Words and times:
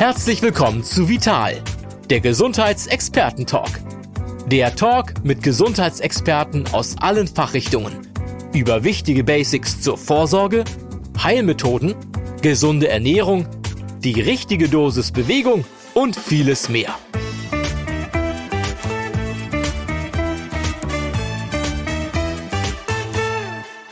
Herzlich 0.00 0.40
willkommen 0.40 0.82
zu 0.82 1.10
Vital, 1.10 1.62
der 2.08 2.20
Gesundheitsexperten-Talk. 2.20 3.68
Der 4.46 4.74
Talk 4.74 5.22
mit 5.24 5.42
Gesundheitsexperten 5.42 6.66
aus 6.72 6.96
allen 7.02 7.28
Fachrichtungen 7.28 8.08
über 8.54 8.82
wichtige 8.82 9.24
Basics 9.24 9.82
zur 9.82 9.98
Vorsorge, 9.98 10.64
Heilmethoden, 11.22 11.94
gesunde 12.40 12.88
Ernährung, 12.88 13.46
die 13.98 14.18
richtige 14.18 14.70
Dosis 14.70 15.12
Bewegung 15.12 15.66
und 15.92 16.16
vieles 16.16 16.70
mehr. 16.70 16.94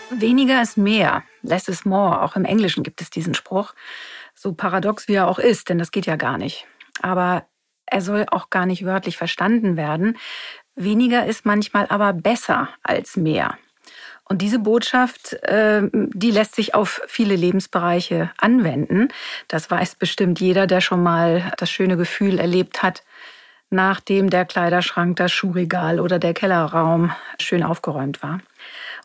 Weniger 0.09 0.63
ist 0.63 0.79
mehr, 0.79 1.23
less 1.43 1.69
is 1.69 1.85
more. 1.85 2.23
Auch 2.23 2.35
im 2.35 2.47
Englischen 2.47 2.83
gibt 2.83 3.03
es 3.03 3.11
diesen 3.11 3.35
Spruch, 3.35 3.75
so 4.41 4.53
paradox 4.53 5.09
wie 5.09 5.15
er 5.15 5.29
auch 5.29 5.39
ist, 5.39 5.69
denn 5.69 5.79
das 5.79 5.91
geht 5.91 6.07
ja 6.07 6.17
gar 6.17 6.39
nicht. 6.39 6.67
Aber 7.03 7.45
er 7.87 8.01
soll 8.01 8.27
auch 8.31 8.51
gar 8.51 8.67
nicht 8.67 8.85
wörtlich 8.85 9.17
verstanden 9.17 9.77
werden. 9.77 10.17
Weniger 10.75 11.27
ist 11.27 11.45
manchmal 11.45 11.87
aber 11.89 12.13
besser 12.13 12.69
als 12.83 13.17
mehr. 13.17 13.57
Und 14.29 14.43
diese 14.43 14.59
Botschaft, 14.59 15.33
äh, 15.45 15.89
die 15.93 16.31
lässt 16.31 16.55
sich 16.55 16.75
auf 16.75 17.01
viele 17.07 17.35
Lebensbereiche 17.35 18.31
anwenden. 18.37 19.09
Das 19.49 19.71
weiß 19.71 19.95
bestimmt 19.95 20.39
jeder, 20.39 20.67
der 20.67 20.83
schon 20.83 21.03
mal 21.03 21.51
das 21.57 21.71
schöne 21.71 21.97
Gefühl 21.97 22.39
erlebt 22.39 22.83
hat, 22.83 23.03
nachdem 23.71 24.29
der 24.29 24.45
Kleiderschrank, 24.45 25.17
das 25.17 25.33
Schuhregal 25.33 25.99
oder 25.99 26.19
der 26.19 26.35
Kellerraum 26.35 27.11
schön 27.41 27.63
aufgeräumt 27.63 28.23
war. 28.23 28.41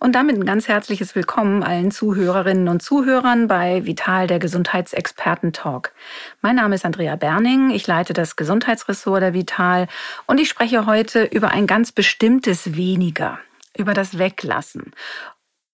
Und 0.04 0.16
damit 0.16 0.36
ein 0.36 0.46
ganz 0.46 0.68
herzliches 0.68 1.16
Willkommen 1.16 1.64
allen 1.64 1.90
Zuhörerinnen 1.90 2.68
und 2.68 2.84
Zuhörern 2.84 3.48
bei 3.48 3.86
Vital, 3.86 4.28
der 4.28 4.38
Gesundheitsexperten-Talk. 4.38 5.94
Mein 6.42 6.58
Name 6.58 6.76
ist 6.76 6.84
Andrea 6.84 7.16
Berning, 7.16 7.70
ich 7.70 7.88
leite 7.88 8.12
das 8.12 8.36
Gesundheitsressort 8.36 9.22
der 9.22 9.34
Vital 9.34 9.88
und 10.26 10.42
ich 10.42 10.50
spreche 10.50 10.86
heute 10.88 11.24
über 11.24 11.52
ein 11.52 11.68
ganz 11.68 11.94
bestimmtes 11.94 12.76
Weniger, 12.76 13.40
über 13.78 13.94
das 13.94 14.18
Weglassen. 14.18 14.92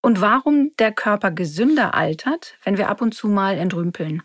Und 0.03 0.21
warum 0.21 0.73
der 0.77 0.91
Körper 0.91 1.31
gesünder 1.31 1.95
altert, 1.95 2.53
wenn 2.63 2.77
wir 2.77 2.89
ab 2.89 3.01
und 3.01 3.15
zu 3.15 3.29
mal 3.29 3.57
entrümpeln. 3.57 4.21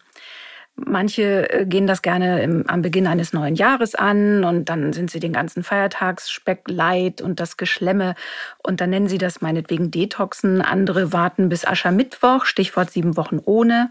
Manche 0.77 1.50
äh, 1.53 1.67
gehen 1.67 1.86
das 1.86 2.03
gerne 2.03 2.42
im, 2.42 2.64
am 2.69 2.83
Beginn 2.83 3.06
eines 3.06 3.33
neuen 3.33 3.55
Jahres 3.55 3.94
an 3.94 4.42
und 4.44 4.69
dann 4.69 4.92
sind 4.92 5.11
sie 5.11 5.20
den 5.20 5.33
ganzen 5.33 5.62
Feiertagsspeck 5.62 6.62
leid 6.69 7.22
und 7.22 7.39
das 7.39 7.56
Geschlemme 7.56 8.17
und 8.58 8.80
dann 8.80 8.91
nennen 8.91 9.08
sie 9.08 9.19
das 9.19 9.41
meinetwegen 9.41 9.92
Detoxen. 9.92 10.62
Andere 10.62 11.12
warten 11.12 11.48
bis 11.48 11.64
Aschermittwoch, 11.64 12.45
Stichwort 12.45 12.91
sieben 12.91 13.17
Wochen 13.17 13.41
ohne. 13.45 13.91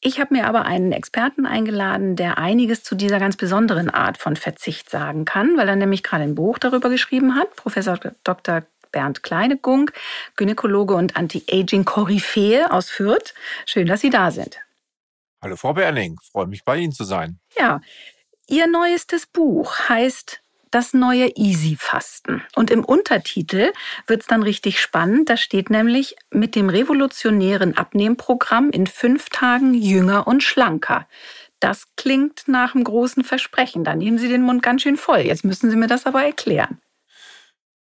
Ich 0.00 0.20
habe 0.20 0.34
mir 0.34 0.46
aber 0.46 0.64
einen 0.64 0.92
Experten 0.92 1.46
eingeladen, 1.46 2.16
der 2.16 2.38
einiges 2.38 2.82
zu 2.82 2.94
dieser 2.94 3.18
ganz 3.18 3.36
besonderen 3.36 3.90
Art 3.90 4.18
von 4.18 4.36
Verzicht 4.36 4.88
sagen 4.88 5.24
kann, 5.24 5.56
weil 5.56 5.68
er 5.68 5.76
nämlich 5.76 6.02
gerade 6.02 6.24
ein 6.24 6.34
Buch 6.34 6.58
darüber 6.58 6.88
geschrieben 6.88 7.34
hat. 7.34 7.54
Professor 7.56 7.98
Dr. 8.24 8.62
Bernd 8.92 9.22
Kleinegunk, 9.22 9.92
Gynäkologe 10.36 10.94
und 10.94 11.16
Anti-Aging-Koryphäe 11.16 12.70
aus 12.70 12.88
Fürth. 12.88 13.34
Schön, 13.66 13.86
dass 13.86 14.00
Sie 14.00 14.10
da 14.10 14.30
sind. 14.30 14.58
Hallo 15.42 15.56
Frau 15.56 15.74
Berling, 15.74 16.18
freue 16.32 16.46
mich 16.46 16.64
bei 16.64 16.78
Ihnen 16.78 16.92
zu 16.92 17.04
sein. 17.04 17.38
Ja, 17.58 17.80
Ihr 18.48 18.66
neuestes 18.68 19.26
Buch 19.26 19.88
heißt 19.88 20.40
das 20.70 20.94
neue 20.94 21.28
Easy-Fasten. 21.36 22.42
Und 22.54 22.70
im 22.70 22.84
Untertitel 22.84 23.72
wird 24.06 24.20
es 24.22 24.26
dann 24.26 24.42
richtig 24.42 24.80
spannend. 24.80 25.30
Da 25.30 25.36
steht 25.36 25.70
nämlich 25.70 26.16
mit 26.30 26.54
dem 26.54 26.68
revolutionären 26.68 27.76
Abnehmprogramm 27.76 28.70
in 28.70 28.86
fünf 28.86 29.30
Tagen 29.30 29.74
jünger 29.74 30.26
und 30.26 30.42
schlanker. 30.42 31.08
Das 31.60 31.86
klingt 31.96 32.46
nach 32.46 32.74
einem 32.74 32.84
großen 32.84 33.24
Versprechen. 33.24 33.84
Da 33.84 33.94
nehmen 33.94 34.18
Sie 34.18 34.28
den 34.28 34.42
Mund 34.42 34.62
ganz 34.62 34.82
schön 34.82 34.96
voll. 34.96 35.20
Jetzt 35.20 35.44
müssen 35.44 35.70
Sie 35.70 35.76
mir 35.76 35.86
das 35.86 36.06
aber 36.06 36.22
erklären. 36.22 36.80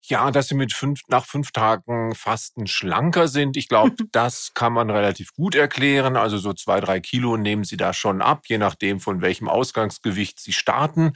Ja, 0.06 0.30
dass 0.30 0.48
sie 0.48 0.54
mit 0.54 0.72
fünf, 0.74 1.00
nach 1.08 1.24
fünf 1.24 1.50
Tagen 1.50 2.14
Fasten 2.14 2.66
schlanker 2.66 3.26
sind. 3.26 3.56
Ich 3.56 3.68
glaube, 3.68 3.94
das 4.12 4.52
kann 4.54 4.72
man 4.72 4.90
relativ 4.90 5.32
gut 5.32 5.54
erklären. 5.54 6.16
Also 6.16 6.36
so 6.36 6.52
zwei, 6.52 6.80
drei 6.80 7.00
Kilo 7.00 7.36
nehmen 7.36 7.64
sie 7.64 7.78
da 7.78 7.92
schon 7.92 8.20
ab, 8.20 8.42
je 8.46 8.58
nachdem, 8.58 9.00
von 9.00 9.22
welchem 9.22 9.48
Ausgangsgewicht 9.48 10.38
sie 10.38 10.52
starten. 10.52 11.12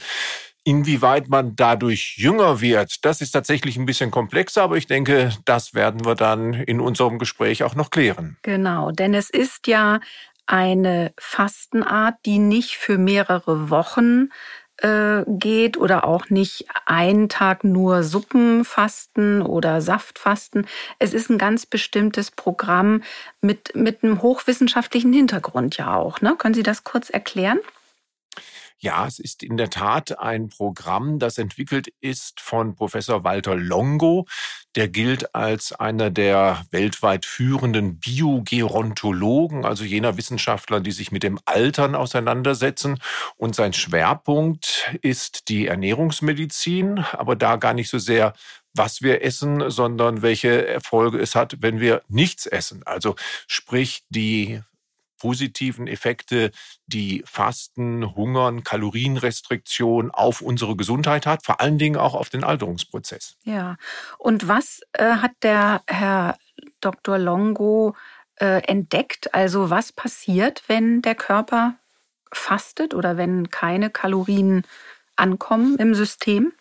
Inwieweit 0.63 1.29
man 1.29 1.55
dadurch 1.55 2.17
jünger 2.17 2.61
wird, 2.61 3.05
das 3.05 3.21
ist 3.21 3.31
tatsächlich 3.31 3.77
ein 3.77 3.85
bisschen 3.85 4.11
komplexer, 4.11 4.63
aber 4.63 4.77
ich 4.77 4.87
denke, 4.87 5.31
das 5.45 5.73
werden 5.73 6.05
wir 6.05 6.15
dann 6.15 6.53
in 6.53 6.81
unserem 6.81 7.17
Gespräch 7.17 7.63
auch 7.63 7.75
noch 7.75 7.91
klären. 7.91 8.37
Genau, 8.41 8.91
denn 8.91 9.13
es 9.13 9.29
ist 9.29 9.67
ja 9.67 9.99
eine 10.45 11.13
Fastenart, 11.17 12.15
die 12.25 12.39
nicht 12.39 12.75
für 12.75 12.97
mehrere 12.97 13.69
Wochen 13.69 14.29
äh, 14.81 15.23
geht 15.27 15.77
oder 15.77 16.05
auch 16.05 16.29
nicht 16.29 16.65
einen 16.85 17.29
Tag 17.29 17.63
nur 17.63 18.03
Suppenfasten 18.03 19.41
oder 19.41 19.81
Saftfasten. 19.81 20.67
Es 20.99 21.13
ist 21.13 21.29
ein 21.29 21.37
ganz 21.37 21.65
bestimmtes 21.65 22.31
Programm 22.31 23.03
mit, 23.41 23.75
mit 23.75 24.03
einem 24.03 24.21
hochwissenschaftlichen 24.21 25.13
Hintergrund 25.13 25.77
ja 25.77 25.95
auch. 25.95 26.21
Ne? 26.21 26.35
Können 26.37 26.55
Sie 26.55 26.63
das 26.63 26.83
kurz 26.83 27.09
erklären? 27.09 27.59
Ja, 28.81 29.05
es 29.05 29.19
ist 29.19 29.43
in 29.43 29.57
der 29.57 29.69
Tat 29.69 30.19
ein 30.19 30.47
Programm, 30.47 31.19
das 31.19 31.37
entwickelt 31.37 31.89
ist 31.99 32.39
von 32.39 32.75
Professor 32.75 33.25
Walter 33.25 33.57
Longo. 33.57 34.25
Der 34.75 34.87
gilt 34.87 35.35
als 35.35 35.73
einer 35.73 36.09
der 36.09 36.63
weltweit 36.71 37.25
führenden 37.25 37.99
Biogerontologen, 37.99 39.65
also 39.65 39.83
jener 39.83 40.15
Wissenschaftler, 40.15 40.79
die 40.79 40.91
sich 40.91 41.11
mit 41.11 41.23
dem 41.23 41.39
Altern 41.43 41.93
auseinandersetzen. 41.93 42.99
Und 43.35 43.53
sein 43.53 43.73
Schwerpunkt 43.73 44.95
ist 45.01 45.49
die 45.49 45.67
Ernährungsmedizin, 45.67 46.99
aber 47.11 47.35
da 47.35 47.57
gar 47.57 47.73
nicht 47.73 47.89
so 47.89 47.97
sehr 47.97 48.33
was 48.75 49.01
wir 49.01 49.23
essen, 49.23 49.69
sondern 49.71 50.21
welche 50.21 50.67
Erfolge 50.67 51.19
es 51.19 51.35
hat, 51.35 51.57
wenn 51.59 51.79
wir 51.81 52.03
nichts 52.07 52.45
essen. 52.45 52.83
Also 52.85 53.15
sprich 53.47 54.03
die 54.09 54.61
positiven 55.19 55.87
Effekte, 55.87 56.51
die 56.87 57.23
Fasten, 57.25 58.15
Hungern, 58.15 58.63
Kalorienrestriktion 58.63 60.11
auf 60.11 60.41
unsere 60.41 60.75
Gesundheit 60.75 61.25
hat, 61.25 61.45
vor 61.45 61.61
allen 61.61 61.77
Dingen 61.77 61.97
auch 61.97 62.15
auf 62.15 62.29
den 62.29 62.43
Alterungsprozess. 62.43 63.35
Ja, 63.43 63.77
und 64.17 64.47
was 64.47 64.81
äh, 64.93 65.05
hat 65.17 65.31
der 65.43 65.83
Herr 65.87 66.37
Dr. 66.81 67.17
Longo 67.17 67.95
äh, 68.35 68.63
entdeckt? 68.63 69.33
Also 69.33 69.69
was 69.69 69.91
passiert, 69.91 70.63
wenn 70.67 71.01
der 71.01 71.15
Körper 71.15 71.75
fastet 72.31 72.93
oder 72.93 73.17
wenn 73.17 73.49
keine 73.49 73.89
Kalorien 73.89 74.63
ankommen 75.15 75.77
im 75.77 75.93
System? 75.93 76.53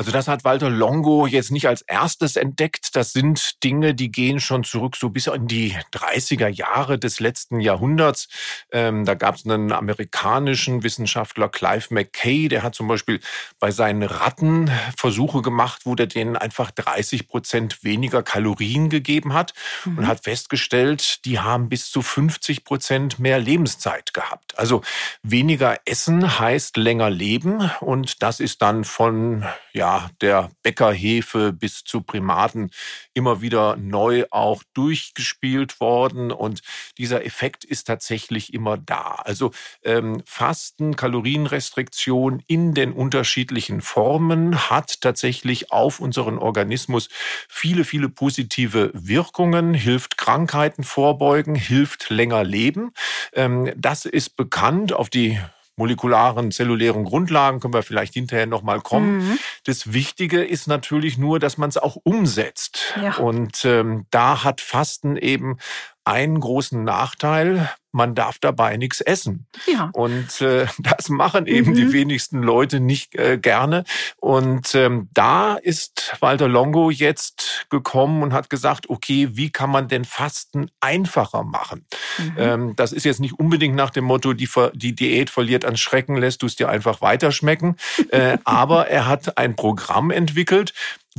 Also 0.00 0.12
das 0.12 0.28
hat 0.28 0.44
Walter 0.44 0.70
Longo 0.70 1.26
jetzt 1.26 1.50
nicht 1.50 1.68
als 1.68 1.82
erstes 1.82 2.36
entdeckt. 2.36 2.96
Das 2.96 3.12
sind 3.12 3.62
Dinge, 3.62 3.94
die 3.94 4.10
gehen 4.10 4.40
schon 4.40 4.64
zurück 4.64 4.96
so 4.96 5.10
bis 5.10 5.26
in 5.26 5.46
die 5.46 5.76
30er 5.92 6.48
Jahre 6.48 6.98
des 6.98 7.20
letzten 7.20 7.60
Jahrhunderts. 7.60 8.28
Ähm, 8.72 9.04
da 9.04 9.12
gab 9.12 9.34
es 9.34 9.44
einen 9.44 9.72
amerikanischen 9.72 10.84
Wissenschaftler, 10.84 11.50
Clive 11.50 11.92
McKay, 11.92 12.48
der 12.48 12.62
hat 12.62 12.74
zum 12.74 12.88
Beispiel 12.88 13.20
bei 13.58 13.72
seinen 13.72 14.02
Ratten 14.02 14.70
Versuche 14.96 15.42
gemacht, 15.42 15.82
wo 15.84 15.94
der 15.94 16.06
denen 16.06 16.34
einfach 16.34 16.70
30 16.70 17.28
Prozent 17.28 17.84
weniger 17.84 18.22
Kalorien 18.22 18.88
gegeben 18.88 19.34
hat 19.34 19.52
mhm. 19.84 19.98
und 19.98 20.06
hat 20.06 20.24
festgestellt, 20.24 21.26
die 21.26 21.40
haben 21.40 21.68
bis 21.68 21.90
zu 21.90 22.00
50 22.00 22.64
Prozent 22.64 23.18
mehr 23.18 23.38
Lebenszeit 23.38 24.14
gehabt. 24.14 24.58
Also 24.58 24.80
weniger 25.22 25.76
essen 25.84 26.38
heißt 26.38 26.78
länger 26.78 27.10
leben 27.10 27.70
und 27.80 28.22
das 28.22 28.40
ist 28.40 28.62
dann 28.62 28.84
von 28.84 29.44
ja 29.74 29.89
der 30.20 30.50
Bäckerhefe 30.62 31.52
bis 31.52 31.84
zu 31.84 32.02
Primaten 32.02 32.70
immer 33.14 33.40
wieder 33.40 33.76
neu 33.76 34.24
auch 34.30 34.62
durchgespielt 34.74 35.80
worden. 35.80 36.30
Und 36.30 36.62
dieser 36.98 37.24
Effekt 37.24 37.64
ist 37.64 37.84
tatsächlich 37.84 38.54
immer 38.54 38.76
da. 38.76 39.22
Also 39.24 39.52
ähm, 39.82 40.22
Fasten, 40.24 40.96
Kalorienrestriktion 40.96 42.42
in 42.46 42.74
den 42.74 42.92
unterschiedlichen 42.92 43.80
Formen 43.80 44.70
hat 44.70 45.00
tatsächlich 45.00 45.72
auf 45.72 46.00
unseren 46.00 46.38
Organismus 46.38 47.08
viele, 47.48 47.84
viele 47.84 48.08
positive 48.08 48.90
Wirkungen, 48.94 49.74
hilft 49.74 50.16
Krankheiten 50.16 50.84
vorbeugen, 50.84 51.54
hilft 51.54 52.10
länger 52.10 52.44
leben. 52.44 52.92
Ähm, 53.32 53.72
das 53.76 54.04
ist 54.04 54.36
bekannt 54.36 54.92
auf 54.92 55.10
die 55.10 55.38
molekularen, 55.80 56.52
zellulären 56.52 57.04
Grundlagen, 57.04 57.58
können 57.58 57.72
wir 57.72 57.82
vielleicht 57.82 58.12
hinterher 58.12 58.46
nochmal 58.46 58.82
kommen. 58.82 59.18
Mhm. 59.18 59.38
Das 59.64 59.94
Wichtige 59.94 60.44
ist 60.44 60.66
natürlich 60.66 61.16
nur, 61.16 61.38
dass 61.38 61.56
man 61.56 61.70
es 61.70 61.78
auch 61.78 61.96
umsetzt. 61.96 62.94
Ja. 63.02 63.16
Und 63.16 63.64
ähm, 63.64 64.04
da 64.10 64.44
hat 64.44 64.60
Fasten 64.60 65.16
eben 65.16 65.56
einen 66.04 66.38
großen 66.38 66.84
Nachteil, 66.84 67.70
man 67.92 68.14
darf 68.14 68.38
dabei 68.38 68.76
nichts 68.76 69.00
essen. 69.00 69.46
Ja. 69.66 69.90
Und 69.92 70.40
äh, 70.40 70.66
das 70.78 71.08
machen 71.08 71.46
eben 71.46 71.70
Mhm. 71.70 71.74
die 71.74 71.92
wenigsten 71.92 72.42
Leute 72.42 72.80
nicht 72.80 73.14
äh, 73.14 73.38
gerne. 73.38 73.84
Und 74.16 74.74
ähm, 74.74 75.08
da 75.12 75.54
ist 75.54 76.16
Walter 76.20 76.48
Longo 76.48 76.90
jetzt 76.90 77.66
gekommen 77.70 78.22
und 78.22 78.32
hat 78.32 78.50
gesagt, 78.50 78.88
okay, 78.90 79.28
wie 79.32 79.50
kann 79.50 79.70
man 79.70 79.88
denn 79.88 80.04
Fasten 80.04 80.70
einfacher 80.80 81.44
machen? 81.44 81.86
Mhm. 82.18 82.34
Ähm, 82.38 82.76
das 82.76 82.92
ist 82.92 83.04
jetzt 83.04 83.20
nicht 83.20 83.38
unbedingt 83.38 83.74
nach 83.74 83.90
dem 83.90 84.04
Motto, 84.04 84.32
die, 84.32 84.48
die 84.74 84.94
Diät 84.94 85.30
verliert 85.30 85.64
an 85.64 85.76
Schrecken, 85.76 86.16
lässt 86.16 86.42
du 86.42 86.46
es 86.46 86.56
dir 86.56 86.68
einfach 86.68 87.00
weiterschmecken. 87.00 87.76
äh, 88.10 88.38
aber 88.44 88.88
er 88.88 89.06
hat 89.06 89.36
ein 89.38 89.56
Programm 89.56 90.10
entwickelt, 90.10 90.72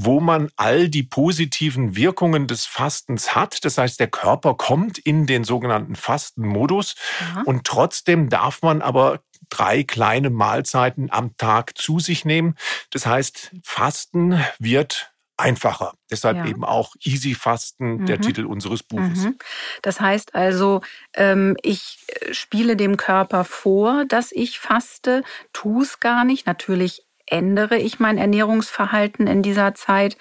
wo 0.04 0.20
man 0.20 0.50
all 0.56 0.90
die 0.90 1.04
positiven 1.04 1.96
Wirkungen 1.96 2.48
des 2.48 2.66
Fastens 2.66 3.36
hat. 3.36 3.64
Das 3.66 3.78
heißt, 3.78 4.00
der 4.00 4.08
Körper 4.10 4.56
kommt 4.56 4.98
in 4.98 5.26
den 5.28 5.44
sogenannten 5.44 5.96
Fastenmodus 5.96 6.96
Ja. 7.36 7.44
und 7.46 7.66
trotzdem 7.66 8.30
darf 8.30 8.62
man 8.62 8.82
aber 8.82 9.22
drei 9.50 9.84
kleine 9.84 10.30
Mahlzeiten 10.30 11.12
am 11.12 11.36
Tag 11.38 11.78
zu 11.78 12.00
sich 12.00 12.24
nehmen. 12.26 12.56
Das 12.92 13.06
heißt, 13.06 13.52
Fasten 13.64 14.42
wird 14.60 15.12
einfacher. 15.38 15.94
Deshalb 16.12 16.38
Ja. 16.38 16.46
eben 16.46 16.64
auch 16.64 16.94
Easy 17.04 17.34
Fasten, 17.34 18.06
der 18.06 18.18
Mhm. 18.18 18.22
Titel 18.22 18.46
unseres 18.46 18.84
Buches. 18.84 19.20
Mhm. 19.24 19.38
Das 19.82 20.00
heißt 20.00 20.36
also, 20.36 20.82
ähm, 21.16 21.58
ich 21.64 21.98
äh, 22.08 22.34
spiele 22.34 22.76
dem 22.76 22.96
Körper 22.96 23.44
vor, 23.44 24.06
dass 24.06 24.32
ich 24.32 24.60
faste, 24.60 25.24
tue 25.52 25.84
es 25.84 26.00
gar 26.00 26.24
nicht. 26.26 26.46
Natürlich 26.46 27.04
ändere 27.32 27.78
ich 27.78 28.00
mein 28.00 28.18
Ernährungsverhalten 28.18 29.28
in 29.28 29.42
dieser 29.42 29.74
Zeit, 29.74 30.18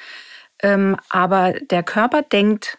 ähm, 0.62 0.96
aber 1.08 1.52
der 1.52 1.82
Körper 1.82 2.22
denkt, 2.22 2.78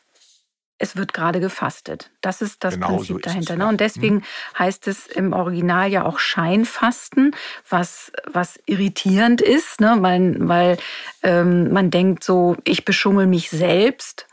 es 0.82 0.96
wird 0.96 1.14
gerade 1.14 1.40
gefastet. 1.40 2.10
Das 2.22 2.42
ist 2.42 2.64
das 2.64 2.74
Genau 2.74 2.90
so 2.90 2.96
Prinzip 2.96 3.18
es, 3.18 3.22
dahinter. 3.22 3.54
ja. 3.54 3.56
Mhm. 3.56 3.62
Ne? 3.62 3.70
Und 3.70 3.80
deswegen 3.82 4.24
heißt 4.58 4.88
es 4.88 5.06
im 5.06 5.32
Original 5.32 5.92
ja 5.92 6.06
auch 6.06 6.18
Scheinfasten, 6.18 7.36
was, 7.70 8.12
was 8.26 8.60
irritierend 8.66 9.42
ist, 9.42 9.80
ne? 9.80 9.98
weil, 10.00 10.36
weil 10.40 10.78
ähm, 11.22 11.72
man 11.72 11.92
denkt 11.92 12.24
so, 12.24 12.58
ich 12.64 12.84
beschummel 12.84 13.28
mich 13.28 13.52
selbst. 13.52 14.28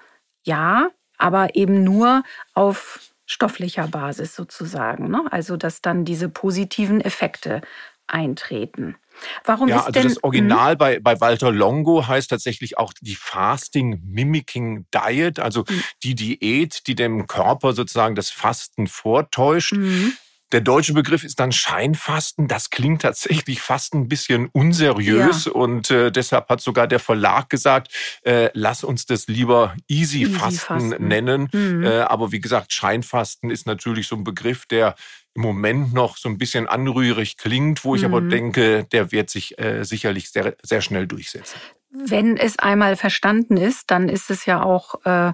Ja, 0.45 0.89
aber 1.19 1.55
eben 1.55 1.85
nur 1.85 2.23
auf 2.55 3.01
stofflicher 3.27 3.87
Basis 3.87 4.35
sozusagen. 4.35 5.11
Ne? 5.11 5.25
Also, 5.31 5.59
dass 5.59 5.83
dann 5.83 6.07
diese 6.07 6.31
positiven 6.31 7.03
Effekte 7.03 7.61
eintreten. 8.09 8.97
Warum 9.45 9.69
Ja, 9.69 9.77
ist 9.79 9.87
also 9.87 9.93
denn 9.93 10.09
das 10.09 10.23
Original 10.23 10.77
bei, 10.77 11.01
bei 11.01 11.21
Walter 11.21 11.51
Longo 11.51 12.07
heißt 12.07 12.31
tatsächlich 12.31 12.79
auch 12.79 12.93
die 13.01 13.17
Fasting 13.17 14.01
Mimicking 14.05 14.87
Diet, 14.95 15.41
also 15.41 15.65
Mhm. 15.69 15.83
die 16.05 16.15
Diät, 16.15 16.87
die 16.87 16.95
dem 16.95 17.27
Körper 17.27 17.73
sozusagen 17.73 18.15
das 18.15 18.31
Fasten 18.31 18.87
vortäuscht. 18.87 19.73
Mhm. 19.73 20.13
Der 20.53 20.61
deutsche 20.63 20.95
Begriff 20.95 21.25
ist 21.25 21.41
dann 21.41 21.53
Scheinfasten. 21.53 22.49
Das 22.49 22.71
klingt 22.71 23.03
tatsächlich 23.03 23.61
fast 23.61 23.95
ein 23.95 24.09
bisschen 24.09 24.47
unseriös 24.53 25.47
und 25.47 25.91
äh, 25.91 26.11
deshalb 26.11 26.49
hat 26.49 26.61
sogar 26.61 26.87
der 26.87 27.01
Verlag 27.01 27.51
gesagt, 27.51 27.93
äh, 28.25 28.49
lass 28.55 28.83
uns 28.83 29.05
das 29.05 29.27
lieber 29.29 29.75
Easy, 29.89 30.23
Easy 30.23 30.33
Fasten, 30.33 30.91
Fasten. 30.91 31.09
nennen. 31.09 31.49
Mhm. 31.53 31.85
Äh, 31.85 32.01
aber 32.01 32.33
wie 32.33 32.41
gesagt, 32.41 32.73
Scheinfasten 32.73 33.51
ist 33.51 33.67
natürlich 33.67 34.07
so 34.09 34.17
ein 34.17 34.25
Begriff, 34.25 34.65
der 34.67 34.95
im 35.35 35.43
Moment 35.43 35.93
noch 35.93 36.17
so 36.17 36.29
ein 36.29 36.39
bisschen 36.39 36.67
anrührig 36.67 37.37
klingt, 37.37 37.85
wo 37.85 37.95
ich 37.95 38.05
aber 38.05 38.23
Mhm. 38.23 38.31
denke, 38.31 38.85
der 38.85 39.13
wird 39.13 39.29
sich 39.31 39.59
äh, 39.59 39.85
sicherlich 39.85 40.31
sehr, 40.31 40.57
sehr 40.63 40.81
schnell 40.81 41.07
durchsetzen. 41.07 41.59
Wenn 41.91 42.37
es 42.37 42.59
einmal 42.59 42.97
verstanden 42.97 43.57
ist, 43.57 43.91
dann 43.91 44.09
ist 44.09 44.31
es 44.31 44.45
ja 44.47 44.63
auch 44.63 45.05
äh, 45.07 45.33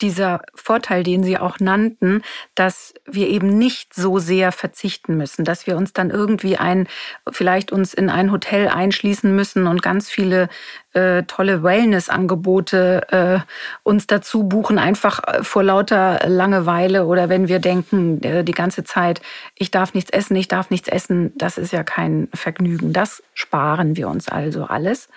dieser 0.00 0.42
Vorteil, 0.54 1.02
den 1.02 1.22
Sie 1.22 1.38
auch 1.38 1.60
nannten, 1.60 2.22
dass 2.54 2.94
wir 3.06 3.28
eben 3.28 3.58
nicht 3.58 3.94
so 3.94 4.18
sehr 4.18 4.52
verzichten 4.52 5.16
müssen, 5.16 5.44
dass 5.44 5.66
wir 5.66 5.76
uns 5.76 5.92
dann 5.92 6.10
irgendwie 6.10 6.56
ein, 6.56 6.88
vielleicht 7.30 7.72
uns 7.72 7.94
in 7.94 8.10
ein 8.10 8.32
Hotel 8.32 8.68
einschließen 8.68 9.34
müssen 9.34 9.66
und 9.66 9.82
ganz 9.82 10.10
viele 10.10 10.48
äh, 10.94 11.24
tolle 11.24 11.62
Wellness-Angebote 11.62 13.06
äh, 13.10 13.38
uns 13.82 14.06
dazu 14.06 14.44
buchen, 14.44 14.78
einfach 14.78 15.22
äh, 15.24 15.44
vor 15.44 15.62
lauter 15.62 16.20
Langeweile 16.26 17.06
oder 17.06 17.28
wenn 17.28 17.48
wir 17.48 17.58
denken, 17.58 18.22
äh, 18.22 18.44
die 18.44 18.52
ganze 18.52 18.84
Zeit, 18.84 19.20
ich 19.54 19.70
darf 19.70 19.94
nichts 19.94 20.10
essen, 20.10 20.36
ich 20.36 20.48
darf 20.48 20.70
nichts 20.70 20.88
essen, 20.88 21.32
das 21.36 21.58
ist 21.58 21.72
ja 21.72 21.84
kein 21.84 22.28
Vergnügen. 22.34 22.92
Das 22.92 23.22
sparen 23.34 23.96
wir 23.96 24.08
uns 24.08 24.28
also 24.28 24.64
alles, 24.64 25.08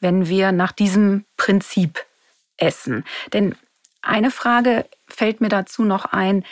wenn 0.00 0.28
wir 0.28 0.52
nach 0.52 0.72
diesem 0.72 1.24
Prinzip 1.36 2.04
essen. 2.56 3.04
Denn 3.32 3.54
eine 4.06 4.30
Frage 4.30 4.86
fällt 5.06 5.40
mir 5.40 5.48
dazu 5.48 5.84
noch 5.84 6.04
ein. 6.06 6.44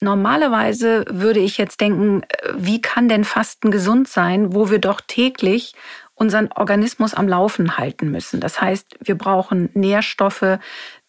Normalerweise 0.00 1.04
würde 1.08 1.40
ich 1.40 1.58
jetzt 1.58 1.80
denken, 1.80 2.22
äh, 2.22 2.52
wie 2.56 2.80
kann 2.80 3.08
denn 3.08 3.24
Fasten 3.24 3.70
gesund 3.70 4.08
sein, 4.08 4.54
wo 4.54 4.70
wir 4.70 4.78
doch 4.78 5.00
täglich 5.00 5.74
unseren 6.14 6.52
Organismus 6.52 7.14
am 7.14 7.28
Laufen 7.28 7.78
halten 7.78 8.10
müssen. 8.10 8.40
Das 8.40 8.60
heißt, 8.60 8.98
wir 9.00 9.16
brauchen 9.16 9.70
Nährstoffe, 9.72 10.58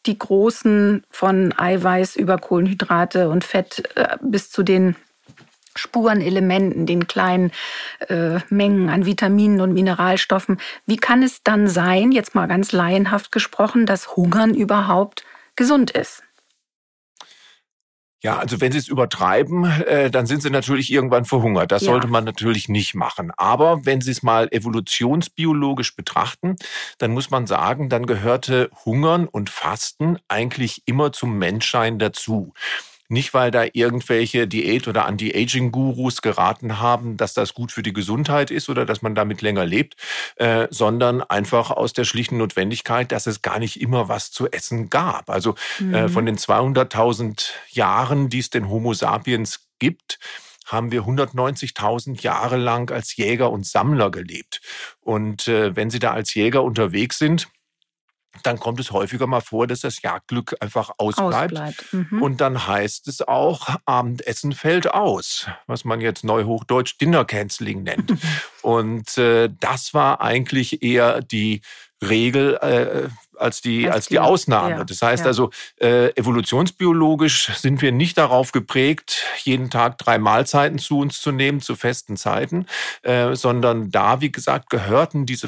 die 0.06 0.18
großen 0.18 1.04
von 1.10 1.54
Eiweiß 1.58 2.16
über 2.16 2.38
Kohlenhydrate 2.38 3.30
und 3.30 3.44
Fett 3.44 3.84
äh, 3.96 4.18
bis 4.22 4.50
zu 4.50 4.64
den 4.64 4.96
Spurenelementen, 5.76 6.86
den 6.86 7.08
kleinen 7.08 7.52
äh, 8.10 8.40
Mengen 8.50 8.90
an 8.90 9.06
Vitaminen 9.06 9.62
und 9.62 9.74
Mineralstoffen. 9.74 10.60
Wie 10.86 10.98
kann 10.98 11.24
es 11.24 11.44
dann 11.44 11.68
sein, 11.68 12.12
jetzt 12.12 12.36
mal 12.36 12.48
ganz 12.48 12.72
laienhaft 12.72 13.32
gesprochen, 13.32 13.86
dass 13.86 14.16
Hungern 14.16 14.54
überhaupt 14.54 15.24
gesund 15.62 15.92
ist? 15.92 16.24
Ja, 18.24 18.38
also 18.38 18.62
wenn 18.62 18.72
Sie 18.72 18.78
es 18.80 18.88
übertreiben, 18.88 19.66
äh, 19.66 20.12
dann 20.12 20.26
sind 20.28 20.42
Sie 20.44 20.50
natürlich 20.52 20.92
irgendwann 20.92 21.26
verhungert. 21.26 21.72
Das 21.72 21.84
Ja. 21.84 21.92
sollte 21.94 22.08
man 22.08 22.24
natürlich 22.24 22.68
nicht 22.70 22.94
machen. 22.96 23.32
Aber 23.38 23.86
wenn 23.86 24.02
Sie 24.02 24.12
es 24.12 24.22
mal 24.24 24.48
evolutionsbiologisch 24.52 25.96
betrachten, 25.96 26.56
dann 27.00 27.12
muss 27.12 27.32
man 27.32 27.48
sagen, 27.48 27.90
dann 27.90 28.06
gehörte 28.06 28.70
Hungern 28.86 29.28
und 29.28 29.50
Fasten 29.50 30.18
eigentlich 30.28 30.84
immer 30.86 31.12
zum 31.12 31.38
Menschsein 31.40 31.98
dazu. 31.98 32.54
Nicht, 33.12 33.34
weil 33.34 33.52
da 33.52 33.66
irgendwelche 33.74 34.48
Diät- 34.48 34.88
oder 34.88 35.06
Anti-Aging-Gurus 35.06 36.22
geraten 36.22 36.80
haben, 36.80 37.18
dass 37.18 37.34
das 37.34 37.54
gut 37.54 37.72
für 37.74 37.84
die 37.84 37.92
Gesundheit 37.92 38.52
ist 38.52 38.70
oder 38.70 38.86
dass 38.86 39.02
man 39.02 39.16
damit 39.16 39.42
länger 39.42 39.66
lebt, 39.66 39.96
äh, 40.38 40.68
sondern 40.70 41.22
einfach 41.22 41.72
aus 41.72 41.92
der 41.92 42.06
schlichten 42.06 42.38
Notwendigkeit, 42.38 43.12
dass 43.12 43.28
es 43.28 43.42
gar 43.42 43.60
nicht 43.60 43.82
immer 43.82 44.08
was 44.08 44.32
zu 44.32 44.50
essen 44.50 44.90
gab. 44.90 45.30
Also 45.30 45.56
äh, 45.80 45.84
Mhm. 46.04 46.10
von 46.10 46.26
den 46.26 46.38
200.000 46.38 47.52
Jahren, 47.70 48.30
die 48.30 48.40
es 48.40 48.50
den 48.50 48.70
Homo 48.70 48.94
sapiens 48.94 49.68
gibt, 49.80 50.18
haben 50.66 50.92
wir 50.92 51.06
190.000 51.06 52.22
Jahre 52.22 52.56
lang 52.56 52.92
als 52.92 53.18
Jäger 53.18 53.52
und 53.52 53.66
Sammler 53.66 54.10
gelebt. 54.10 54.62
Und 55.02 55.50
äh, 55.50 55.76
wenn 55.76 55.90
Sie 55.90 56.00
da 56.00 56.12
als 56.12 56.34
Jäger 56.34 56.64
unterwegs 56.64 57.18
sind, 57.18 57.50
dann 58.44 58.60
kommt 58.60 58.80
es 58.80 58.92
häufiger 58.92 59.28
mal 59.28 59.42
vor, 59.42 59.68
dass 59.68 59.82
das 59.82 60.02
Jagdglück 60.02 60.56
einfach 60.60 60.92
ausbleibt. 60.98 61.54
Ausbleibt. 61.54 61.94
Mhm. 61.94 62.22
Und 62.22 62.42
dann 62.42 62.68
heißt 62.68 63.08
es 63.08 63.22
auch, 63.22 63.76
Abendessen 63.86 64.54
fällt 64.54 64.94
aus, 64.94 65.48
was 65.68 65.84
man 65.84 66.02
jetzt 66.02 66.24
neuhochdeutsch 66.24 66.98
Dinner 67.00 67.26
Canceling 67.26 67.84
nennt. 67.84 68.14
Und 68.62 69.18
äh, 69.18 69.50
das 69.60 69.94
war 69.94 70.22
eigentlich 70.22 70.82
eher 70.82 71.22
die 71.22 71.62
Regel 72.02 72.56
äh, 72.56 73.10
als 73.42 73.62
die 73.62 73.88
Als 73.88 73.96
als 73.96 74.08
die 74.08 74.20
Ausnahme. 74.20 74.70
ja, 74.72 74.84
das 74.84 75.02
heißt 75.02 75.24
ja. 75.24 75.28
also 75.28 75.50
äh, 75.80 76.10
evolutionsbiologisch 76.16 77.52
sind 77.56 77.82
wir 77.82 77.92
nicht 77.92 78.18
darauf 78.18 78.52
geprägt, 78.52 79.24
jeden 79.44 79.70
Tag 79.70 79.98
drei 79.98 80.18
Mahlzeiten 80.18 80.80
zu 80.80 81.00
uns 81.00 81.22
zu 81.22 81.32
nehmen 81.32 81.60
zu 81.60 81.76
festen 81.76 82.18
Zeiten, 82.18 82.68
äh, 83.02 83.36
sondern 83.36 83.92
da 83.92 84.22
wie 84.22 84.32
gesagt 84.32 84.70
gehörten 84.70 85.26
diese 85.26 85.48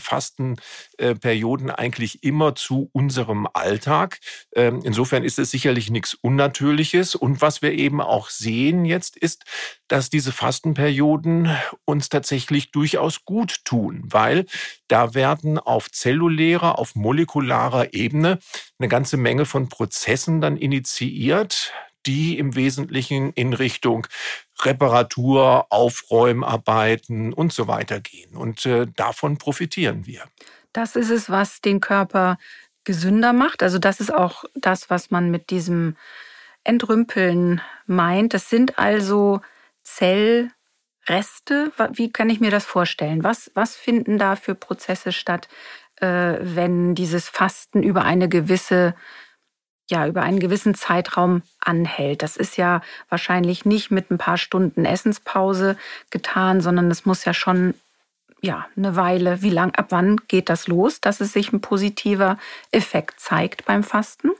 Fastenperioden 0.97 1.71
eigentlich 1.71 2.23
immer 2.23 2.55
zu 2.55 2.89
unserem 2.93 3.47
Alltag. 3.53 4.19
Ähm, 4.55 4.81
insofern 4.83 5.23
ist 5.23 5.39
es 5.39 5.51
sicherlich 5.51 5.89
nichts 5.89 6.13
Unnatürliches. 6.13 7.15
Und 7.15 7.41
was 7.41 7.61
wir 7.61 7.71
eben 7.73 8.01
auch 8.01 8.29
sehen 8.29 8.85
jetzt 8.85 9.17
ist, 9.17 9.43
dass 9.87 10.09
diese 10.09 10.31
Fastenperioden 10.31 11.49
uns 11.85 12.09
tatsächlich 12.09 12.71
durchaus 12.71 13.25
gut 13.25 13.65
tun, 13.65 14.03
weil 14.05 14.45
da 14.87 15.13
werden 15.13 15.59
auf 15.59 15.91
zellulärer, 15.91 16.77
auf 16.77 16.95
molekularer 16.95 17.93
Ebene 17.93 18.39
eine 18.79 18.89
ganze 18.89 19.17
Menge 19.17 19.45
von 19.45 19.69
Prozessen 19.69 20.41
dann 20.41 20.57
initiiert, 20.57 21.71
die 22.05 22.37
im 22.37 22.55
Wesentlichen 22.55 23.31
in 23.33 23.53
Richtung 23.53 24.07
Reparatur, 24.61 25.67
Aufräumarbeiten 25.69 27.33
und 27.33 27.53
so 27.53 27.67
weiter 27.67 28.01
gehen. 28.01 28.35
Und 28.35 28.65
äh, 28.65 28.87
davon 28.95 29.37
profitieren 29.37 30.05
wir. 30.05 30.23
Das 30.73 30.95
ist 30.95 31.09
es, 31.09 31.29
was 31.29 31.61
den 31.61 31.79
Körper 31.79 32.37
gesünder 32.83 33.31
macht. 33.31 33.63
Also 33.63 33.79
das 33.79 33.99
ist 33.99 34.13
auch 34.13 34.43
das, 34.55 34.89
was 34.89 35.11
man 35.11 35.31
mit 35.31 35.49
diesem 35.49 35.95
Entrümpeln 36.63 37.61
meint. 37.85 38.33
Das 38.33 38.49
sind 38.49 38.79
also 38.79 39.41
Reste? 41.07 41.71
Wie 41.91 42.11
kann 42.11 42.29
ich 42.29 42.39
mir 42.39 42.51
das 42.51 42.65
vorstellen? 42.65 43.23
Was, 43.23 43.51
was 43.53 43.75
finden 43.75 44.17
da 44.17 44.35
für 44.35 44.55
Prozesse 44.55 45.11
statt, 45.11 45.49
äh, 45.97 46.37
wenn 46.39 46.95
dieses 46.95 47.29
Fasten 47.29 47.83
über 47.83 48.03
eine 48.03 48.29
gewisse 48.29 48.95
ja, 49.89 50.07
über 50.07 50.21
einen 50.21 50.39
gewissen 50.39 50.75
Zeitraum 50.75 51.41
anhält. 51.59 52.23
Das 52.23 52.37
ist 52.37 52.57
ja 52.57 52.81
wahrscheinlich 53.09 53.65
nicht 53.65 53.91
mit 53.91 54.11
ein 54.11 54.17
paar 54.17 54.37
Stunden 54.37 54.85
Essenspause 54.85 55.77
getan, 56.09 56.61
sondern 56.61 56.89
es 56.89 57.05
muss 57.05 57.25
ja 57.25 57.33
schon 57.33 57.73
ja, 58.43 58.67
eine 58.75 58.95
Weile, 58.97 59.41
wie 59.41 59.49
lang, 59.49 59.73
ab 59.75 59.87
wann 59.89 60.17
geht 60.27 60.49
das 60.49 60.67
los, 60.67 60.99
dass 60.99 61.21
es 61.21 61.31
sich 61.31 61.53
ein 61.53 61.61
positiver 61.61 62.37
Effekt 62.71 63.19
zeigt 63.21 63.65
beim 63.65 63.83
Fasten? 63.83 64.31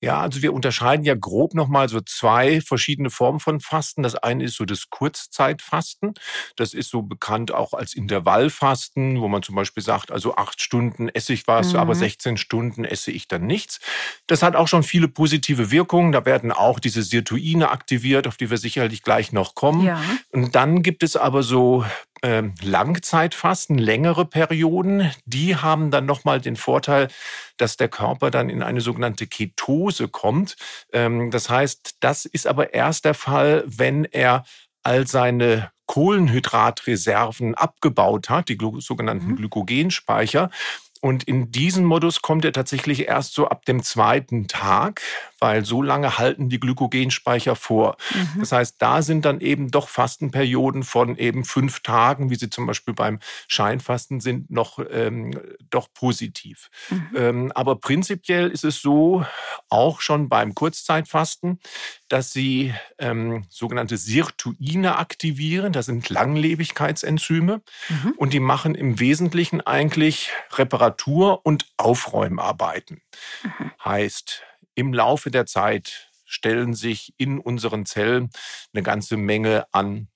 Ja, 0.00 0.20
also 0.20 0.42
wir 0.42 0.52
unterscheiden 0.52 1.04
ja 1.04 1.14
grob 1.14 1.54
nochmal 1.54 1.88
so 1.88 2.00
zwei 2.00 2.60
verschiedene 2.60 3.08
Formen 3.08 3.38
von 3.38 3.60
Fasten. 3.60 4.02
Das 4.02 4.16
eine 4.16 4.42
ist 4.42 4.56
so 4.56 4.64
das 4.64 4.90
Kurzzeitfasten. 4.90 6.14
Das 6.56 6.74
ist 6.74 6.90
so 6.90 7.02
bekannt 7.02 7.52
auch 7.52 7.72
als 7.72 7.94
Intervallfasten, 7.94 9.20
wo 9.20 9.28
man 9.28 9.44
zum 9.44 9.54
Beispiel 9.54 9.82
sagt, 9.82 10.10
also 10.10 10.34
acht 10.34 10.60
Stunden 10.60 11.08
esse 11.08 11.34
ich 11.34 11.46
was, 11.46 11.74
mhm. 11.74 11.78
aber 11.78 11.94
16 11.94 12.36
Stunden 12.36 12.84
esse 12.84 13.12
ich 13.12 13.28
dann 13.28 13.46
nichts. 13.46 13.78
Das 14.26 14.42
hat 14.42 14.56
auch 14.56 14.66
schon 14.66 14.82
viele 14.82 15.06
positive 15.06 15.70
Wirkungen. 15.70 16.10
Da 16.10 16.24
werden 16.24 16.50
auch 16.50 16.80
diese 16.80 17.04
Sirtuine 17.04 17.70
aktiviert, 17.70 18.26
auf 18.26 18.36
die 18.36 18.50
wir 18.50 18.58
sicherlich 18.58 19.02
gleich 19.02 19.30
noch 19.30 19.54
kommen. 19.54 19.84
Ja. 19.84 20.02
Und 20.30 20.56
dann 20.56 20.82
gibt 20.82 21.04
es 21.04 21.14
aber 21.14 21.44
so 21.44 21.84
Langzeitfasten, 22.62 23.78
längere 23.78 24.24
Perioden, 24.24 25.10
die 25.24 25.56
haben 25.56 25.90
dann 25.90 26.06
nochmal 26.06 26.40
den 26.40 26.56
Vorteil, 26.56 27.08
dass 27.56 27.76
der 27.76 27.88
Körper 27.88 28.30
dann 28.30 28.48
in 28.48 28.62
eine 28.62 28.80
sogenannte 28.80 29.26
Ketose 29.26 30.08
kommt. 30.08 30.56
Ähm, 30.92 31.30
das 31.30 31.50
heißt, 31.50 31.96
das 32.00 32.24
ist 32.24 32.46
aber 32.46 32.74
erst 32.74 33.04
der 33.04 33.14
Fall, 33.14 33.64
wenn 33.66 34.04
er 34.04 34.44
all 34.84 35.06
seine 35.06 35.70
Kohlenhydratreserven 35.86 37.54
abgebaut 37.54 38.30
hat, 38.30 38.48
die 38.48 38.58
sogenannten 38.78 39.32
mhm. 39.32 39.36
Glykogenspeicher. 39.36 40.50
Und 41.02 41.24
in 41.24 41.50
diesen 41.50 41.84
Modus 41.84 42.22
kommt 42.22 42.44
er 42.44 42.52
tatsächlich 42.52 43.08
erst 43.08 43.34
so 43.34 43.48
ab 43.48 43.64
dem 43.64 43.82
zweiten 43.82 44.46
Tag, 44.46 45.02
weil 45.40 45.64
so 45.64 45.82
lange 45.82 46.16
halten 46.16 46.48
die 46.48 46.60
Glykogenspeicher 46.60 47.56
vor. 47.56 47.96
Mhm. 48.14 48.38
Das 48.38 48.52
heißt, 48.52 48.76
da 48.78 49.02
sind 49.02 49.24
dann 49.24 49.40
eben 49.40 49.72
doch 49.72 49.88
Fastenperioden 49.88 50.84
von 50.84 51.16
eben 51.16 51.44
fünf 51.44 51.80
Tagen, 51.80 52.30
wie 52.30 52.36
sie 52.36 52.50
zum 52.50 52.66
Beispiel 52.66 52.94
beim 52.94 53.18
Scheinfasten 53.48 54.20
sind, 54.20 54.52
noch 54.52 54.78
ähm, 54.92 55.32
doch 55.70 55.88
positiv. 55.92 56.70
Mhm. 56.88 57.08
Ähm, 57.16 57.52
aber 57.52 57.74
prinzipiell 57.74 58.48
ist 58.48 58.62
es 58.62 58.80
so, 58.80 59.26
auch 59.68 60.00
schon 60.00 60.28
beim 60.28 60.54
Kurzzeitfasten, 60.54 61.58
dass 62.12 62.30
sie 62.30 62.74
ähm, 62.98 63.46
sogenannte 63.48 63.96
Sirtuine 63.96 64.98
aktivieren. 64.98 65.72
Das 65.72 65.86
sind 65.86 66.10
Langlebigkeitsenzyme 66.10 67.62
mhm. 67.88 68.12
und 68.18 68.34
die 68.34 68.40
machen 68.40 68.74
im 68.74 69.00
Wesentlichen 69.00 69.62
eigentlich 69.62 70.30
Reparatur- 70.50 71.40
und 71.42 71.72
Aufräumarbeiten. 71.78 73.00
Mhm. 73.42 73.72
Heißt, 73.82 74.42
im 74.74 74.92
Laufe 74.92 75.30
der 75.30 75.46
Zeit 75.46 76.10
stellen 76.26 76.74
sich 76.74 77.14
in 77.16 77.38
unseren 77.38 77.86
Zellen 77.86 78.28
eine 78.74 78.82
ganze 78.82 79.16
Menge 79.16 79.64
an 79.72 80.08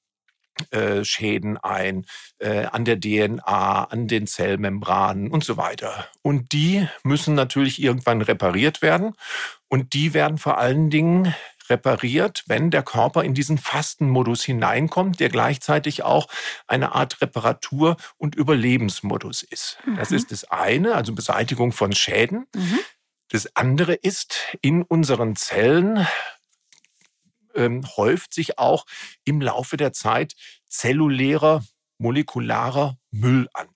äh, 0.71 1.03
Schäden 1.03 1.57
ein, 1.57 2.05
äh, 2.38 2.65
an 2.65 2.85
der 2.85 3.00
DNA, 3.00 3.85
an 3.85 4.07
den 4.07 4.26
Zellmembranen 4.26 5.31
und 5.31 5.45
so 5.45 5.57
weiter. 5.57 6.09
Und 6.21 6.53
die 6.53 6.87
müssen 7.05 7.35
natürlich 7.35 7.83
irgendwann 7.83 8.21
repariert 8.21 8.83
werden. 8.83 9.15
Und 9.69 9.95
die 9.95 10.15
werden 10.15 10.38
vor 10.38 10.59
allen 10.59 10.91
Dingen 10.91 11.35
repariert, 11.71 12.45
wenn 12.47 12.71
der 12.71 12.83
Körper 12.83 13.25
in 13.25 13.35
diesen 13.35 13.59
Fastenmodus 13.59 14.45
hineinkommt, 14.45 15.21
der 15.21 15.29
gleichzeitig 15.29 16.03
auch 16.03 16.29
eine 16.67 16.95
Art 16.95 17.21
Reparatur- 17.21 17.97
und 18.17 18.35
Überlebensmodus 18.35 19.43
ist. 19.43 19.79
Mhm. 19.85 19.97
Das 19.97 20.13
ist 20.13 20.33
das 20.33 20.45
eine, 20.45 20.95
also 20.95 21.15
Beseitigung 21.15 21.73
von 21.73 21.93
Schäden. 21.93 22.47
Mhm. 22.55 22.79
Das 23.29 23.57
andere 23.57 23.95
ist, 23.95 24.57
in 24.63 24.83
unseren 24.83 25.37
Zellen 25.37 26.07
ähm, 27.55 27.85
häuft 27.97 28.33
sich 28.33 28.59
auch 28.59 28.87
im 29.25 29.41
Laufe 29.41 29.77
der 29.77 29.93
Zeit 29.93 30.35
zellulärer, 30.69 31.65
molekularer 31.99 32.99
Müll 33.11 33.49
an. 33.53 33.69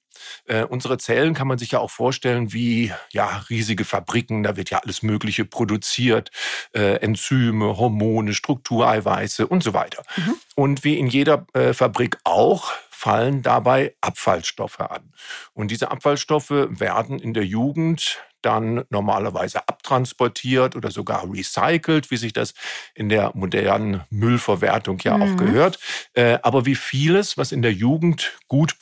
Äh, 0.46 0.64
unsere 0.64 0.98
Zellen 0.98 1.34
kann 1.34 1.48
man 1.48 1.58
sich 1.58 1.72
ja 1.72 1.78
auch 1.78 1.90
vorstellen 1.90 2.52
wie 2.52 2.92
ja 3.12 3.44
riesige 3.50 3.84
Fabriken. 3.84 4.42
Da 4.42 4.56
wird 4.56 4.70
ja 4.70 4.78
alles 4.78 5.02
Mögliche 5.02 5.44
produziert: 5.44 6.30
äh, 6.72 6.96
Enzyme, 6.96 7.76
Hormone, 7.76 8.34
Struktureiweiße 8.34 9.46
und 9.46 9.62
so 9.62 9.74
weiter. 9.74 10.02
Mhm. 10.16 10.34
Und 10.54 10.84
wie 10.84 10.98
in 10.98 11.06
jeder 11.06 11.46
äh, 11.54 11.72
Fabrik 11.72 12.18
auch 12.24 12.72
fallen 12.90 13.42
dabei 13.42 13.94
Abfallstoffe 14.02 14.80
an. 14.80 15.12
Und 15.54 15.70
diese 15.70 15.90
Abfallstoffe 15.90 16.50
werden 16.50 17.18
in 17.18 17.32
der 17.32 17.46
Jugend 17.46 18.18
dann 18.42 18.84
normalerweise 18.90 19.66
abtransportiert 19.68 20.76
oder 20.76 20.90
sogar 20.90 21.30
recycelt, 21.32 22.10
wie 22.10 22.16
sich 22.16 22.32
das 22.32 22.54
in 22.94 23.08
der 23.08 23.32
modernen 23.34 24.02
Müllverwertung 24.10 24.98
ja 25.02 25.16
mhm. 25.16 25.22
auch 25.22 25.36
gehört. 25.36 25.78
Äh, 26.14 26.38
aber 26.42 26.66
wie 26.66 26.74
vieles, 26.74 27.36
was 27.36 27.52
in 27.52 27.62
der 27.62 27.72
Jugend 27.72 28.38
gut, 28.48 28.76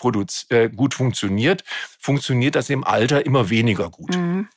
äh, 0.51 0.69
gut 0.69 0.95
funktioniert, 0.95 1.65
funktioniert 1.99 2.55
das 2.55 2.71
im 2.71 2.85
Alter 2.85 3.25
immer 3.27 3.51
weniger 3.51 3.91
gut. 3.91 4.17
Mhm. 4.17 4.49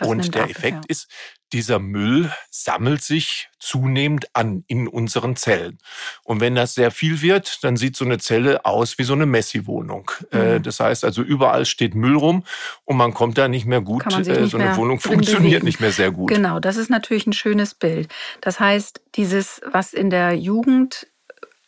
Und 0.00 0.34
der 0.34 0.50
Effekt 0.50 0.76
ja. 0.76 0.82
ist, 0.88 1.08
dieser 1.52 1.78
Müll 1.78 2.30
sammelt 2.50 3.02
sich 3.02 3.48
zunehmend 3.58 4.26
an 4.34 4.64
in 4.66 4.88
unseren 4.88 5.36
Zellen. 5.36 5.78
Und 6.24 6.40
wenn 6.40 6.54
das 6.54 6.74
sehr 6.74 6.90
viel 6.90 7.22
wird, 7.22 7.62
dann 7.62 7.76
sieht 7.76 7.96
so 7.96 8.04
eine 8.04 8.18
Zelle 8.18 8.64
aus 8.64 8.98
wie 8.98 9.04
so 9.04 9.12
eine 9.12 9.26
Messi-Wohnung. 9.26 10.10
Äh, 10.32 10.58
mhm. 10.58 10.62
Das 10.62 10.80
heißt 10.80 11.04
also, 11.04 11.22
überall 11.22 11.64
steht 11.64 11.94
Müll 11.94 12.16
rum 12.16 12.44
und 12.84 12.96
man 12.96 13.14
kommt 13.14 13.38
da 13.38 13.48
nicht 13.48 13.66
mehr 13.66 13.80
gut. 13.80 14.06
Nicht 14.06 14.28
äh, 14.28 14.46
so 14.46 14.58
eine 14.58 14.76
Wohnung 14.76 14.98
funktioniert 15.00 15.62
nicht 15.62 15.80
mehr 15.80 15.92
sehr 15.92 16.10
gut. 16.10 16.30
Genau, 16.30 16.58
das 16.58 16.76
ist 16.76 16.90
natürlich 16.90 17.26
ein 17.26 17.32
schönes 17.32 17.74
Bild. 17.74 18.12
Das 18.40 18.58
heißt, 18.58 19.00
dieses, 19.14 19.60
was 19.70 19.92
in 19.92 20.10
der 20.10 20.34
Jugend 20.34 21.06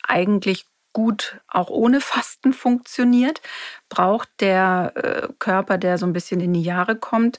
eigentlich 0.03 0.67
gut 0.93 1.41
auch 1.47 1.71
ohne 1.71 2.01
Fasten 2.01 2.53
funktioniert, 2.53 3.41
braucht 3.89 4.29
der 4.41 4.93
äh, 4.97 5.29
Körper, 5.39 5.79
der 5.79 5.99
so 5.99 6.07
ein 6.07 6.13
bisschen 6.13 6.41
in 6.41 6.53
die 6.53 6.63
Jahre 6.63 6.97
kommt, 6.97 7.39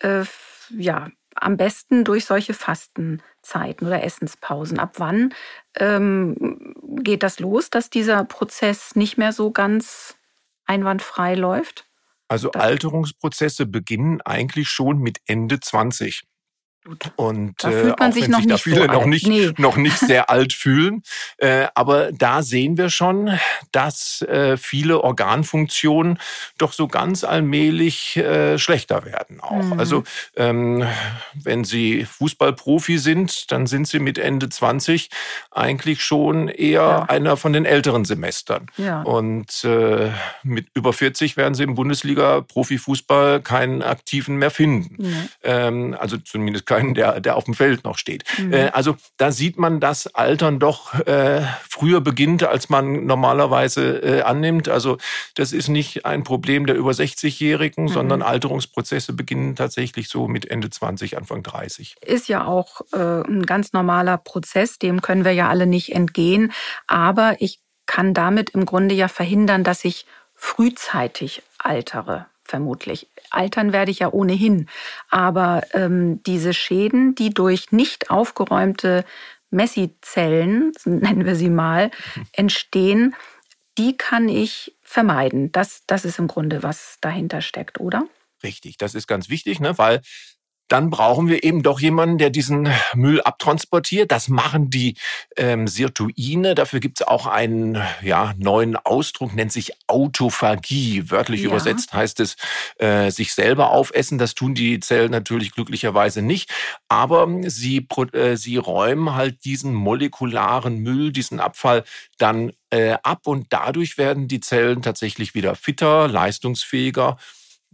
äh, 0.00 0.24
ja, 0.70 1.08
am 1.34 1.56
besten 1.56 2.04
durch 2.04 2.24
solche 2.24 2.54
Fastenzeiten 2.54 3.86
oder 3.86 4.02
Essenspausen. 4.02 4.78
Ab 4.78 4.94
wann 4.96 5.34
ähm, 5.76 6.74
geht 7.02 7.22
das 7.22 7.40
los, 7.40 7.70
dass 7.70 7.90
dieser 7.90 8.24
Prozess 8.24 8.96
nicht 8.96 9.18
mehr 9.18 9.32
so 9.32 9.50
ganz 9.50 10.16
einwandfrei 10.64 11.34
läuft? 11.34 11.86
Also 12.28 12.48
das 12.50 12.62
Alterungsprozesse 12.62 13.66
beginnen 13.66 14.20
eigentlich 14.22 14.68
schon 14.68 14.98
mit 14.98 15.20
Ende 15.26 15.60
20. 15.60 16.24
Und 17.16 17.54
da 17.62 17.70
äh, 17.70 17.90
auch 17.92 18.00
wenn 18.00 18.12
sich, 18.12 18.24
sich 18.24 18.46
da 18.46 18.58
viele 18.58 18.82
so 18.82 18.86
noch 18.86 19.06
nicht, 19.06 19.26
nee. 19.26 19.52
noch 19.56 19.76
nicht 19.76 19.98
sehr 19.98 20.30
alt 20.30 20.52
fühlen. 20.52 21.02
Äh, 21.38 21.66
aber 21.74 22.12
da 22.12 22.42
sehen 22.42 22.76
wir 22.78 22.90
schon, 22.90 23.38
dass 23.72 24.22
äh, 24.22 24.56
viele 24.56 25.02
Organfunktionen 25.02 26.18
doch 26.58 26.72
so 26.72 26.88
ganz 26.88 27.24
allmählich 27.24 28.16
äh, 28.16 28.58
schlechter 28.58 29.04
werden 29.04 29.40
auch. 29.40 29.62
Mhm. 29.62 29.78
Also 29.78 30.04
ähm, 30.36 30.86
wenn 31.34 31.64
Sie 31.64 32.04
Fußballprofi 32.04 32.98
sind, 32.98 33.50
dann 33.50 33.66
sind 33.66 33.88
Sie 33.88 33.98
mit 33.98 34.18
Ende 34.18 34.48
20 34.48 35.10
eigentlich 35.50 36.04
schon 36.04 36.48
eher 36.48 36.80
ja. 36.80 37.02
einer 37.04 37.36
von 37.36 37.52
den 37.52 37.64
älteren 37.64 38.04
Semestern. 38.04 38.66
Ja. 38.76 39.02
Und 39.02 39.64
äh, 39.64 40.10
mit 40.42 40.66
über 40.74 40.92
40 40.92 41.36
werden 41.36 41.54
Sie 41.54 41.64
im 41.64 41.74
Bundesliga-Profifußball 41.74 43.40
keinen 43.40 43.82
Aktiven 43.82 44.36
mehr 44.36 44.50
finden. 44.50 45.02
Mhm. 45.02 45.28
Ähm, 45.42 45.96
also 45.98 46.16
zumindest 46.18 46.66
keinen, 46.76 46.94
der, 46.94 47.20
der 47.20 47.36
auf 47.36 47.44
dem 47.44 47.54
Feld 47.54 47.84
noch 47.84 47.98
steht. 47.98 48.24
Mhm. 48.38 48.52
Äh, 48.52 48.68
also 48.68 48.96
da 49.16 49.32
sieht 49.32 49.58
man, 49.58 49.80
dass 49.80 50.06
Altern 50.14 50.58
doch 50.58 50.94
äh, 51.06 51.42
früher 51.68 52.00
beginnt, 52.00 52.44
als 52.44 52.68
man 52.68 53.06
normalerweise 53.06 53.98
äh, 54.02 54.22
annimmt. 54.22 54.68
Also 54.68 54.98
das 55.34 55.52
ist 55.52 55.68
nicht 55.68 56.04
ein 56.04 56.24
Problem 56.24 56.66
der 56.66 56.76
über 56.76 56.90
60-Jährigen, 56.90 57.84
mhm. 57.84 57.88
sondern 57.88 58.22
Alterungsprozesse 58.22 59.12
beginnen 59.12 59.56
tatsächlich 59.56 60.08
so 60.08 60.28
mit 60.28 60.50
Ende 60.50 60.70
20, 60.70 61.16
Anfang 61.16 61.42
30. 61.42 61.96
Ist 62.04 62.28
ja 62.28 62.44
auch 62.44 62.82
äh, 62.92 63.22
ein 63.26 63.46
ganz 63.46 63.72
normaler 63.72 64.18
Prozess, 64.18 64.78
dem 64.78 65.00
können 65.00 65.24
wir 65.24 65.32
ja 65.32 65.48
alle 65.48 65.66
nicht 65.66 65.94
entgehen. 65.94 66.52
Aber 66.86 67.36
ich 67.38 67.60
kann 67.86 68.14
damit 68.14 68.50
im 68.50 68.66
Grunde 68.66 68.94
ja 68.94 69.08
verhindern, 69.08 69.64
dass 69.64 69.84
ich 69.84 70.06
frühzeitig 70.34 71.42
altere 71.58 72.26
vermutlich. 72.46 73.08
Altern 73.30 73.72
werde 73.72 73.90
ich 73.90 74.00
ja 74.00 74.12
ohnehin. 74.12 74.68
Aber 75.10 75.62
ähm, 75.72 76.22
diese 76.24 76.54
Schäden, 76.54 77.14
die 77.14 77.30
durch 77.30 77.72
nicht 77.72 78.10
aufgeräumte 78.10 79.04
Messizellen, 79.50 80.72
nennen 80.84 81.24
wir 81.24 81.36
sie 81.36 81.50
mal, 81.50 81.90
entstehen, 82.32 83.14
die 83.78 83.96
kann 83.96 84.28
ich 84.28 84.74
vermeiden. 84.82 85.52
Das, 85.52 85.82
das 85.86 86.04
ist 86.04 86.18
im 86.18 86.28
Grunde, 86.28 86.62
was 86.62 86.98
dahinter 87.00 87.42
steckt, 87.42 87.80
oder? 87.80 88.06
Richtig, 88.42 88.76
das 88.76 88.94
ist 88.94 89.06
ganz 89.06 89.28
wichtig, 89.28 89.60
ne? 89.60 89.76
weil 89.78 90.00
dann 90.68 90.90
brauchen 90.90 91.28
wir 91.28 91.44
eben 91.44 91.62
doch 91.62 91.80
jemanden, 91.80 92.18
der 92.18 92.30
diesen 92.30 92.68
Müll 92.94 93.20
abtransportiert. 93.20 94.10
Das 94.10 94.28
machen 94.28 94.70
die 94.70 94.96
ähm, 95.36 95.68
Sirtuine. 95.68 96.54
Dafür 96.54 96.80
gibt 96.80 97.00
es 97.00 97.06
auch 97.06 97.26
einen 97.26 97.80
ja, 98.02 98.34
neuen 98.36 98.76
Ausdruck, 98.76 99.34
nennt 99.34 99.52
sich 99.52 99.72
Autophagie. 99.86 101.10
Wörtlich 101.10 101.42
ja. 101.42 101.48
übersetzt 101.48 101.92
heißt 101.92 102.20
es 102.20 102.36
äh, 102.78 103.10
sich 103.10 103.32
selber 103.34 103.70
aufessen. 103.70 104.18
Das 104.18 104.34
tun 104.34 104.54
die 104.54 104.80
Zellen 104.80 105.12
natürlich 105.12 105.52
glücklicherweise 105.52 106.22
nicht. 106.22 106.50
Aber 106.88 107.28
sie, 107.44 107.86
äh, 108.12 108.36
sie 108.36 108.56
räumen 108.56 109.14
halt 109.14 109.44
diesen 109.44 109.72
molekularen 109.72 110.78
Müll, 110.78 111.12
diesen 111.12 111.38
Abfall 111.38 111.84
dann 112.18 112.52
äh, 112.70 112.96
ab 113.02 113.26
und 113.26 113.46
dadurch 113.50 113.98
werden 113.98 114.26
die 114.26 114.40
Zellen 114.40 114.82
tatsächlich 114.82 115.34
wieder 115.34 115.54
fitter, 115.54 116.08
leistungsfähiger, 116.08 117.18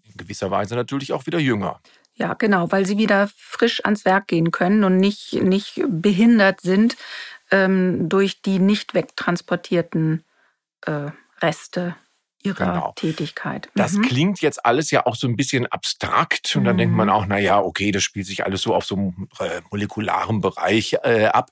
in 0.05 0.17
gewisser 0.17 0.51
Weise 0.51 0.75
natürlich 0.75 1.13
auch 1.13 1.27
wieder 1.27 1.39
jünger. 1.39 1.81
Ja, 2.15 2.35
genau, 2.35 2.71
weil 2.71 2.87
sie 2.87 2.99
wieder 2.99 3.31
frisch 3.35 3.85
ans 3.85 4.05
Werk 4.05 4.29
gehen 4.29 4.51
können 4.51 4.85
und 4.85 4.99
nicht, 4.99 5.33
nicht 5.43 5.83
behindert 5.89 6.61
sind 6.61 6.97
ähm, 7.51 8.09
durch 8.09 8.43
die 8.43 8.59
nicht 8.59 8.95
wegtransportierten 8.95 10.25
äh, 10.87 11.11
Reste 11.41 11.97
ihrer 12.43 12.73
genau. 12.73 12.93
Tätigkeit. 12.97 13.71
Das 13.75 13.93
mhm. 13.93 14.03
klingt 14.03 14.41
jetzt 14.41 14.65
alles 14.65 14.91
ja 14.91 15.07
auch 15.07 15.17
so 15.17 15.27
ein 15.27 15.37
bisschen 15.37 15.67
abstrakt 15.67 16.57
und 16.57 16.65
dann 16.65 16.77
mhm. 16.77 16.79
denkt 16.79 16.97
man 16.97 17.09
mhm. 17.09 17.15
auch, 17.15 17.27
na 17.27 17.39
ja, 17.39 17.61
okay, 17.61 17.93
das 17.93 18.03
spielt 18.03 18.27
sich 18.27 18.45
alles 18.45 18.63
so 18.63 18.75
auf 18.75 18.85
so 18.85 18.97
einem 18.97 19.29
äh, 19.39 19.61
molekularen 19.71 20.41
Bereich 20.41 20.97
äh, 21.05 21.27
ab. 21.27 21.51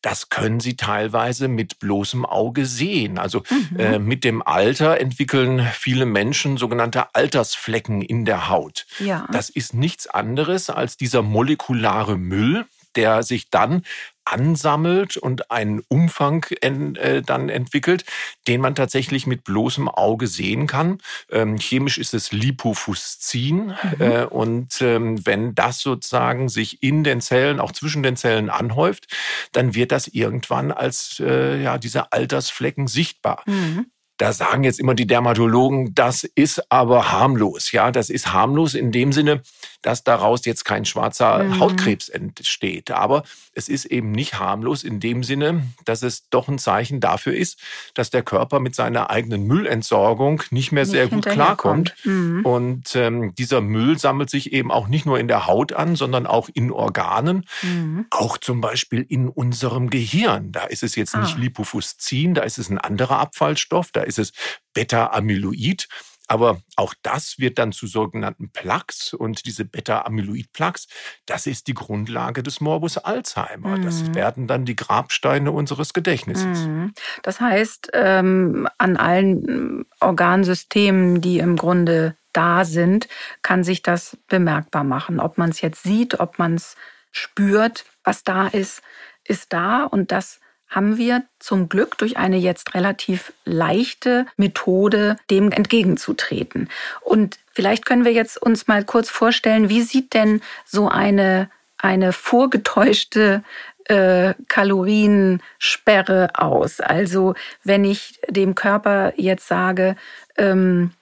Das 0.00 0.28
können 0.28 0.60
Sie 0.60 0.76
teilweise 0.76 1.48
mit 1.48 1.78
bloßem 1.78 2.24
Auge 2.24 2.66
sehen. 2.66 3.18
Also 3.18 3.42
mhm. 3.50 3.78
äh, 3.78 3.98
mit 3.98 4.24
dem 4.24 4.42
Alter 4.42 4.98
entwickeln 4.98 5.66
viele 5.72 6.06
Menschen 6.06 6.56
sogenannte 6.56 7.14
Altersflecken 7.14 8.02
in 8.02 8.24
der 8.24 8.48
Haut. 8.48 8.86
Ja. 8.98 9.26
Das 9.32 9.48
ist 9.48 9.74
nichts 9.74 10.06
anderes 10.06 10.70
als 10.70 10.96
dieser 10.96 11.22
molekulare 11.22 12.16
Müll, 12.18 12.66
der 12.96 13.22
sich 13.22 13.50
dann 13.50 13.82
ansammelt 14.24 15.16
und 15.16 15.50
einen 15.50 15.82
Umfang 15.88 16.46
en, 16.60 16.96
äh, 16.96 17.22
dann 17.22 17.48
entwickelt, 17.48 18.04
den 18.46 18.60
man 18.60 18.74
tatsächlich 18.74 19.26
mit 19.26 19.44
bloßem 19.44 19.88
Auge 19.88 20.26
sehen 20.26 20.66
kann. 20.66 20.98
Ähm, 21.30 21.56
chemisch 21.58 21.98
ist 21.98 22.14
es 22.14 22.32
Lipofuscin 22.32 23.66
mhm. 23.66 24.00
äh, 24.00 24.24
und 24.24 24.80
ähm, 24.80 25.26
wenn 25.26 25.54
das 25.54 25.80
sozusagen 25.80 26.48
sich 26.48 26.82
in 26.82 27.04
den 27.04 27.20
Zellen, 27.20 27.60
auch 27.60 27.72
zwischen 27.72 28.02
den 28.02 28.16
Zellen 28.16 28.50
anhäuft, 28.50 29.08
dann 29.52 29.74
wird 29.74 29.92
das 29.92 30.08
irgendwann 30.08 30.70
als 30.72 31.20
äh, 31.20 31.60
ja 31.60 31.78
diese 31.78 32.12
Altersflecken 32.12 32.86
sichtbar. 32.86 33.42
Mhm. 33.46 33.86
Da 34.22 34.32
sagen 34.32 34.62
jetzt 34.62 34.78
immer 34.78 34.94
die 34.94 35.08
Dermatologen, 35.08 35.96
das 35.96 36.22
ist 36.22 36.70
aber 36.70 37.10
harmlos. 37.10 37.72
Ja, 37.72 37.90
das 37.90 38.08
ist 38.08 38.32
harmlos 38.32 38.74
in 38.74 38.92
dem 38.92 39.10
Sinne, 39.10 39.42
dass 39.82 40.04
daraus 40.04 40.44
jetzt 40.46 40.64
kein 40.64 40.84
schwarzer 40.84 41.42
mhm. 41.42 41.58
Hautkrebs 41.58 42.08
entsteht. 42.08 42.92
Aber 42.92 43.24
es 43.52 43.68
ist 43.68 43.84
eben 43.84 44.12
nicht 44.12 44.38
harmlos 44.38 44.84
in 44.84 45.00
dem 45.00 45.24
Sinne, 45.24 45.64
dass 45.84 46.02
es 46.02 46.28
doch 46.30 46.48
ein 46.48 46.58
Zeichen 46.58 47.00
dafür 47.00 47.34
ist, 47.34 47.58
dass 47.94 48.10
der 48.10 48.22
Körper 48.22 48.60
mit 48.60 48.76
seiner 48.76 49.10
eigenen 49.10 49.44
Müllentsorgung 49.46 50.42
nicht 50.50 50.70
mehr 50.70 50.84
nicht 50.84 50.92
sehr 50.92 51.08
gut 51.08 51.26
klarkommt. 51.26 51.94
Mhm. 52.04 52.44
Und 52.44 52.94
ähm, 52.94 53.34
dieser 53.34 53.60
Müll 53.60 53.98
sammelt 53.98 54.30
sich 54.30 54.52
eben 54.52 54.70
auch 54.70 54.86
nicht 54.86 55.04
nur 55.04 55.18
in 55.18 55.26
der 55.26 55.46
Haut 55.48 55.72
an, 55.72 55.96
sondern 55.96 56.26
auch 56.26 56.48
in 56.54 56.70
Organen, 56.70 57.44
mhm. 57.62 58.06
auch 58.10 58.38
zum 58.38 58.60
Beispiel 58.60 59.04
in 59.08 59.28
unserem 59.28 59.90
Gehirn. 59.90 60.52
Da 60.52 60.62
ist 60.64 60.84
es 60.84 60.94
jetzt 60.94 61.16
ah. 61.16 61.20
nicht 61.20 61.36
Lipofuscin, 61.36 62.34
da 62.34 62.42
ist 62.42 62.58
es 62.58 62.70
ein 62.70 62.78
anderer 62.78 63.18
Abfallstoff, 63.18 63.90
da 63.92 64.02
ist 64.18 64.18
es 64.18 64.32
Beta-Amyloid. 64.74 65.88
Aber 66.28 66.62
auch 66.76 66.94
das 67.02 67.38
wird 67.38 67.58
dann 67.58 67.72
zu 67.72 67.86
sogenannten 67.86 68.50
Plaques 68.52 69.12
und 69.12 69.44
diese 69.44 69.64
Beta-Amyloid-Plaques, 69.66 70.86
das 71.26 71.46
ist 71.46 71.66
die 71.66 71.74
Grundlage 71.74 72.42
des 72.42 72.60
Morbus 72.60 72.96
Alzheimer. 72.96 73.76
Mhm. 73.76 73.82
Das 73.82 74.14
werden 74.14 74.46
dann 74.46 74.64
die 74.64 74.76
Grabsteine 74.76 75.52
unseres 75.52 75.92
Gedächtnisses. 75.92 76.60
Mhm. 76.60 76.94
Das 77.22 77.40
heißt, 77.40 77.90
ähm, 77.92 78.66
an 78.78 78.96
allen 78.96 79.84
Organsystemen, 80.00 81.20
die 81.20 81.38
im 81.38 81.56
Grunde 81.56 82.16
da 82.32 82.64
sind, 82.64 83.08
kann 83.42 83.62
sich 83.62 83.82
das 83.82 84.16
bemerkbar 84.28 84.84
machen. 84.84 85.20
Ob 85.20 85.36
man 85.36 85.50
es 85.50 85.60
jetzt 85.60 85.82
sieht, 85.82 86.18
ob 86.20 86.38
man 86.38 86.54
es 86.54 86.76
spürt, 87.10 87.84
was 88.04 88.24
da 88.24 88.46
ist, 88.46 88.80
ist 89.24 89.52
da 89.52 89.84
und 89.84 90.12
das 90.12 90.40
haben 90.72 90.96
wir 90.96 91.22
zum 91.38 91.68
Glück 91.68 91.98
durch 91.98 92.16
eine 92.16 92.38
jetzt 92.38 92.74
relativ 92.74 93.32
leichte 93.44 94.26
Methode 94.36 95.16
dem 95.30 95.52
entgegenzutreten. 95.52 96.68
Und 97.02 97.38
vielleicht 97.52 97.86
können 97.86 98.04
wir 98.04 98.12
jetzt 98.12 98.40
uns 98.40 98.66
mal 98.66 98.84
kurz 98.84 99.10
vorstellen, 99.10 99.68
wie 99.68 99.82
sieht 99.82 100.14
denn 100.14 100.40
so 100.64 100.88
eine, 100.88 101.50
eine 101.78 102.12
vorgetäuschte 102.12 103.44
äh, 103.84 104.34
Kaloriensperre 104.48 106.30
aus? 106.34 106.80
Also 106.80 107.34
wenn 107.64 107.84
ich 107.84 108.18
dem 108.28 108.54
Körper 108.54 109.12
jetzt 109.16 109.46
sage, 109.46 109.96
ähm, 110.38 110.92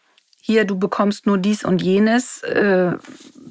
hier, 0.43 0.65
du 0.65 0.77
bekommst 0.77 1.27
nur 1.27 1.39
dies 1.39 1.65
und 1.65 1.81
jenes, 1.81 2.43
äh, 2.43 2.93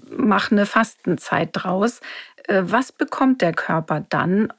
mach 0.09 0.51
eine 0.51 0.65
Fastenzeit 0.65 1.49
draus. 1.53 2.01
Äh, 2.49 2.63
was 2.65 2.91
bekommt 2.91 3.41
der 3.41 3.53
Körper 3.53 4.05
dann 4.09 4.51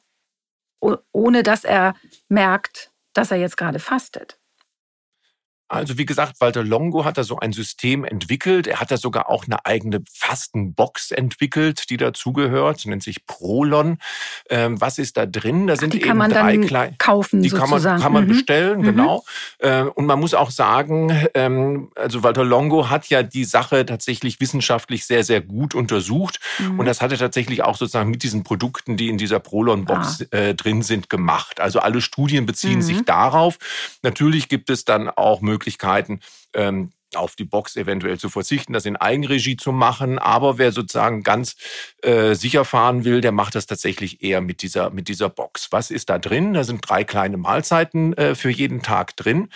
ohne 0.81 1.43
dass 1.43 1.65
er 1.65 1.95
merkt, 2.29 2.91
dass 3.13 3.31
er 3.31 3.37
jetzt 3.37 3.57
gerade 3.57 3.79
fastet. 3.79 4.40
Also 5.71 5.99
wie 5.99 6.05
gesagt, 6.05 6.41
Walter 6.41 6.65
Longo 6.65 7.05
hat 7.05 7.17
da 7.17 7.23
so 7.23 7.39
ein 7.39 7.53
System 7.53 8.05
entwickelt. 8.05 8.67
Er 8.67 8.81
hat 8.81 8.91
da 8.91 8.97
sogar 8.97 9.31
auch 9.31 9.45
eine 9.45 9.65
eigene 9.65 10.03
Fastenbox 10.13 11.13
entwickelt, 11.13 11.91
die 11.91 11.97
dazugehört. 11.97 12.85
Nennt 12.87 13.05
sich 13.05 13.25
Prolon. 13.25 13.99
Ähm, 14.49 14.81
was 14.81 14.99
ist 14.99 15.17
da 15.17 15.27
drin? 15.27 15.69
Da 15.69 15.77
sind 15.77 15.95
die 15.95 16.01
kann 16.01 16.17
man 16.17 16.33
drei 16.33 16.59
kleine. 16.59 16.97
Kaufen 16.99 17.41
die 17.43 17.51
sozusagen. 17.51 17.83
kann 17.83 17.93
man 17.93 18.01
kann 18.03 18.13
man 18.13 18.25
mhm. 18.25 18.29
bestellen, 18.29 18.81
mhm. 18.81 18.85
genau. 18.85 19.25
Äh, 19.59 19.83
und 19.83 20.07
man 20.07 20.19
muss 20.19 20.35
auch 20.35 20.51
sagen, 20.51 21.27
ähm, 21.35 21.93
also 21.95 22.25
Walter 22.25 22.45
Longo 22.45 22.91
hat 22.91 23.09
ja 23.09 23.23
die 23.23 23.45
Sache 23.45 23.87
tatsächlich 23.87 24.41
wissenschaftlich 24.41 25.07
sehr 25.07 25.23
sehr 25.23 25.41
gut 25.41 25.77
untersucht 25.77 26.41
mhm. 26.59 26.81
und 26.81 26.87
das 26.87 27.01
hat 27.01 27.13
er 27.13 27.19
tatsächlich 27.19 27.63
auch 27.63 27.77
sozusagen 27.77 28.11
mit 28.11 28.25
diesen 28.25 28.43
Produkten, 28.43 28.97
die 28.97 29.09
in 29.09 29.19
dieser 29.19 29.39
Prolon-Box 29.39 30.27
ah. 30.33 30.37
äh, 30.37 30.55
drin 30.57 30.83
sind, 30.83 31.09
gemacht. 31.09 31.61
Also 31.61 31.79
alle 31.79 32.01
Studien 32.01 32.45
beziehen 32.45 32.79
mhm. 32.79 32.83
sich 32.83 33.05
darauf. 33.05 33.59
Natürlich 34.03 34.49
gibt 34.49 34.69
es 34.69 34.85
dann 34.85 35.09
auch 35.09 35.41
Möglichkeiten 35.41 35.60
Möglichkeiten, 35.61 36.21
ähm, 36.55 36.93
auf 37.15 37.35
die 37.35 37.45
Box 37.45 37.77
eventuell 37.77 38.19
zu 38.19 38.29
verzichten, 38.29 38.73
das 38.73 38.87
in 38.87 38.97
Eigenregie 38.97 39.57
zu 39.57 39.73
machen. 39.73 40.19
Aber 40.19 40.59
wer 40.59 40.73
sozusagen 40.73 41.23
ganz 41.23 41.57
äh, 42.03 42.35
sicher 42.35 42.65
fahren 42.65 43.05
will, 43.05 43.21
der 43.21 43.33
macht 43.33 43.57
das 43.57 43.67
tatsächlich 43.67 44.23
eher 44.23 44.41
mit 44.41 44.63
dieser, 44.63 44.91
mit 44.91 45.09
dieser 45.09 45.29
Box. 45.29 45.69
Was 45.73 45.91
ist 45.91 46.09
da 46.09 46.19
drin? 46.19 46.55
Da 46.55 46.65
sind 46.65 46.89
drei 46.89 47.05
kleine 47.05 47.37
Mahlzeiten 47.37 48.15
äh, 48.15 48.35
für 48.35 48.51
jeden 48.51 48.83
Tag 48.83 49.17
drin. 49.17 49.49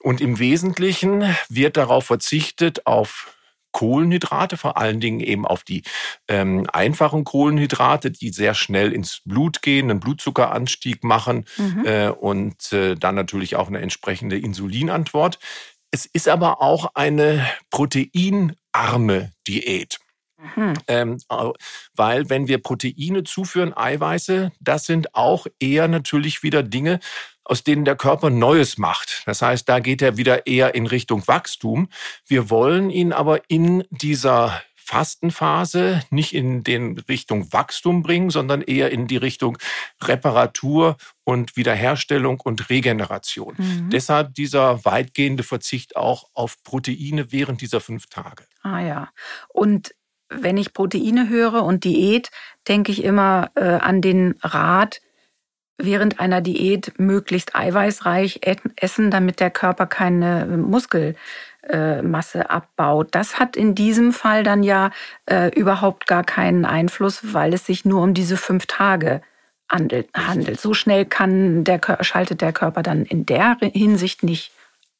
Und 0.00 0.20
im 0.20 0.38
Wesentlichen 0.38 1.36
wird 1.48 1.76
darauf 1.76 2.06
verzichtet, 2.06 2.86
auf 2.86 3.37
Kohlenhydrate, 3.72 4.56
vor 4.56 4.76
allen 4.76 5.00
Dingen 5.00 5.20
eben 5.20 5.46
auf 5.46 5.64
die 5.64 5.82
ähm, 6.28 6.66
einfachen 6.72 7.24
Kohlenhydrate, 7.24 8.10
die 8.10 8.30
sehr 8.30 8.54
schnell 8.54 8.92
ins 8.92 9.20
Blut 9.24 9.62
gehen, 9.62 9.90
einen 9.90 10.00
Blutzuckeranstieg 10.00 11.04
machen 11.04 11.44
mhm. 11.56 11.84
äh, 11.84 12.08
und 12.08 12.72
äh, 12.72 12.94
dann 12.94 13.14
natürlich 13.14 13.56
auch 13.56 13.68
eine 13.68 13.80
entsprechende 13.80 14.38
Insulinantwort. 14.38 15.38
Es 15.90 16.06
ist 16.06 16.28
aber 16.28 16.60
auch 16.60 16.92
eine 16.94 17.46
proteinarme 17.70 19.32
Diät. 19.46 19.98
Mhm. 20.38 20.74
Ähm, 20.86 21.18
weil 21.94 22.30
wenn 22.30 22.46
wir 22.46 22.62
Proteine 22.62 23.24
zuführen, 23.24 23.76
Eiweiße, 23.76 24.52
das 24.60 24.84
sind 24.84 25.14
auch 25.14 25.46
eher 25.58 25.88
natürlich 25.88 26.42
wieder 26.42 26.62
Dinge, 26.62 27.00
aus 27.48 27.64
denen 27.64 27.84
der 27.84 27.96
Körper 27.96 28.30
Neues 28.30 28.78
macht. 28.78 29.22
Das 29.26 29.42
heißt, 29.42 29.68
da 29.68 29.80
geht 29.80 30.02
er 30.02 30.16
wieder 30.16 30.46
eher 30.46 30.74
in 30.74 30.86
Richtung 30.86 31.26
Wachstum. 31.26 31.88
Wir 32.26 32.50
wollen 32.50 32.90
ihn 32.90 33.12
aber 33.12 33.40
in 33.48 33.84
dieser 33.90 34.62
Fastenphase 34.76 36.02
nicht 36.10 36.34
in 36.34 36.64
den 36.64 36.98
Richtung 36.98 37.52
Wachstum 37.52 38.02
bringen, 38.02 38.30
sondern 38.30 38.62
eher 38.62 38.90
in 38.90 39.06
die 39.06 39.18
Richtung 39.18 39.58
Reparatur 40.02 40.96
und 41.24 41.56
Wiederherstellung 41.56 42.40
und 42.40 42.70
Regeneration. 42.70 43.54
Mhm. 43.58 43.90
Deshalb 43.90 44.34
dieser 44.34 44.86
weitgehende 44.86 45.42
Verzicht 45.42 45.96
auch 45.96 46.30
auf 46.32 46.62
Proteine 46.62 47.32
während 47.32 47.60
dieser 47.60 47.80
fünf 47.80 48.06
Tage. 48.06 48.44
Ah 48.62 48.80
ja. 48.80 49.08
Und 49.48 49.94
wenn 50.30 50.56
ich 50.56 50.72
Proteine 50.72 51.28
höre 51.28 51.64
und 51.64 51.84
Diät, 51.84 52.30
denke 52.66 52.90
ich 52.92 53.04
immer 53.04 53.50
äh, 53.56 53.64
an 53.64 54.00
den 54.00 54.36
Rat, 54.42 55.02
während 55.78 56.20
einer 56.20 56.40
Diät 56.40 56.98
möglichst 56.98 57.54
eiweißreich 57.54 58.40
essen, 58.76 59.10
damit 59.10 59.40
der 59.40 59.50
Körper 59.50 59.86
keine 59.86 60.46
Muskelmasse 60.46 62.50
abbaut. 62.50 63.08
Das 63.12 63.38
hat 63.38 63.56
in 63.56 63.74
diesem 63.74 64.12
Fall 64.12 64.42
dann 64.42 64.62
ja 64.62 64.90
äh, 65.26 65.50
überhaupt 65.54 66.06
gar 66.06 66.24
keinen 66.24 66.64
Einfluss, 66.64 67.32
weil 67.32 67.54
es 67.54 67.64
sich 67.64 67.84
nur 67.84 68.02
um 68.02 68.12
diese 68.12 68.36
fünf 68.36 68.66
Tage 68.66 69.22
handelt. 69.70 70.60
So 70.60 70.74
schnell 70.74 71.04
kann 71.04 71.62
der, 71.62 71.80
schaltet 72.00 72.40
der 72.40 72.52
Körper 72.52 72.82
dann 72.82 73.04
in 73.04 73.26
der 73.26 73.58
Hinsicht 73.60 74.22
nicht 74.22 74.50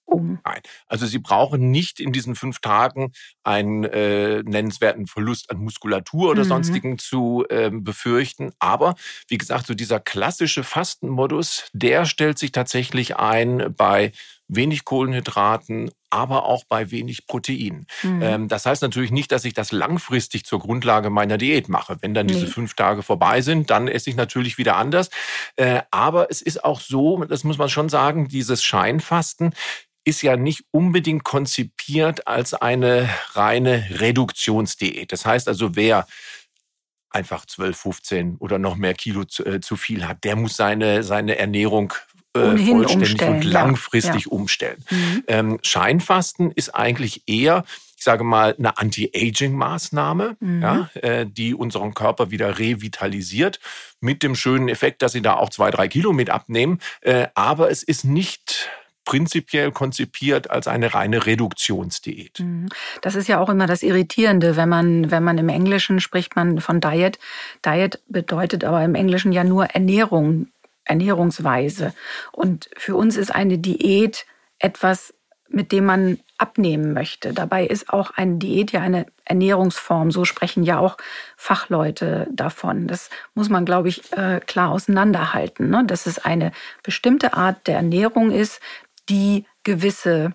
um? 0.08 0.40
Nein. 0.44 0.60
Also 0.86 1.06
Sie 1.06 1.18
brauchen 1.18 1.70
nicht 1.70 2.00
in 2.00 2.12
diesen 2.12 2.34
fünf 2.34 2.60
Tagen 2.60 3.12
einen 3.44 3.84
äh, 3.84 4.42
nennenswerten 4.42 5.06
Verlust 5.06 5.50
an 5.50 5.58
Muskulatur 5.58 6.30
oder 6.30 6.44
mhm. 6.44 6.48
sonstigen 6.48 6.98
zu 6.98 7.44
äh, 7.48 7.70
befürchten. 7.70 8.52
Aber 8.58 8.94
wie 9.28 9.38
gesagt, 9.38 9.66
so 9.66 9.74
dieser 9.74 10.00
klassische 10.00 10.64
Fastenmodus, 10.64 11.68
der 11.72 12.06
stellt 12.06 12.38
sich 12.38 12.52
tatsächlich 12.52 13.16
ein 13.16 13.74
bei 13.76 14.12
wenig 14.48 14.84
Kohlenhydraten, 14.84 15.90
aber 16.10 16.46
auch 16.46 16.64
bei 16.64 16.90
wenig 16.90 17.26
Protein. 17.26 17.86
Mhm. 18.02 18.22
Ähm, 18.22 18.48
das 18.48 18.64
heißt 18.64 18.80
natürlich 18.80 19.10
nicht, 19.10 19.30
dass 19.30 19.44
ich 19.44 19.52
das 19.52 19.72
langfristig 19.72 20.46
zur 20.46 20.58
Grundlage 20.58 21.10
meiner 21.10 21.36
Diät 21.36 21.68
mache. 21.68 21.98
Wenn 22.00 22.14
dann 22.14 22.26
nee. 22.26 22.32
diese 22.32 22.46
fünf 22.46 22.74
Tage 22.74 23.02
vorbei 23.02 23.42
sind, 23.42 23.70
dann 23.70 23.88
esse 23.88 24.08
ich 24.08 24.16
natürlich 24.16 24.56
wieder 24.56 24.76
anders. 24.76 25.10
Äh, 25.56 25.82
aber 25.90 26.30
es 26.30 26.40
ist 26.40 26.64
auch 26.64 26.80
so, 26.80 27.22
das 27.24 27.44
muss 27.44 27.58
man 27.58 27.68
schon 27.68 27.90
sagen, 27.90 28.28
dieses 28.28 28.64
Scheinfasten 28.64 29.52
ist 30.04 30.22
ja 30.22 30.36
nicht 30.36 30.64
unbedingt 30.70 31.24
konzipiert 31.24 32.26
als 32.26 32.54
eine 32.54 33.08
reine 33.32 33.86
Reduktionsdiät. 33.90 35.12
Das 35.12 35.26
heißt 35.26 35.48
also, 35.48 35.76
wer 35.76 36.06
einfach 37.10 37.46
12, 37.46 37.76
15 37.76 38.36
oder 38.38 38.58
noch 38.58 38.76
mehr 38.76 38.94
Kilo 38.94 39.24
zu, 39.24 39.44
äh, 39.44 39.60
zu 39.60 39.76
viel 39.76 40.06
hat, 40.06 40.24
der 40.24 40.36
muss 40.36 40.56
seine, 40.56 41.02
seine 41.02 41.38
Ernährung 41.38 41.92
äh, 42.34 42.40
vollständig 42.56 43.12
umstellen, 43.12 43.34
und 43.34 43.44
langfristig 43.44 44.24
ja. 44.26 44.30
umstellen. 44.30 44.84
Mhm. 44.90 45.24
Ähm, 45.26 45.58
Scheinfasten 45.62 46.52
ist 46.52 46.74
eigentlich 46.74 47.22
eher 47.26 47.64
ich 47.98 48.04
sage 48.04 48.22
mal, 48.22 48.54
eine 48.56 48.78
Anti-Aging-Maßnahme, 48.78 50.36
mhm. 50.38 50.62
ja, 50.62 50.88
äh, 50.94 51.26
die 51.26 51.52
unseren 51.52 51.94
Körper 51.94 52.30
wieder 52.30 52.60
revitalisiert, 52.60 53.58
mit 54.00 54.22
dem 54.22 54.36
schönen 54.36 54.68
Effekt, 54.68 55.02
dass 55.02 55.12
sie 55.12 55.20
da 55.20 55.34
auch 55.34 55.50
zwei, 55.50 55.72
drei 55.72 55.88
Kilo 55.88 56.12
mit 56.12 56.30
abnehmen. 56.30 56.78
Äh, 57.00 57.26
aber 57.34 57.72
es 57.72 57.82
ist 57.82 58.04
nicht 58.04 58.70
prinzipiell 59.08 59.72
konzipiert 59.72 60.50
als 60.50 60.68
eine 60.68 60.92
reine 60.92 61.24
Reduktionsdiät. 61.24 62.40
Mhm. 62.40 62.68
Das 63.00 63.14
ist 63.14 63.26
ja 63.26 63.40
auch 63.40 63.48
immer 63.48 63.66
das 63.66 63.82
Irritierende, 63.82 64.56
wenn 64.56 64.68
man, 64.68 65.10
wenn 65.10 65.24
man 65.24 65.38
im 65.38 65.48
Englischen 65.48 65.98
spricht 65.98 66.36
man 66.36 66.60
von 66.60 66.82
Diet. 66.82 67.18
Diet 67.64 68.02
bedeutet 68.08 68.64
aber 68.64 68.84
im 68.84 68.94
Englischen 68.94 69.32
ja 69.32 69.44
nur 69.44 69.64
Ernährung, 69.64 70.48
Ernährungsweise. 70.84 71.94
Und 72.32 72.68
für 72.76 72.96
uns 72.96 73.16
ist 73.16 73.34
eine 73.34 73.56
Diät 73.56 74.26
etwas, 74.58 75.14
mit 75.48 75.72
dem 75.72 75.86
man 75.86 76.18
abnehmen 76.36 76.92
möchte. 76.92 77.32
Dabei 77.32 77.66
ist 77.66 77.90
auch 77.90 78.10
eine 78.12 78.36
Diät 78.36 78.72
ja 78.72 78.80
eine 78.80 79.06
Ernährungsform. 79.24 80.10
So 80.10 80.24
sprechen 80.24 80.62
ja 80.62 80.78
auch 80.78 80.98
Fachleute 81.36 82.28
davon. 82.30 82.86
Das 82.86 83.10
muss 83.34 83.48
man, 83.48 83.64
glaube 83.64 83.88
ich, 83.88 84.12
äh, 84.12 84.40
klar 84.40 84.70
auseinanderhalten. 84.70 85.70
Ne? 85.70 85.84
Dass 85.86 86.06
es 86.06 86.18
eine 86.18 86.52
bestimmte 86.82 87.34
Art 87.34 87.66
der 87.66 87.76
Ernährung 87.76 88.30
ist, 88.30 88.60
die 89.08 89.46
gewisse 89.64 90.34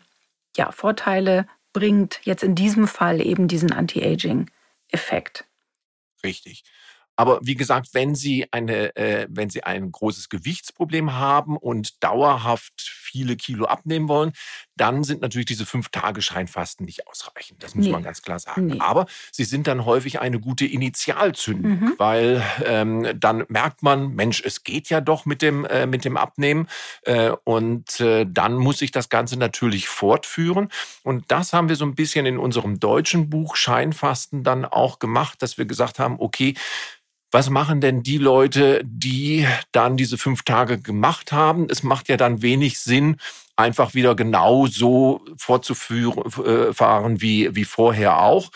ja, 0.56 0.72
Vorteile 0.72 1.48
bringt. 1.74 2.20
Jetzt 2.24 2.44
in 2.44 2.56
diesem 2.56 2.88
Fall 2.88 3.22
eben 3.22 3.48
diesen 3.48 3.72
Anti-Aging-Effekt. 3.72 5.46
Richtig. 6.24 6.64
Aber 7.16 7.40
wie 7.44 7.56
gesagt, 7.56 7.90
wenn 7.94 8.16
Sie 8.16 8.52
eine, 8.52 8.96
äh, 8.96 9.28
wenn 9.30 9.50
Sie 9.50 9.64
ein 9.64 9.92
großes 9.92 10.30
Gewichtsproblem 10.30 11.14
haben 11.14 11.58
und 11.58 12.04
dauerhaft 12.04 12.74
viele 13.14 13.36
Kilo 13.36 13.66
abnehmen 13.66 14.08
wollen, 14.08 14.34
dann 14.76 15.04
sind 15.04 15.22
natürlich 15.22 15.46
diese 15.46 15.68
fünf 15.68 15.90
Tage 15.90 16.22
Scheinfasten 16.22 16.86
nicht 16.86 17.08
ausreichend. 17.08 17.62
Das 17.62 17.76
muss 17.76 17.86
nee. 17.86 17.92
man 17.92 18.02
ganz 18.02 18.24
klar 18.24 18.40
sagen. 18.40 18.66
Nee. 18.68 18.80
Aber 18.80 19.06
sie 19.32 19.44
sind 19.44 19.68
dann 19.68 19.86
häufig 19.86 20.20
eine 20.20 20.40
gute 20.40 20.66
Initialzündung, 20.66 21.80
mhm. 21.80 21.94
weil 21.98 22.44
ähm, 22.66 23.08
dann 23.20 23.46
merkt 23.50 23.84
man, 23.84 24.16
Mensch, 24.16 24.42
es 24.44 24.64
geht 24.64 24.90
ja 24.90 25.00
doch 25.00 25.26
mit 25.26 25.44
dem 25.44 25.66
äh, 25.66 25.86
mit 25.86 26.06
dem 26.06 26.18
Abnehmen 26.18 26.68
äh, 27.04 27.32
und 27.44 28.00
äh, 28.00 28.26
dann 28.28 28.56
muss 28.56 28.82
ich 28.82 28.90
das 28.90 29.10
Ganze 29.10 29.38
natürlich 29.38 29.88
fortführen. 29.88 30.70
Und 31.04 31.26
das 31.28 31.54
haben 31.54 31.70
wir 31.70 31.76
so 31.76 31.86
ein 31.86 31.96
bisschen 31.96 32.26
in 32.26 32.40
unserem 32.40 32.80
deutschen 32.80 33.30
Buch 33.30 33.56
Scheinfasten 33.56 34.44
dann 34.44 34.66
auch 34.66 34.98
gemacht, 34.98 35.42
dass 35.44 35.60
wir 35.60 35.66
gesagt 35.66 36.00
haben, 36.00 36.16
okay, 36.20 36.56
was 37.34 37.50
machen 37.50 37.82
denn 37.82 38.04
die 38.04 38.20
Leute, 38.20 38.82
die 38.86 39.48
dann 39.72 39.98
diese 39.98 40.20
fünf 40.20 40.44
Tage 40.44 40.80
gemacht 40.80 41.32
haben? 41.32 41.68
Es 41.70 41.82
macht 41.82 42.08
ja 42.08 42.16
dann 42.16 42.44
wenig 42.44 42.80
Sinn, 42.80 43.18
einfach 43.56 43.96
wieder 43.96 44.16
genau 44.16 44.68
so 44.68 45.22
fortzufahren 45.38 47.16
äh, 47.16 47.22
wie, 47.22 47.56
wie 47.56 47.66
vorher 47.66 48.22
auch. 48.22 48.52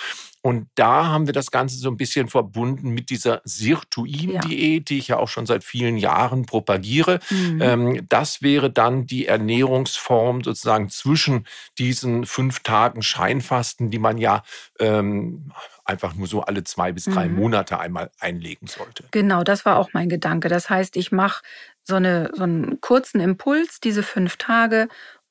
Und 0.47 0.69
da 0.75 1.07
haben 1.07 1.25
wir 1.25 1.33
das 1.33 1.51
Ganze 1.51 1.75
so 1.75 1.89
ein 1.89 1.97
bisschen 1.97 2.29
verbunden 2.29 2.91
mit 2.91 3.09
dieser 3.09 3.41
Sirtuin-Diät, 3.43 4.79
ja. 4.79 4.79
die 4.79 4.97
ich 4.97 5.09
ja 5.09 5.17
auch 5.17 5.27
schon 5.27 5.45
seit 5.45 5.61
vielen 5.61 5.97
Jahren 5.97 6.45
propagiere. 6.45 7.19
Mhm. 7.29 7.61
Ähm, 7.61 8.05
das 8.07 8.41
wäre 8.41 8.71
dann 8.71 9.05
die 9.05 9.25
Ernährungsform 9.25 10.45
sozusagen 10.45 10.87
zwischen 10.87 11.45
diesen 11.77 12.25
fünf 12.25 12.61
Tagen 12.61 13.01
Scheinfasten, 13.01 13.91
die 13.91 13.99
man 13.99 14.17
ja 14.17 14.43
ähm, 14.79 15.51
einfach 15.83 16.15
nur 16.15 16.27
so 16.27 16.43
alle 16.43 16.63
zwei 16.63 16.93
bis 16.93 17.03
drei 17.03 17.27
mhm. 17.27 17.35
Monate 17.35 17.77
einmal 17.77 18.09
einlegen 18.21 18.67
sollte. 18.67 19.03
Genau, 19.11 19.43
das 19.43 19.65
war 19.65 19.75
auch 19.77 19.89
mein 19.91 20.07
Gedanke. 20.07 20.47
Das 20.47 20.69
heißt, 20.69 20.95
ich 20.95 21.11
mache 21.11 21.43
so, 21.83 21.95
eine, 21.95 22.31
so 22.33 22.43
einen 22.43 22.79
kurzen 22.79 23.19
Impuls, 23.19 23.81
diese 23.81 24.01
fünf 24.01 24.37
Tage 24.37 24.87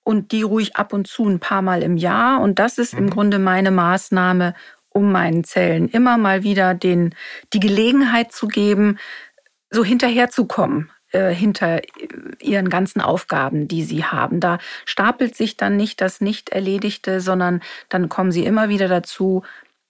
und 0.07 0.31
die 0.31 0.42
ruhig 0.42 0.76
ab 0.76 0.92
und 0.92 1.09
zu 1.09 1.26
ein 1.26 1.40
paar 1.40 1.62
Mal 1.62 1.83
im 1.83 1.96
Jahr. 1.96 2.40
Und 2.40 2.61
das 2.61 2.79
ist 2.79 2.92
mhm. 2.92 2.98
im 2.98 3.11
Grunde 3.11 3.38
meine 3.40 3.72
Maßnahme, 3.72 4.55
um 4.96 5.12
meinen 5.12 5.44
Zellen 5.44 5.88
immer 5.88 6.16
mal 6.16 6.42
wieder 6.42 6.74
den, 6.74 7.14
die 7.52 7.61
Gelegenheit 7.61 8.32
zu 8.32 8.48
geben, 8.48 8.98
so 9.70 9.85
hinterherzukommen 9.85 10.90
äh, 11.12 11.35
hinter 11.35 11.82
ihren 12.40 12.70
ganzen 12.70 13.00
Aufgaben, 13.00 13.68
die 13.68 13.85
sie 13.85 14.04
haben. 14.04 14.40
Da 14.40 14.59
stapelt 14.87 15.37
sich 15.37 15.56
dann 15.56 15.76
nicht 15.76 16.00
das 16.00 16.20
Nicht-Erledigte, 16.20 17.20
sondern 17.20 17.61
dann 17.90 18.09
kommen 18.09 18.32
sie 18.32 18.44
immer 18.46 18.68
wieder 18.70 18.88
dazu, 18.88 19.42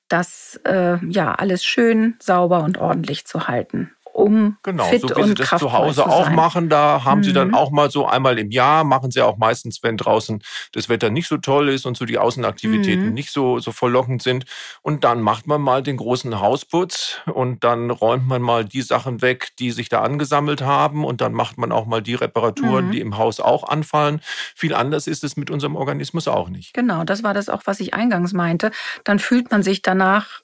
das 0.09 0.61
äh, 0.65 0.99
ja 1.07 1.35
alles 1.35 1.65
schön, 1.65 2.17
sauber 2.19 2.63
und 2.65 2.79
ordentlich 2.79 3.27
zu 3.27 3.49
halten 3.49 3.96
um 4.17 4.57
genau, 4.63 4.85
fit 4.85 5.03
so 5.03 5.11
wie 5.11 5.21
und 5.21 5.29
Sie 5.29 5.35
das 5.35 5.51
zu 5.51 5.73
Hause 5.73 6.03
zu 6.03 6.07
auch 6.07 6.31
machen. 6.31 6.71
Da 6.71 7.05
haben 7.05 7.19
mhm. 7.19 7.25
Sie 7.25 7.33
dann 7.35 7.49
mhm. 7.49 7.55
auch 7.55 7.71
mal 7.71 7.91
so 7.91 8.07
einmal 8.07 8.39
im 8.39 8.51
Jahr, 8.51 8.83
machen 8.83 9.11
Sie 9.11 9.21
auch 9.21 9.37
meistens, 9.37 9.83
wenn 9.83 9.99
draußen 9.99 10.43
das 10.73 10.89
Wetter 10.89 11.11
nicht 11.11 11.29
so 11.29 11.37
toll 11.37 11.69
ist 11.69 11.85
und 11.85 11.99
so 11.99 12.07
die 12.07 12.17
Außenaktivitäten 12.17 13.09
mhm. 13.09 13.13
nicht 13.13 13.31
so, 13.31 13.59
so 13.59 13.73
verlockend 13.73 14.23
sind. 14.23 14.47
Und 14.81 15.05
dann 15.05 15.21
macht 15.21 15.47
man 15.47 15.61
mal 15.61 15.83
den 15.83 15.99
großen 15.99 16.41
Hausputz 16.41 17.19
und 17.27 17.63
dann 17.63 17.91
räumt 17.91 18.27
man 18.27 18.41
mal 18.41 18.65
die 18.65 18.81
Sachen 18.81 19.21
weg, 19.21 19.51
die 19.59 19.71
sich 19.71 19.91
da 19.91 20.01
angesammelt 20.01 20.63
haben 20.63 21.05
und 21.05 21.21
dann 21.21 21.35
macht 21.35 21.59
man 21.59 21.71
auch 21.71 21.85
mal 21.85 22.01
die 22.01 22.15
Reparaturen, 22.15 22.87
mhm. 22.87 22.93
die 22.93 23.01
im 23.01 23.19
Haus 23.19 23.39
auch 23.39 23.65
anfallen. 23.69 24.23
Viel 24.55 24.75
anders 24.75 25.07
ist 25.07 25.25
es 25.25 25.37
mit 25.37 25.51
unserem 25.51 25.77
Organismus 25.77 26.27
auch 26.27 26.49
nicht. 26.49 26.73
Genau, 26.73 27.05
das 27.05 27.23
war 27.23 27.35
das 27.35 27.51
auch, 27.51 27.63
was 27.67 27.81
ich 27.81 27.93
eingangs 27.93 28.33
meinte. 28.33 28.71
Dann 29.05 29.19
fühlt 29.19 29.51
man 29.51 29.63
sich 29.63 29.83
danach 29.83 30.41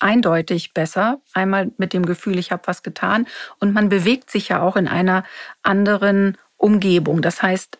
eindeutig 0.00 0.74
besser. 0.74 1.20
Einmal 1.32 1.70
mit 1.78 1.92
dem 1.92 2.06
Gefühl, 2.06 2.38
ich 2.38 2.52
habe 2.52 2.66
was 2.66 2.82
getan. 2.82 3.26
Und 3.60 3.72
man 3.72 3.88
bewegt 3.88 4.30
sich 4.30 4.48
ja 4.48 4.62
auch 4.62 4.76
in 4.76 4.88
einer 4.88 5.24
anderen 5.62 6.38
Umgebung. 6.56 7.22
Das 7.22 7.42
heißt, 7.42 7.78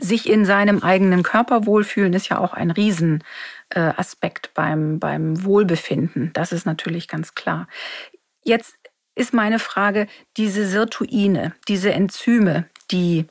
sich 0.00 0.28
in 0.28 0.44
seinem 0.44 0.82
eigenen 0.82 1.22
Körper 1.22 1.66
wohlfühlen 1.66 2.14
ist 2.14 2.28
ja 2.28 2.38
auch 2.38 2.54
ein 2.54 2.70
Riesenaspekt 2.70 4.54
beim, 4.54 4.98
beim 4.98 5.44
Wohlbefinden. 5.44 6.30
Das 6.32 6.52
ist 6.52 6.64
natürlich 6.64 7.08
ganz 7.08 7.34
klar. 7.34 7.68
Jetzt 8.42 8.76
ist 9.14 9.34
meine 9.34 9.58
Frage, 9.58 10.06
diese 10.36 10.66
Sirtuine, 10.66 11.54
diese 11.68 11.92
Enzyme, 11.92 12.66
die 12.90 13.26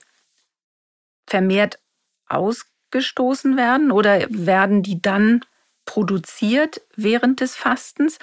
vermehrt 1.27 1.79
ausgestoßen 2.27 3.57
werden 3.57 3.91
oder 3.91 4.25
werden 4.29 4.83
die 4.83 5.01
dann 5.01 5.41
produziert 5.85 6.81
während 6.95 7.41
des 7.41 7.55
Fastens? 7.55 8.19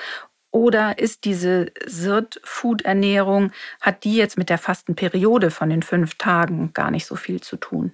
Oder 0.50 0.98
ist 0.98 1.24
diese 1.24 1.72
Sirt-Food-Ernährung, 1.86 3.52
hat 3.80 4.04
die 4.04 4.16
jetzt 4.16 4.36
mit 4.36 4.50
der 4.50 4.58
Fastenperiode 4.58 5.50
von 5.50 5.70
den 5.70 5.82
fünf 5.82 6.16
Tagen 6.16 6.74
gar 6.74 6.90
nicht 6.90 7.06
so 7.06 7.16
viel 7.16 7.40
zu 7.40 7.56
tun? 7.56 7.92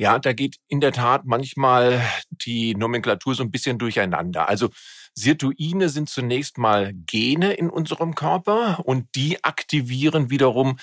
Ja, 0.00 0.18
da 0.20 0.32
geht 0.32 0.56
in 0.68 0.80
der 0.80 0.92
Tat 0.92 1.24
manchmal 1.24 2.00
die 2.30 2.74
Nomenklatur 2.76 3.34
so 3.34 3.42
ein 3.42 3.50
bisschen 3.50 3.78
durcheinander. 3.78 4.48
Also 4.48 4.68
Sirtuine 5.14 5.88
sind 5.88 6.08
zunächst 6.08 6.56
mal 6.56 6.92
Gene 6.94 7.54
in 7.54 7.68
unserem 7.68 8.14
Körper 8.14 8.80
und 8.84 9.08
die 9.16 9.42
aktivieren 9.42 10.30
wiederum 10.30 10.78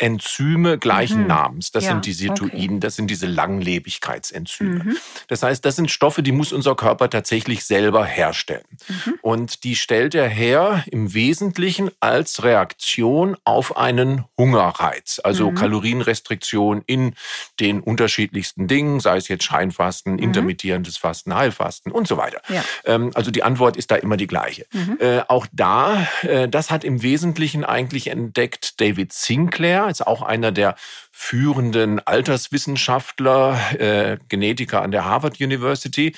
Enzyme 0.00 0.78
gleichen 0.78 1.22
mhm. 1.22 1.26
Namens. 1.26 1.72
Das 1.72 1.84
ja, 1.84 1.90
sind 1.90 2.06
die 2.06 2.12
Sirtuinen, 2.12 2.76
okay. 2.76 2.80
das 2.80 2.96
sind 2.96 3.10
diese 3.10 3.26
Langlebigkeitsenzyme. 3.26 4.84
Mhm. 4.84 4.96
Das 5.28 5.42
heißt, 5.42 5.64
das 5.64 5.76
sind 5.76 5.90
Stoffe, 5.90 6.22
die 6.22 6.32
muss 6.32 6.52
unser 6.52 6.74
Körper 6.74 7.10
tatsächlich 7.10 7.64
selber 7.64 8.06
herstellen. 8.06 8.64
Mhm. 8.88 9.14
Und 9.20 9.64
die 9.64 9.76
stellt 9.76 10.14
er 10.14 10.26
her 10.28 10.84
im 10.90 11.12
Wesentlichen 11.12 11.90
als 12.00 12.42
Reaktion 12.42 13.36
auf 13.44 13.76
einen 13.76 14.24
Hungerreiz, 14.38 15.20
also 15.22 15.50
mhm. 15.50 15.54
Kalorienrestriktion 15.56 16.82
in 16.86 17.14
den 17.60 17.80
unterschiedlichsten 17.80 18.68
Dingen, 18.68 19.00
sei 19.00 19.18
es 19.18 19.28
jetzt 19.28 19.44
Scheinfasten, 19.44 20.14
mhm. 20.14 20.20
intermittierendes 20.20 20.96
Fasten, 20.96 21.34
Heilfasten 21.34 21.92
und 21.92 22.08
so 22.08 22.16
weiter. 22.16 22.40
Ja. 22.48 22.64
Ähm, 22.86 23.10
also 23.14 23.30
die 23.30 23.42
Antwort 23.42 23.76
ist 23.76 23.90
da 23.90 23.96
immer 23.96 24.16
die 24.16 24.26
gleiche. 24.26 24.64
Mhm. 24.72 24.96
Äh, 24.98 25.20
auch 25.28 25.46
da, 25.52 26.08
äh, 26.22 26.48
das 26.48 26.70
hat 26.70 26.84
im 26.84 27.02
Wesentlichen 27.02 27.64
eigentlich 27.64 28.06
entdeckt 28.06 28.80
David 28.80 29.12
Sinclair 29.12 29.89
ist 29.90 30.06
auch 30.06 30.22
einer 30.22 30.52
der 30.52 30.76
führenden 31.12 32.00
Alterswissenschaftler, 32.00 33.80
äh, 33.80 34.18
Genetiker 34.28 34.82
an 34.82 34.90
der 34.90 35.04
Harvard 35.04 35.40
University. 35.40 36.14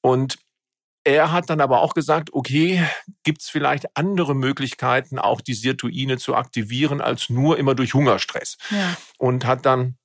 Und 0.00 0.38
er 1.04 1.32
hat 1.32 1.50
dann 1.50 1.60
aber 1.60 1.82
auch 1.82 1.94
gesagt, 1.94 2.32
okay, 2.32 2.82
gibt 3.22 3.42
es 3.42 3.50
vielleicht 3.50 3.96
andere 3.96 4.34
Möglichkeiten, 4.34 5.18
auch 5.18 5.40
die 5.42 5.54
Sirtuine 5.54 6.16
zu 6.16 6.34
aktivieren, 6.34 7.00
als 7.00 7.28
nur 7.28 7.58
immer 7.58 7.74
durch 7.74 7.92
Hungerstress. 7.92 8.56
Ja. 8.70 8.96
Und 9.18 9.44
hat 9.44 9.66
dann 9.66 9.96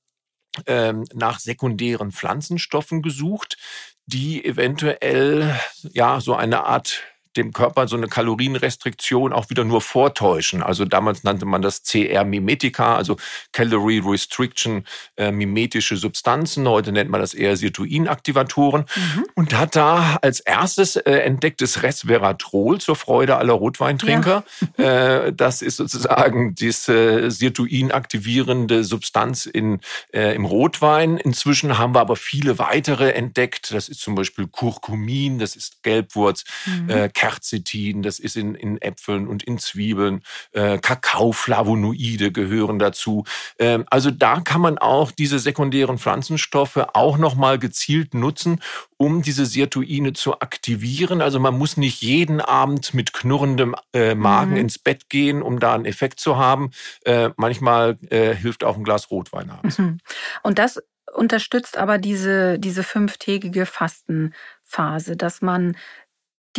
ähm, 0.65 1.05
nach 1.13 1.39
sekundären 1.39 2.11
Pflanzenstoffen 2.11 3.01
gesucht, 3.01 3.57
die 4.05 4.43
eventuell 4.43 5.57
ja 5.93 6.19
so 6.19 6.35
eine 6.35 6.65
Art 6.65 7.03
dem 7.39 7.53
Körper 7.53 7.87
so 7.87 7.95
eine 7.95 8.07
Kalorienrestriktion 8.07 9.33
auch 9.33 9.49
wieder 9.49 9.63
nur 9.63 9.81
vortäuschen. 9.81 10.61
Also 10.61 10.85
damals 10.85 11.23
nannte 11.23 11.45
man 11.45 11.61
das 11.61 11.83
CR-Mimetika, 11.83 12.95
also 12.95 13.17
Calorie 13.51 14.01
Restriction, 14.05 14.85
äh, 15.17 15.31
mimetische 15.31 15.97
Substanzen. 15.97 16.67
Heute 16.67 16.91
nennt 16.91 17.09
man 17.09 17.21
das 17.21 17.33
eher 17.33 17.57
Sirtuinaktivatoren. 17.57 18.85
Mhm. 18.95 19.25
Und 19.35 19.57
hat 19.57 19.75
da 19.75 20.17
als 20.21 20.39
erstes 20.39 20.95
äh, 20.95 21.11
entdecktes 21.11 21.83
Resveratrol 21.83 22.79
zur 22.79 22.95
Freude 22.95 23.37
aller 23.37 23.53
Rotweintrinker. 23.53 24.43
Ja. 24.77 24.83
äh, 25.25 25.33
das 25.33 25.61
ist 25.61 25.77
sozusagen 25.77 26.55
diese 26.55 27.31
Sirtuin 27.31 27.91
aktivierende 27.91 28.83
Substanz 28.83 29.45
in, 29.45 29.79
äh, 30.13 30.35
im 30.35 30.45
Rotwein. 30.45 31.17
Inzwischen 31.17 31.77
haben 31.77 31.95
wir 31.95 32.01
aber 32.01 32.15
viele 32.15 32.59
weitere 32.59 33.11
entdeckt. 33.11 33.71
Das 33.71 33.89
ist 33.89 34.01
zum 34.01 34.15
Beispiel 34.15 34.47
Curcumin, 34.47 35.39
das 35.39 35.55
ist 35.55 35.83
Gelbwurz, 35.83 36.43
mhm. 36.65 36.89
äh, 36.89 37.09
Quercetin, 37.29 38.01
das 38.01 38.19
ist 38.19 38.35
in, 38.35 38.55
in 38.55 38.81
Äpfeln 38.81 39.27
und 39.27 39.43
in 39.43 39.57
Zwiebeln, 39.57 40.21
äh, 40.51 40.77
Kakaoflavonoide 40.79 42.31
gehören 42.31 42.79
dazu. 42.79 43.23
Ähm, 43.57 43.85
also 43.89 44.11
da 44.11 44.39
kann 44.41 44.61
man 44.61 44.77
auch 44.77 45.11
diese 45.11 45.39
sekundären 45.39 45.97
Pflanzenstoffe 45.97 46.77
auch 46.93 47.17
nochmal 47.17 47.59
gezielt 47.59 48.13
nutzen, 48.13 48.61
um 48.97 49.21
diese 49.21 49.45
Sirtuine 49.45 50.13
zu 50.13 50.39
aktivieren. 50.39 51.21
Also 51.21 51.39
man 51.39 51.57
muss 51.57 51.77
nicht 51.77 52.01
jeden 52.01 52.41
Abend 52.41 52.93
mit 52.93 53.13
knurrendem 53.13 53.75
äh, 53.93 54.15
Magen 54.15 54.51
mhm. 54.51 54.57
ins 54.57 54.79
Bett 54.79 55.09
gehen, 55.09 55.41
um 55.41 55.59
da 55.59 55.73
einen 55.75 55.85
Effekt 55.85 56.19
zu 56.19 56.37
haben. 56.37 56.71
Äh, 57.05 57.29
manchmal 57.37 57.97
äh, 58.09 58.33
hilft 58.35 58.63
auch 58.63 58.77
ein 58.77 58.83
Glas 58.83 59.11
Rotwein 59.11 59.49
abends. 59.49 59.77
Mhm. 59.77 59.99
Und 60.43 60.59
das 60.59 60.81
unterstützt 61.13 61.77
aber 61.77 61.97
diese, 61.97 62.59
diese 62.59 62.83
fünftägige 62.83 63.65
Fastenphase, 63.65 65.17
dass 65.17 65.41
man 65.41 65.75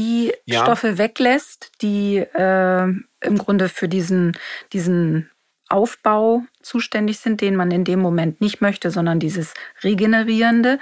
die 0.01 0.33
ja. 0.47 0.63
Stoffe 0.63 0.97
weglässt, 0.97 1.73
die 1.83 2.17
äh, 2.17 2.85
im 2.85 3.39
Grunde 3.39 3.69
für 3.69 3.87
diesen, 3.87 4.37
diesen 4.73 5.31
Aufbau 5.69 6.43
zuständig 6.63 7.19
sind, 7.19 7.43
den 7.43 7.55
man 7.55 7.71
in 7.71 7.85
dem 7.85 8.01
Moment 8.01 8.41
nicht 8.41 8.63
möchte, 8.63 8.91
sondern 8.91 9.21
dieses 9.21 9.53
Regenerierende. 9.85 10.79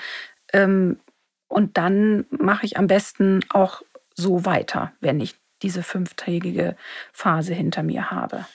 Ähm, 0.52 1.00
und 1.48 1.76
dann 1.78 2.26
mache 2.30 2.64
ich 2.64 2.78
am 2.78 2.86
besten 2.86 3.40
auch 3.48 3.82
so 4.14 4.44
weiter, 4.44 4.92
wenn 5.00 5.20
ich 5.20 5.34
diese 5.62 5.82
fünftägige 5.82 6.76
Phase 7.12 7.54
hinter 7.54 7.82
mir 7.82 8.12
habe. 8.12 8.46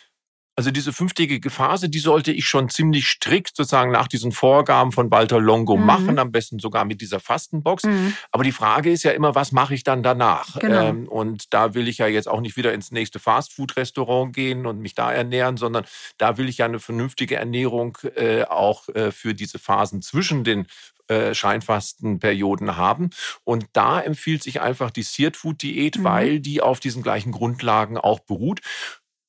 Also 0.56 0.70
diese 0.70 0.94
fünftägige 0.94 1.50
Phase, 1.50 1.89
die 1.89 2.00
sollte 2.00 2.32
ich 2.32 2.46
schon 2.46 2.70
ziemlich 2.70 3.08
strikt 3.08 3.56
sozusagen 3.56 3.92
nach 3.92 4.08
diesen 4.08 4.32
Vorgaben 4.32 4.92
von 4.92 5.10
Walter 5.10 5.39
Longo 5.39 5.78
mhm. 5.78 5.86
machen, 5.86 6.20
am 6.20 6.32
besten 6.32 6.60
sogar 6.60 6.86
mit 6.86 7.02
dieser 7.02 7.20
Fastenbox. 7.20 7.84
Mhm. 7.84 8.16
Aber 8.32 8.44
die 8.44 8.52
Frage 8.52 8.92
ist 8.92 9.04
ja 9.04 9.12
immer, 9.12 9.34
was 9.34 9.52
mache 9.52 9.74
ich 9.74 9.84
dann 9.84 10.04
danach? 10.04 10.60
Genau. 10.60 10.89
Ähm, 10.89 11.08
und 11.08 11.54
da 11.54 11.74
will 11.74 11.88
ich 11.88 11.98
ja 11.98 12.08
jetzt 12.08 12.28
auch 12.28 12.39
nicht 12.39 12.56
wieder 12.56 12.74
ins 12.74 12.92
nächste 12.92 13.20
Fastfood-Restaurant 13.20 14.36
gehen 14.36 14.68
und 14.68 14.80
mich 14.80 14.94
da 14.94 15.12
ernähren, 15.12 15.58
sondern 15.58 15.86
da 16.20 16.38
will 16.38 16.48
ich 16.48 16.60
ja 16.60 16.66
eine 16.66 16.80
vernünftige 16.80 17.36
Ernährung 17.36 17.98
äh, 18.16 18.44
auch 18.44 18.89
äh, 18.89 19.12
für 19.12 19.34
diese 19.34 19.58
Phasen 19.58 20.04
zwischen 20.04 20.44
den 20.44 20.68
äh, 21.10 21.34
Scheinfastenperioden 21.34 22.78
haben. 22.78 23.10
Und 23.44 23.66
da 23.74 24.00
empfiehlt 24.00 24.42
sich 24.42 24.62
einfach 24.62 24.89
die 24.89 25.04
Seared 25.04 25.36
Food 25.36 25.62
Diät, 25.62 25.98
mhm. 25.98 26.04
weil 26.06 26.39
die 26.39 26.62
auf 26.62 26.80
diesen 26.80 27.04
gleichen 27.04 27.32
Grundlagen 27.32 27.98
auch 27.98 28.20
beruht. 28.20 28.62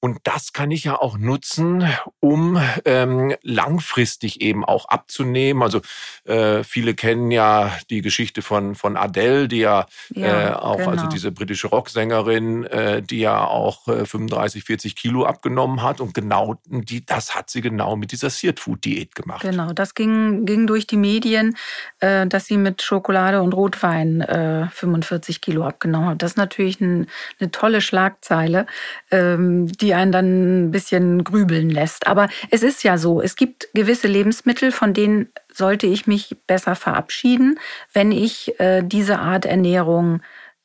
Und 0.04 0.18
das 0.24 0.52
kann 0.52 0.70
ich 0.70 0.84
ja 0.84 1.00
auch 1.00 1.16
nutzen, 1.16 1.82
um 2.20 2.60
ähm, 2.84 3.34
langfristig 3.40 4.42
eben 4.42 4.62
auch 4.62 4.84
abzunehmen. 4.84 5.62
Also 5.62 5.80
äh, 6.24 6.62
viele 6.62 6.92
kennen 6.92 7.30
ja 7.30 7.72
die 7.88 8.02
Geschichte 8.02 8.42
von 8.42 8.74
von 8.74 8.98
Adele, 8.98 9.48
die 9.48 9.60
ja, 9.60 9.86
ja 10.10 10.50
äh, 10.50 10.52
auch 10.56 10.72
also 10.72 10.76
genau. 10.76 10.90
also 10.90 11.06
diese 11.06 11.32
britische 11.32 11.68
Rocksängerin, 11.68 12.64
äh, 12.64 13.00
die 13.00 13.20
ja 13.20 13.46
auch 13.46 13.88
äh, 13.88 14.04
35, 14.04 14.64
40 14.64 14.94
Kilo 14.94 15.24
abgenommen 15.24 15.82
hat. 15.82 16.02
Und 16.02 16.12
genau 16.12 16.56
die, 16.66 17.06
das 17.06 17.34
hat 17.34 17.48
sie 17.48 17.62
genau 17.62 17.96
mit 17.96 18.12
dieser 18.12 18.28
Seared 18.28 18.60
Food 18.60 18.84
Diät 18.84 19.14
gemacht. 19.14 19.40
Genau, 19.40 19.72
das 19.72 19.94
ging 19.94 20.44
ging 20.44 20.66
durch 20.66 20.86
die 20.86 20.98
Medien, 20.98 21.56
äh, 22.00 22.26
dass 22.26 22.44
sie 22.44 22.58
mit 22.58 22.82
Schokolade 22.82 23.40
und 23.40 23.54
Rotwein 23.54 24.20
äh, 24.20 24.68
45 24.68 25.40
Kilo 25.40 25.64
abgenommen 25.64 26.10
hat. 26.10 26.22
Das 26.22 26.32
ist 26.32 26.36
natürlich 26.36 26.78
ein, 26.82 27.06
eine 27.40 27.50
tolle 27.50 27.80
Schlagzeile, 27.80 28.66
ähm, 29.10 29.66
die 29.68 29.93
einen 29.94 30.12
dann 30.12 30.66
ein 30.66 30.70
bisschen 30.70 31.24
grübeln 31.24 31.70
lässt. 31.70 32.07
Aber 32.07 32.28
es 32.50 32.62
ist 32.62 32.83
ja 32.85 32.98
so, 32.98 33.20
es 33.20 33.37
gibt 33.37 33.68
gewisse 33.74 34.09
Lebensmittel, 34.09 34.72
von 34.72 34.94
denen 34.94 35.28
sollte 35.52 35.87
ich 35.87 36.07
mich 36.07 36.37
besser 36.46 36.74
verabschieden, 36.74 37.59
wenn 37.92 38.12
ich 38.12 38.59
äh, 38.61 38.83
diese 38.83 39.18
Art 39.18 39.46
Ernährung 39.46 40.20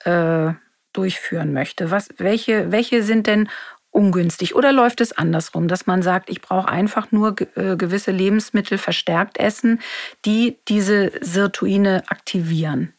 äh, 0.06 0.54
durchführen 0.94 1.54
möchte. 1.54 1.92
Was, 1.92 2.10
welche, 2.18 2.72
welche 2.72 3.04
sind 3.04 3.28
denn 3.28 3.50
ungünstig? 3.92 4.56
Oder 4.56 4.72
läuft 4.72 5.02
es 5.02 5.12
andersrum, 5.12 5.68
dass 5.68 5.88
man 5.88 6.02
sagt, 6.02 6.30
ich 6.30 6.42
brauche 6.42 6.68
einfach 6.68 7.12
nur 7.12 7.36
äh, 7.56 7.76
gewisse 7.76 8.12
Lebensmittel 8.12 8.78
verstärkt 8.78 9.38
essen, 9.38 9.82
die 10.26 10.58
diese 10.68 11.12
Sirtuine 11.22 12.04
aktivieren? 12.08 12.94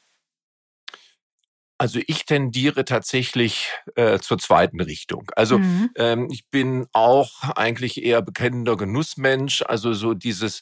Also 1.81 1.99
ich 2.07 2.27
tendiere 2.27 2.85
tatsächlich 2.85 3.71
äh, 3.95 4.19
zur 4.19 4.37
zweiten 4.37 4.83
Richtung. 4.83 5.31
Also 5.35 5.59
mhm. 5.59 5.89
ähm, 5.97 6.29
ich 6.31 6.47
bin 6.51 6.87
auch 6.93 7.43
eigentlich 7.57 8.05
eher 8.05 8.21
bekennender 8.21 8.77
Genussmensch. 8.77 9.63
Also 9.63 9.95
so 9.95 10.13
dieses 10.13 10.61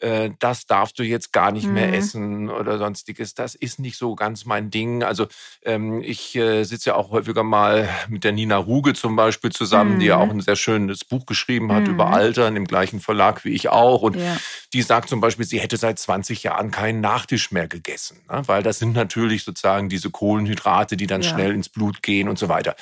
äh, 0.00 0.30
das 0.38 0.66
darfst 0.66 0.98
du 0.98 1.02
jetzt 1.02 1.32
gar 1.32 1.52
nicht 1.52 1.66
mhm. 1.66 1.74
mehr 1.74 1.94
essen 1.94 2.50
oder 2.50 2.78
sonstiges. 2.78 3.34
Das 3.34 3.54
ist 3.54 3.78
nicht 3.78 3.96
so 3.96 4.14
ganz 4.14 4.44
mein 4.44 4.70
Ding. 4.70 5.02
Also 5.02 5.26
ähm, 5.64 6.02
ich 6.02 6.34
äh, 6.36 6.64
sitze 6.64 6.90
ja 6.90 6.96
auch 6.96 7.10
häufiger 7.10 7.42
mal 7.42 7.88
mit 8.08 8.24
der 8.24 8.32
Nina 8.32 8.56
Ruge 8.56 8.94
zum 8.94 9.16
Beispiel 9.16 9.52
zusammen, 9.52 9.94
mhm. 9.94 9.98
die 10.00 10.06
ja 10.06 10.16
auch 10.16 10.26
mhm. 10.26 10.38
ein 10.38 10.40
sehr 10.40 10.56
schönes 10.56 11.04
Buch 11.04 11.26
geschrieben 11.26 11.72
hat 11.72 11.84
mhm. 11.84 11.94
über 11.94 12.08
Altern 12.08 12.56
im 12.56 12.66
gleichen 12.66 13.00
Verlag 13.00 13.44
wie 13.44 13.50
ich 13.50 13.68
auch. 13.68 14.02
Und 14.02 14.16
ja. 14.16 14.36
die 14.72 14.82
sagt 14.82 15.08
zum 15.08 15.20
Beispiel, 15.20 15.44
sie 15.44 15.60
hätte 15.60 15.76
seit 15.76 15.98
20 15.98 16.42
Jahren 16.42 16.70
keinen 16.70 17.00
Nachtisch 17.00 17.50
mehr 17.50 17.68
gegessen, 17.68 18.20
ne? 18.30 18.42
weil 18.46 18.62
das 18.62 18.78
sind 18.78 18.94
natürlich 18.94 19.44
sozusagen 19.44 19.88
diese 19.88 20.10
Kohlenhydrate, 20.10 20.96
die 20.96 21.06
dann 21.06 21.22
ja. 21.22 21.28
schnell 21.28 21.52
ins 21.52 21.68
Blut 21.68 22.02
gehen 22.02 22.28
und 22.28 22.38
so 22.38 22.48
weiter. 22.48 22.74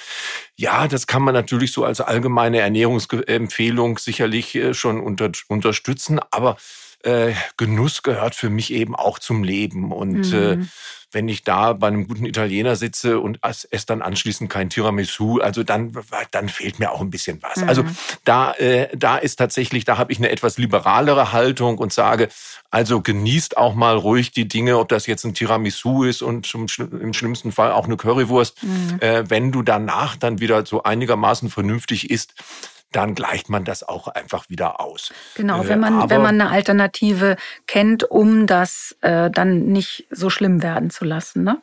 Ja, 0.56 0.88
das 0.88 1.06
kann 1.06 1.22
man 1.22 1.34
natürlich 1.34 1.72
so 1.72 1.84
als 1.84 2.00
allgemeine 2.00 2.60
Ernährungsempfehlung 2.60 3.98
sicherlich 3.98 4.54
äh, 4.54 4.74
schon 4.74 5.00
unter, 5.00 5.30
unterstützen, 5.48 6.20
aber 6.30 6.56
äh, 7.02 7.32
Genuss 7.56 8.02
gehört 8.02 8.34
für 8.34 8.50
mich 8.50 8.72
eben 8.72 8.96
auch 8.96 9.18
zum 9.18 9.44
Leben. 9.44 9.92
Und 9.92 10.32
äh, 10.32 10.56
mhm. 10.56 10.62
äh, 10.62 10.66
wenn 11.10 11.28
ich 11.28 11.42
da 11.42 11.72
bei 11.72 11.86
einem 11.86 12.06
guten 12.06 12.26
Italiener 12.26 12.76
sitze 12.76 13.18
und 13.18 13.38
esse 13.42 13.86
dann 13.86 14.02
anschließend 14.02 14.50
kein 14.50 14.68
Tiramisu, 14.68 15.40
also 15.40 15.62
dann, 15.62 15.96
dann 16.32 16.48
fehlt 16.50 16.78
mir 16.78 16.92
auch 16.92 17.00
ein 17.00 17.10
bisschen 17.10 17.40
was. 17.42 17.56
Mhm. 17.56 17.68
Also 17.68 17.84
da, 18.24 18.52
äh, 18.54 18.94
da 18.94 19.16
ist 19.16 19.36
tatsächlich, 19.36 19.86
da 19.86 19.96
habe 19.96 20.12
ich 20.12 20.18
eine 20.18 20.28
etwas 20.28 20.58
liberalere 20.58 21.32
Haltung 21.32 21.78
und 21.78 21.92
sage, 21.94 22.28
also 22.70 23.00
genießt 23.00 23.56
auch 23.56 23.74
mal 23.74 23.96
ruhig 23.96 24.32
die 24.32 24.48
Dinge, 24.48 24.78
ob 24.78 24.90
das 24.90 25.06
jetzt 25.06 25.24
ein 25.24 25.32
Tiramisu 25.32 26.04
ist 26.04 26.20
und 26.20 26.52
im 26.54 27.14
schlimmsten 27.14 27.52
Fall 27.52 27.72
auch 27.72 27.86
eine 27.86 27.96
Currywurst. 27.96 28.62
Mhm. 28.62 29.00
Äh, 29.00 29.30
wenn 29.30 29.50
du 29.50 29.62
danach 29.62 30.16
dann 30.16 30.40
wieder 30.40 30.66
so 30.66 30.82
einigermaßen 30.82 31.48
vernünftig 31.48 32.10
isst, 32.10 32.34
dann 32.92 33.14
gleicht 33.14 33.50
man 33.50 33.64
das 33.64 33.82
auch 33.82 34.08
einfach 34.08 34.48
wieder 34.48 34.80
aus. 34.80 35.12
Genau, 35.34 35.62
äh, 35.62 35.68
wenn 35.68 35.80
man, 35.80 35.94
Aber, 35.94 36.10
wenn 36.10 36.22
man 36.22 36.40
eine 36.40 36.50
Alternative 36.50 37.36
kennt, 37.66 38.04
um 38.04 38.46
das 38.46 38.96
äh, 39.02 39.30
dann 39.30 39.66
nicht 39.66 40.06
so 40.10 40.30
schlimm 40.30 40.62
werden 40.62 40.90
zu 40.90 41.04
lassen. 41.04 41.44
Ne? 41.44 41.60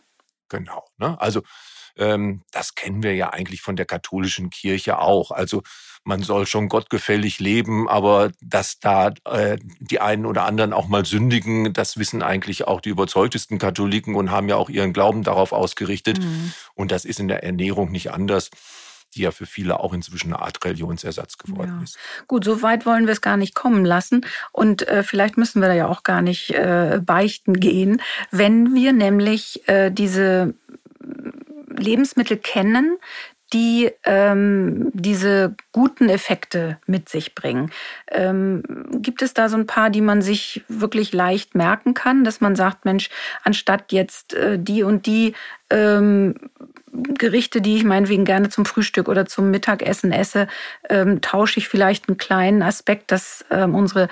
Genau. 0.49 0.83
Ne? 0.97 1.19
Also 1.19 1.41
ähm, 1.97 2.43
das 2.51 2.75
kennen 2.75 3.03
wir 3.03 3.15
ja 3.15 3.31
eigentlich 3.31 3.61
von 3.61 3.75
der 3.75 3.85
katholischen 3.85 4.49
Kirche 4.49 4.99
auch. 4.99 5.31
Also 5.31 5.63
man 6.03 6.21
soll 6.21 6.45
schon 6.45 6.69
gottgefällig 6.69 7.39
leben, 7.39 7.89
aber 7.89 8.31
dass 8.41 8.79
da 8.79 9.11
äh, 9.25 9.57
die 9.79 9.99
einen 10.01 10.27
oder 10.27 10.45
anderen 10.45 10.73
auch 10.73 10.87
mal 10.87 11.05
sündigen, 11.05 11.73
das 11.73 11.97
wissen 11.97 12.21
eigentlich 12.21 12.67
auch 12.67 12.79
die 12.79 12.89
überzeugtesten 12.89 13.57
Katholiken 13.57 14.13
und 14.13 14.29
haben 14.29 14.47
ja 14.47 14.55
auch 14.55 14.69
ihren 14.69 14.93
Glauben 14.93 15.23
darauf 15.23 15.51
ausgerichtet. 15.51 16.19
Mhm. 16.19 16.53
Und 16.75 16.91
das 16.91 17.05
ist 17.05 17.19
in 17.19 17.27
der 17.27 17.43
Ernährung 17.43 17.91
nicht 17.91 18.11
anders 18.11 18.51
die 19.15 19.21
ja 19.21 19.31
für 19.31 19.45
viele 19.45 19.79
auch 19.79 19.93
inzwischen 19.93 20.33
eine 20.33 20.41
Art 20.41 20.63
Religionsersatz 20.63 21.37
geworden 21.37 21.75
ja. 21.77 21.83
ist. 21.83 21.97
Gut, 22.27 22.43
so 22.43 22.61
weit 22.61 22.85
wollen 22.85 23.05
wir 23.05 23.13
es 23.13 23.21
gar 23.21 23.37
nicht 23.37 23.55
kommen 23.55 23.85
lassen. 23.85 24.25
Und 24.51 24.87
äh, 24.87 25.03
vielleicht 25.03 25.37
müssen 25.37 25.61
wir 25.61 25.67
da 25.67 25.73
ja 25.73 25.87
auch 25.87 26.03
gar 26.03 26.21
nicht 26.21 26.51
äh, 26.51 26.99
beichten 27.03 27.59
gehen, 27.59 28.01
wenn 28.31 28.73
wir 28.73 28.93
nämlich 28.93 29.67
äh, 29.67 29.91
diese 29.91 30.53
Lebensmittel 31.77 32.37
kennen, 32.37 32.97
die 33.53 33.91
ähm, 34.03 34.91
diese 34.93 35.55
guten 35.71 36.09
Effekte 36.09 36.79
mit 36.87 37.09
sich 37.09 37.35
bringen. 37.35 37.71
Ähm, 38.09 38.63
gibt 38.91 39.21
es 39.21 39.33
da 39.33 39.49
so 39.49 39.57
ein 39.57 39.67
paar, 39.67 39.89
die 39.89 40.01
man 40.01 40.21
sich 40.21 40.63
wirklich 40.67 41.13
leicht 41.13 41.55
merken 41.55 41.93
kann, 41.93 42.23
dass 42.23 42.41
man 42.41 42.55
sagt, 42.55 42.85
Mensch, 42.85 43.09
anstatt 43.43 43.91
jetzt 43.91 44.33
äh, 44.33 44.57
die 44.59 44.83
und 44.83 45.05
die 45.05 45.35
ähm, 45.69 46.35
Gerichte, 47.17 47.61
die 47.61 47.77
ich 47.77 47.83
meinetwegen 47.83 48.25
gerne 48.25 48.49
zum 48.49 48.65
Frühstück 48.65 49.07
oder 49.07 49.25
zum 49.25 49.51
Mittagessen 49.51 50.11
esse, 50.11 50.47
ähm, 50.89 51.21
tausche 51.21 51.59
ich 51.59 51.67
vielleicht 51.67 52.07
einen 52.07 52.17
kleinen 52.17 52.61
Aspekt, 52.61 53.11
dass 53.11 53.45
ähm, 53.51 53.75
unsere 53.75 54.07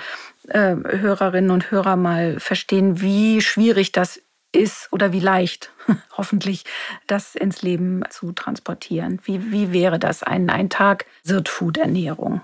äh, 0.48 0.76
Hörerinnen 0.76 1.50
und 1.50 1.70
Hörer 1.70 1.96
mal 1.96 2.38
verstehen, 2.40 3.00
wie 3.00 3.40
schwierig 3.40 3.92
das 3.92 4.20
ist 4.52 4.88
oder 4.92 5.12
wie 5.12 5.20
leicht, 5.20 5.72
hoffentlich, 6.16 6.64
das 7.06 7.34
ins 7.34 7.62
Leben 7.62 8.02
zu 8.10 8.32
transportieren. 8.32 9.20
Wie, 9.24 9.52
wie 9.52 9.72
wäre 9.72 9.98
das, 9.98 10.22
ein, 10.22 10.50
ein 10.50 10.70
Tag 10.70 11.06
Sirt-Food-Ernährung? 11.22 12.42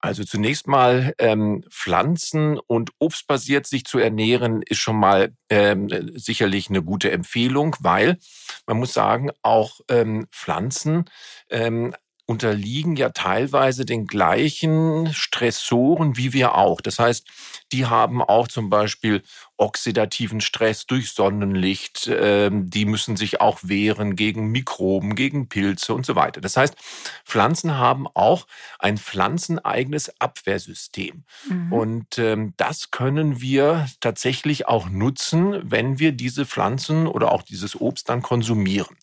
Also 0.00 0.22
zunächst 0.24 0.68
mal 0.68 1.12
ähm, 1.18 1.64
Pflanzen- 1.70 2.58
und 2.58 2.90
Obstbasiert 2.98 3.66
sich 3.66 3.84
zu 3.84 3.98
ernähren, 3.98 4.62
ist 4.62 4.78
schon 4.78 4.96
mal 4.96 5.32
ähm, 5.48 5.88
sicherlich 6.14 6.68
eine 6.68 6.82
gute 6.82 7.10
Empfehlung, 7.10 7.74
weil 7.80 8.18
man 8.66 8.78
muss 8.78 8.92
sagen, 8.92 9.30
auch 9.42 9.80
ähm, 9.88 10.28
Pflanzen 10.30 11.06
ähm, 11.50 11.94
unterliegen 12.28 12.94
ja 12.96 13.08
teilweise 13.08 13.86
den 13.86 14.06
gleichen 14.06 15.12
Stressoren 15.14 16.18
wie 16.18 16.34
wir 16.34 16.56
auch. 16.56 16.82
Das 16.82 16.98
heißt, 16.98 17.26
die 17.72 17.86
haben 17.86 18.22
auch 18.22 18.48
zum 18.48 18.68
Beispiel 18.68 19.22
oxidativen 19.56 20.42
Stress 20.42 20.84
durch 20.84 21.10
Sonnenlicht. 21.10 22.08
Ähm, 22.12 22.68
die 22.68 22.84
müssen 22.84 23.16
sich 23.16 23.40
auch 23.40 23.60
wehren 23.62 24.14
gegen 24.14 24.48
Mikroben, 24.52 25.14
gegen 25.14 25.48
Pilze 25.48 25.94
und 25.94 26.04
so 26.04 26.16
weiter. 26.16 26.42
Das 26.42 26.58
heißt, 26.58 26.76
Pflanzen 27.24 27.78
haben 27.78 28.06
auch 28.06 28.46
ein 28.78 28.98
pflanzeneigenes 28.98 30.20
Abwehrsystem. 30.20 31.24
Mhm. 31.48 31.72
Und 31.72 32.18
ähm, 32.18 32.52
das 32.58 32.90
können 32.90 33.40
wir 33.40 33.88
tatsächlich 34.00 34.68
auch 34.68 34.90
nutzen, 34.90 35.62
wenn 35.64 35.98
wir 35.98 36.12
diese 36.12 36.44
Pflanzen 36.44 37.06
oder 37.06 37.32
auch 37.32 37.42
dieses 37.42 37.80
Obst 37.80 38.10
dann 38.10 38.20
konsumieren. 38.20 38.96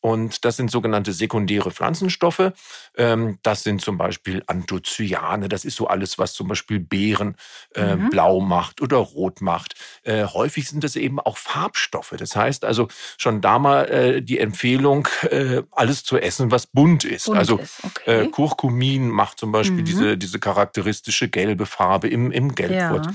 Und 0.00 0.44
das 0.44 0.56
sind 0.56 0.70
sogenannte 0.70 1.12
sekundäre 1.12 1.70
Pflanzenstoffe. 1.70 2.52
Ähm, 2.96 3.38
das 3.42 3.62
sind 3.62 3.82
zum 3.82 3.98
Beispiel 3.98 4.42
Anthocyane. 4.46 5.48
Das 5.48 5.64
ist 5.64 5.76
so 5.76 5.88
alles, 5.88 6.18
was 6.18 6.32
zum 6.32 6.48
Beispiel 6.48 6.80
Beeren 6.80 7.36
äh, 7.74 7.96
mhm. 7.96 8.08
blau 8.08 8.40
macht 8.40 8.80
oder 8.80 8.96
rot 8.96 9.42
macht. 9.42 9.74
Äh, 10.02 10.24
häufig 10.24 10.68
sind 10.68 10.84
es 10.84 10.96
eben 10.96 11.20
auch 11.20 11.36
Farbstoffe. 11.36 12.14
Das 12.16 12.34
heißt 12.34 12.64
also 12.64 12.88
schon 13.18 13.42
da 13.42 13.58
mal 13.58 13.84
äh, 13.88 14.22
die 14.22 14.38
Empfehlung, 14.38 15.08
alles 15.72 16.04
zu 16.04 16.18
essen, 16.18 16.50
was 16.50 16.66
bunt 16.66 17.04
ist. 17.04 17.26
Bunt 17.26 17.38
also 17.38 17.58
ist, 17.58 17.84
okay. 17.84 18.28
Kurkumin 18.30 19.08
macht 19.08 19.38
zum 19.38 19.52
Beispiel 19.52 19.80
mhm. 19.80 19.84
diese, 19.84 20.18
diese 20.18 20.38
charakteristische 20.38 21.28
gelbe 21.28 21.66
Farbe 21.66 22.08
im, 22.08 22.30
im 22.30 22.54
Gelbwurz. 22.54 23.06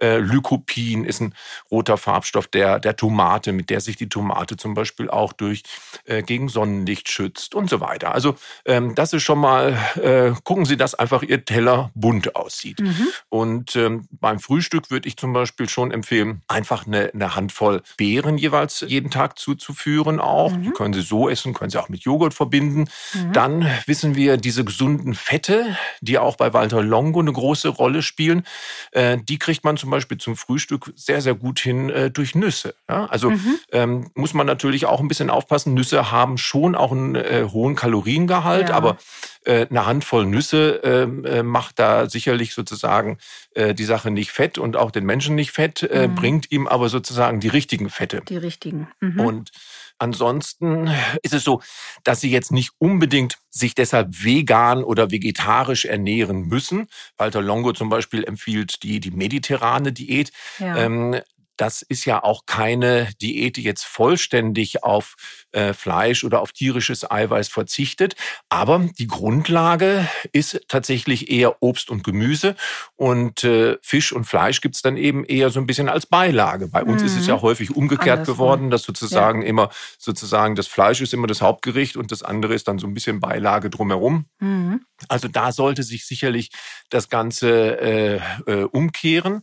Ja. 0.00 0.16
Lycopin 0.16 1.04
ist 1.04 1.20
ein 1.20 1.34
roter 1.70 1.96
Farbstoff 1.96 2.46
der, 2.48 2.80
der 2.80 2.96
Tomate, 2.96 3.52
mit 3.52 3.70
der 3.70 3.80
sich 3.80 3.96
die 3.96 4.08
Tomate 4.08 4.56
zum 4.56 4.74
Beispiel 4.74 5.08
auch 5.08 5.32
durch 5.32 5.62
äh, 6.04 6.22
gegen 6.34 6.48
Sonnenlicht 6.48 7.08
schützt 7.08 7.54
und 7.54 7.70
so 7.70 7.80
weiter. 7.80 8.12
Also 8.12 8.34
ähm, 8.64 8.96
das 8.96 9.12
ist 9.12 9.22
schon 9.22 9.38
mal, 9.38 9.78
äh, 10.02 10.32
gucken 10.42 10.64
Sie, 10.64 10.76
dass 10.76 10.96
einfach 10.96 11.22
Ihr 11.22 11.44
Teller 11.44 11.92
bunt 11.94 12.34
aussieht. 12.34 12.80
Mhm. 12.80 13.06
Und 13.28 13.76
ähm, 13.76 14.08
beim 14.10 14.40
Frühstück 14.40 14.90
würde 14.90 15.06
ich 15.06 15.16
zum 15.16 15.32
Beispiel 15.32 15.68
schon 15.68 15.92
empfehlen, 15.92 16.42
einfach 16.48 16.88
eine, 16.88 17.12
eine 17.14 17.36
Handvoll 17.36 17.82
Beeren 17.96 18.36
jeweils 18.36 18.80
jeden 18.80 19.12
Tag 19.12 19.38
zuzuführen 19.38 20.18
auch. 20.18 20.50
Mhm. 20.50 20.62
Die 20.62 20.70
können 20.70 20.92
Sie 20.92 21.02
so 21.02 21.28
essen, 21.28 21.54
können 21.54 21.70
Sie 21.70 21.80
auch 21.80 21.88
mit 21.88 22.00
Joghurt 22.00 22.34
verbinden. 22.34 22.88
Mhm. 23.14 23.32
Dann 23.32 23.70
wissen 23.86 24.16
wir, 24.16 24.36
diese 24.36 24.64
gesunden 24.64 25.14
Fette, 25.14 25.76
die 26.00 26.18
auch 26.18 26.34
bei 26.34 26.52
Walter 26.52 26.82
Longo 26.82 27.20
eine 27.20 27.32
große 27.32 27.68
Rolle 27.68 28.02
spielen, 28.02 28.42
äh, 28.90 29.18
die 29.18 29.38
kriegt 29.38 29.62
man 29.62 29.76
zum 29.76 29.90
Beispiel 29.90 30.18
zum 30.18 30.34
Frühstück 30.34 30.92
sehr, 30.96 31.20
sehr 31.20 31.36
gut 31.36 31.60
hin 31.60 31.90
äh, 31.90 32.10
durch 32.10 32.34
Nüsse. 32.34 32.74
Ja? 32.88 33.06
Also 33.06 33.30
mhm. 33.30 33.58
ähm, 33.70 34.10
muss 34.16 34.34
man 34.34 34.48
natürlich 34.48 34.86
auch 34.86 34.98
ein 34.98 35.06
bisschen 35.06 35.30
aufpassen. 35.30 35.74
Nüsse 35.74 36.10
haben 36.10 36.23
haben 36.24 36.38
schon 36.38 36.74
auch 36.74 36.90
einen 36.90 37.14
äh, 37.14 37.46
hohen 37.52 37.74
Kaloriengehalt, 37.74 38.70
ja. 38.70 38.74
aber 38.74 38.96
äh, 39.44 39.66
eine 39.68 39.84
Handvoll 39.84 40.24
Nüsse 40.24 40.80
ähm, 40.82 41.24
äh, 41.26 41.42
macht 41.42 41.78
da 41.78 42.08
sicherlich 42.08 42.54
sozusagen 42.54 43.18
äh, 43.54 43.74
die 43.74 43.84
Sache 43.84 44.10
nicht 44.10 44.30
fett 44.32 44.56
und 44.56 44.76
auch 44.76 44.90
den 44.90 45.04
Menschen 45.04 45.34
nicht 45.34 45.52
fett, 45.52 45.82
äh, 45.82 46.08
mhm. 46.08 46.14
bringt 46.14 46.50
ihm 46.50 46.66
aber 46.66 46.88
sozusagen 46.88 47.40
die 47.40 47.48
richtigen 47.48 47.90
Fette. 47.90 48.22
Die 48.26 48.38
richtigen. 48.38 48.88
Mhm. 49.00 49.20
Und 49.20 49.50
Ansonsten 49.98 50.90
ist 51.22 51.34
es 51.34 51.44
so, 51.44 51.62
dass 52.02 52.20
sie 52.20 52.30
jetzt 52.30 52.50
nicht 52.50 52.72
unbedingt 52.78 53.38
sich 53.48 53.74
deshalb 53.74 54.24
vegan 54.24 54.82
oder 54.82 55.12
vegetarisch 55.12 55.84
ernähren 55.84 56.48
müssen. 56.48 56.88
Walter 57.16 57.40
Longo 57.40 57.72
zum 57.72 57.90
Beispiel 57.90 58.24
empfiehlt 58.24 58.82
die, 58.82 58.98
die 58.98 59.12
mediterrane 59.12 59.92
Diät. 59.92 60.32
Ja. 60.58 60.76
Ähm, 60.76 61.20
das 61.56 61.82
ist 61.82 62.04
ja 62.04 62.22
auch 62.22 62.46
keine 62.46 63.08
Diät, 63.20 63.56
die 63.56 63.62
jetzt 63.62 63.84
vollständig 63.84 64.82
auf 64.82 65.14
äh, 65.52 65.72
Fleisch 65.72 66.24
oder 66.24 66.40
auf 66.40 66.52
tierisches 66.52 67.08
Eiweiß 67.10 67.48
verzichtet. 67.48 68.14
Aber 68.48 68.88
die 68.98 69.06
Grundlage 69.06 70.08
ist 70.32 70.60
tatsächlich 70.68 71.30
eher 71.30 71.62
Obst 71.62 71.90
und 71.90 72.04
Gemüse. 72.04 72.56
Und 72.96 73.44
äh, 73.44 73.78
Fisch 73.82 74.12
und 74.12 74.24
Fleisch 74.24 74.60
gibt's 74.60 74.82
dann 74.82 74.96
eben 74.96 75.24
eher 75.24 75.50
so 75.50 75.60
ein 75.60 75.66
bisschen 75.66 75.88
als 75.88 76.06
Beilage. 76.06 76.68
Bei 76.68 76.82
uns 76.82 77.02
mhm. 77.02 77.06
ist 77.06 77.16
es 77.16 77.26
ja 77.26 77.36
mhm. 77.36 77.42
häufig 77.42 77.70
umgekehrt 77.74 78.20
Andersrum. 78.20 78.34
geworden, 78.34 78.70
dass 78.70 78.82
sozusagen 78.82 79.42
ja. 79.42 79.48
immer 79.48 79.70
sozusagen 79.98 80.54
das 80.54 80.66
Fleisch 80.66 81.00
ist 81.00 81.14
immer 81.14 81.26
das 81.26 81.40
Hauptgericht 81.40 81.96
und 81.96 82.12
das 82.12 82.22
andere 82.22 82.54
ist 82.54 82.68
dann 82.68 82.78
so 82.78 82.86
ein 82.86 82.94
bisschen 82.94 83.20
Beilage 83.20 83.70
drumherum. 83.70 84.26
Mhm. 84.40 84.84
Also 85.08 85.28
da 85.28 85.52
sollte 85.52 85.82
sich 85.82 86.06
sicherlich 86.06 86.50
das 86.90 87.08
Ganze 87.08 87.80
äh, 87.80 88.20
äh, 88.46 88.64
umkehren. 88.64 89.42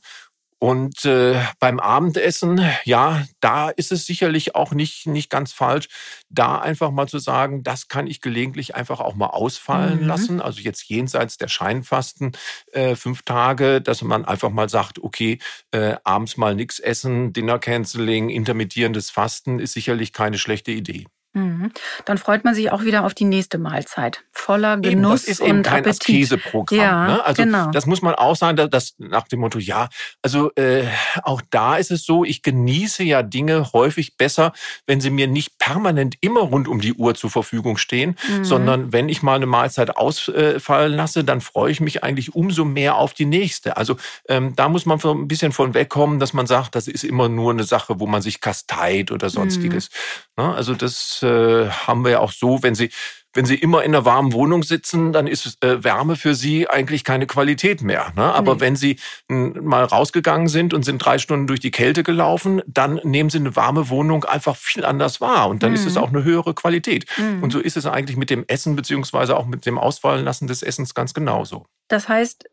Und 0.63 1.05
äh, 1.05 1.41
beim 1.59 1.79
Abendessen, 1.79 2.63
ja, 2.83 3.25
da 3.39 3.71
ist 3.71 3.91
es 3.91 4.05
sicherlich 4.05 4.53
auch 4.53 4.73
nicht, 4.73 5.07
nicht 5.07 5.31
ganz 5.31 5.53
falsch, 5.53 5.89
da 6.29 6.59
einfach 6.59 6.91
mal 6.91 7.07
zu 7.07 7.17
sagen, 7.17 7.63
das 7.63 7.87
kann 7.87 8.05
ich 8.05 8.21
gelegentlich 8.21 8.75
einfach 8.75 8.99
auch 8.99 9.15
mal 9.15 9.31
ausfallen 9.31 10.01
mhm. 10.01 10.07
lassen. 10.07 10.39
Also 10.39 10.61
jetzt 10.61 10.87
jenseits 10.87 11.39
der 11.39 11.47
Scheinfasten 11.47 12.33
äh, 12.73 12.93
fünf 12.93 13.23
Tage, 13.23 13.81
dass 13.81 14.03
man 14.03 14.23
einfach 14.23 14.51
mal 14.51 14.69
sagt, 14.69 14.99
okay, 14.99 15.39
äh, 15.71 15.95
abends 16.03 16.37
mal 16.37 16.53
nichts 16.53 16.79
essen, 16.79 17.33
Dinner 17.33 17.57
Canceling, 17.57 18.29
intermittierendes 18.29 19.09
Fasten 19.09 19.57
ist 19.57 19.73
sicherlich 19.73 20.13
keine 20.13 20.37
schlechte 20.37 20.69
Idee. 20.69 21.07
Mhm. 21.33 21.71
Dann 22.03 22.17
freut 22.17 22.43
man 22.43 22.53
sich 22.53 22.71
auch 22.71 22.83
wieder 22.83 23.05
auf 23.05 23.13
die 23.13 23.23
nächste 23.23 23.57
Mahlzeit. 23.57 24.23
Voller 24.33 24.77
Genuss 24.77 24.91
eben, 24.91 25.01
das 25.01 25.23
ist 25.23 25.39
eben 25.39 25.57
und 25.57 25.63
kein 25.63 25.79
Appetit. 25.79 26.01
Askeseprogramm. 26.01 26.77
Ja, 26.77 27.07
ne? 27.07 27.25
Also 27.25 27.43
genau. 27.43 27.71
das 27.71 27.85
muss 27.85 28.01
man 28.01 28.15
auch 28.15 28.35
sagen, 28.35 28.69
dass 28.69 28.95
nach 28.97 29.27
dem 29.29 29.39
Motto, 29.39 29.57
ja, 29.57 29.87
also 30.21 30.51
äh, 30.55 30.83
auch 31.23 31.41
da 31.49 31.77
ist 31.77 31.89
es 31.89 32.05
so, 32.05 32.25
ich 32.25 32.41
genieße 32.41 33.03
ja 33.03 33.23
Dinge 33.23 33.71
häufig 33.71 34.17
besser, 34.17 34.51
wenn 34.85 34.99
sie 34.99 35.09
mir 35.09 35.27
nicht 35.27 35.57
permanent 35.57 36.15
immer 36.19 36.41
rund 36.41 36.67
um 36.67 36.81
die 36.81 36.93
Uhr 36.93 37.15
zur 37.15 37.29
Verfügung 37.29 37.77
stehen, 37.77 38.17
mhm. 38.27 38.43
sondern 38.43 38.91
wenn 38.91 39.07
ich 39.07 39.23
mal 39.23 39.35
eine 39.35 39.45
Mahlzeit 39.45 39.95
ausfallen 39.95 40.93
lasse, 40.93 41.23
dann 41.23 41.39
freue 41.39 41.71
ich 41.71 41.79
mich 41.79 42.03
eigentlich 42.03 42.35
umso 42.35 42.65
mehr 42.65 42.95
auf 42.95 43.13
die 43.13 43.25
nächste. 43.25 43.77
Also 43.77 43.95
ähm, 44.27 44.53
da 44.57 44.67
muss 44.67 44.85
man 44.85 44.99
ein 45.01 45.27
bisschen 45.29 45.53
von 45.53 45.73
wegkommen, 45.73 46.19
dass 46.19 46.33
man 46.33 46.45
sagt, 46.45 46.75
das 46.75 46.89
ist 46.89 47.05
immer 47.05 47.29
nur 47.29 47.51
eine 47.51 47.63
Sache, 47.63 48.01
wo 48.01 48.05
man 48.07 48.21
sich 48.21 48.41
kasteit 48.41 49.11
oder 49.11 49.29
sonstiges. 49.29 49.89
Mhm. 50.35 50.43
Ne? 50.43 50.55
Also 50.55 50.73
das 50.73 51.20
äh, 51.23 51.69
haben 51.69 52.03
wir 52.03 52.11
ja 52.11 52.19
auch 52.19 52.31
so, 52.31 52.63
wenn 52.63 52.75
Sie 52.75 52.89
wenn 53.33 53.45
Sie 53.45 53.55
immer 53.55 53.83
in 53.83 53.95
einer 53.95 54.05
warmen 54.05 54.33
Wohnung 54.33 54.63
sitzen, 54.63 55.13
dann 55.13 55.27
ist 55.27 55.63
äh, 55.63 55.83
Wärme 55.83 56.15
für 56.15 56.35
Sie 56.35 56.67
eigentlich 56.67 57.03
keine 57.03 57.27
Qualität 57.27 57.81
mehr. 57.81 58.11
Ne? 58.15 58.23
Aber 58.23 58.55
nee. 58.55 58.59
wenn 58.61 58.75
Sie 58.75 58.99
mal 59.29 59.85
rausgegangen 59.85 60.47
sind 60.47 60.73
und 60.73 60.83
sind 60.83 60.97
drei 60.99 61.17
Stunden 61.17 61.47
durch 61.47 61.59
die 61.59 61.71
Kälte 61.71 62.03
gelaufen, 62.03 62.61
dann 62.67 62.99
nehmen 63.03 63.29
Sie 63.29 63.37
eine 63.37 63.55
warme 63.55 63.89
Wohnung 63.89 64.25
einfach 64.25 64.55
viel 64.55 64.83
anders 64.83 65.21
wahr 65.21 65.49
und 65.49 65.63
dann 65.63 65.69
mhm. 65.69 65.75
ist 65.75 65.85
es 65.85 65.95
mhm. 65.95 66.01
auch 66.01 66.09
eine 66.09 66.23
höhere 66.23 66.53
Qualität. 66.53 67.05
Mhm. 67.17 67.43
Und 67.43 67.51
so 67.51 67.59
ist 67.59 67.77
es 67.77 67.85
eigentlich 67.85 68.17
mit 68.17 68.29
dem 68.29 68.43
Essen 68.47 68.75
beziehungsweise 68.75 69.37
auch 69.37 69.45
mit 69.45 69.65
dem 69.65 69.77
Ausfallen 69.77 70.25
lassen 70.25 70.47
des 70.47 70.61
Essens 70.61 70.93
ganz 70.93 71.13
genauso. 71.13 71.65
Das 71.87 72.09
heißt, 72.09 72.45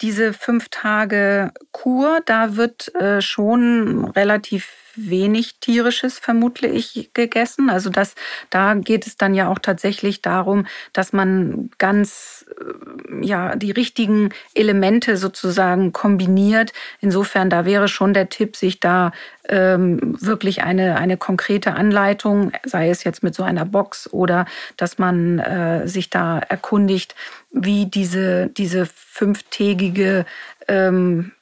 diese 0.00 0.32
fünf 0.32 0.68
Tage 0.70 1.52
Kur, 1.72 2.20
da 2.24 2.56
wird 2.56 2.94
äh, 2.94 3.20
schon 3.20 4.06
relativ 4.06 4.68
wenig 4.94 5.58
tierisches 5.60 6.18
vermute 6.18 6.66
ich 6.66 7.10
gegessen. 7.14 7.70
Also 7.70 7.90
das, 7.90 8.14
da 8.50 8.74
geht 8.74 9.06
es 9.06 9.16
dann 9.16 9.34
ja 9.34 9.48
auch 9.48 9.58
tatsächlich 9.58 10.22
darum, 10.22 10.66
dass 10.92 11.12
man 11.12 11.70
ganz 11.78 12.44
äh, 12.60 13.24
ja 13.24 13.56
die 13.56 13.70
richtigen 13.70 14.30
Elemente 14.54 15.16
sozusagen 15.16 15.92
kombiniert. 15.92 16.72
Insofern 17.00 17.50
da 17.50 17.64
wäre 17.64 17.88
schon 17.88 18.14
der 18.14 18.28
Tipp, 18.28 18.56
sich 18.56 18.80
da 18.80 19.12
ähm, 19.48 20.16
wirklich 20.20 20.62
eine 20.62 20.96
eine 20.96 21.16
konkrete 21.16 21.74
Anleitung, 21.74 22.52
sei 22.64 22.90
es 22.90 23.04
jetzt 23.04 23.22
mit 23.22 23.34
so 23.34 23.42
einer 23.42 23.64
Box 23.64 24.12
oder 24.12 24.46
dass 24.76 24.98
man 24.98 25.38
äh, 25.38 25.88
sich 25.88 26.10
da 26.10 26.38
erkundigt, 26.38 27.14
wie 27.50 27.86
diese 27.86 28.48
diese 28.48 28.86
fünftägige 28.86 30.24
ähm, 30.68 31.32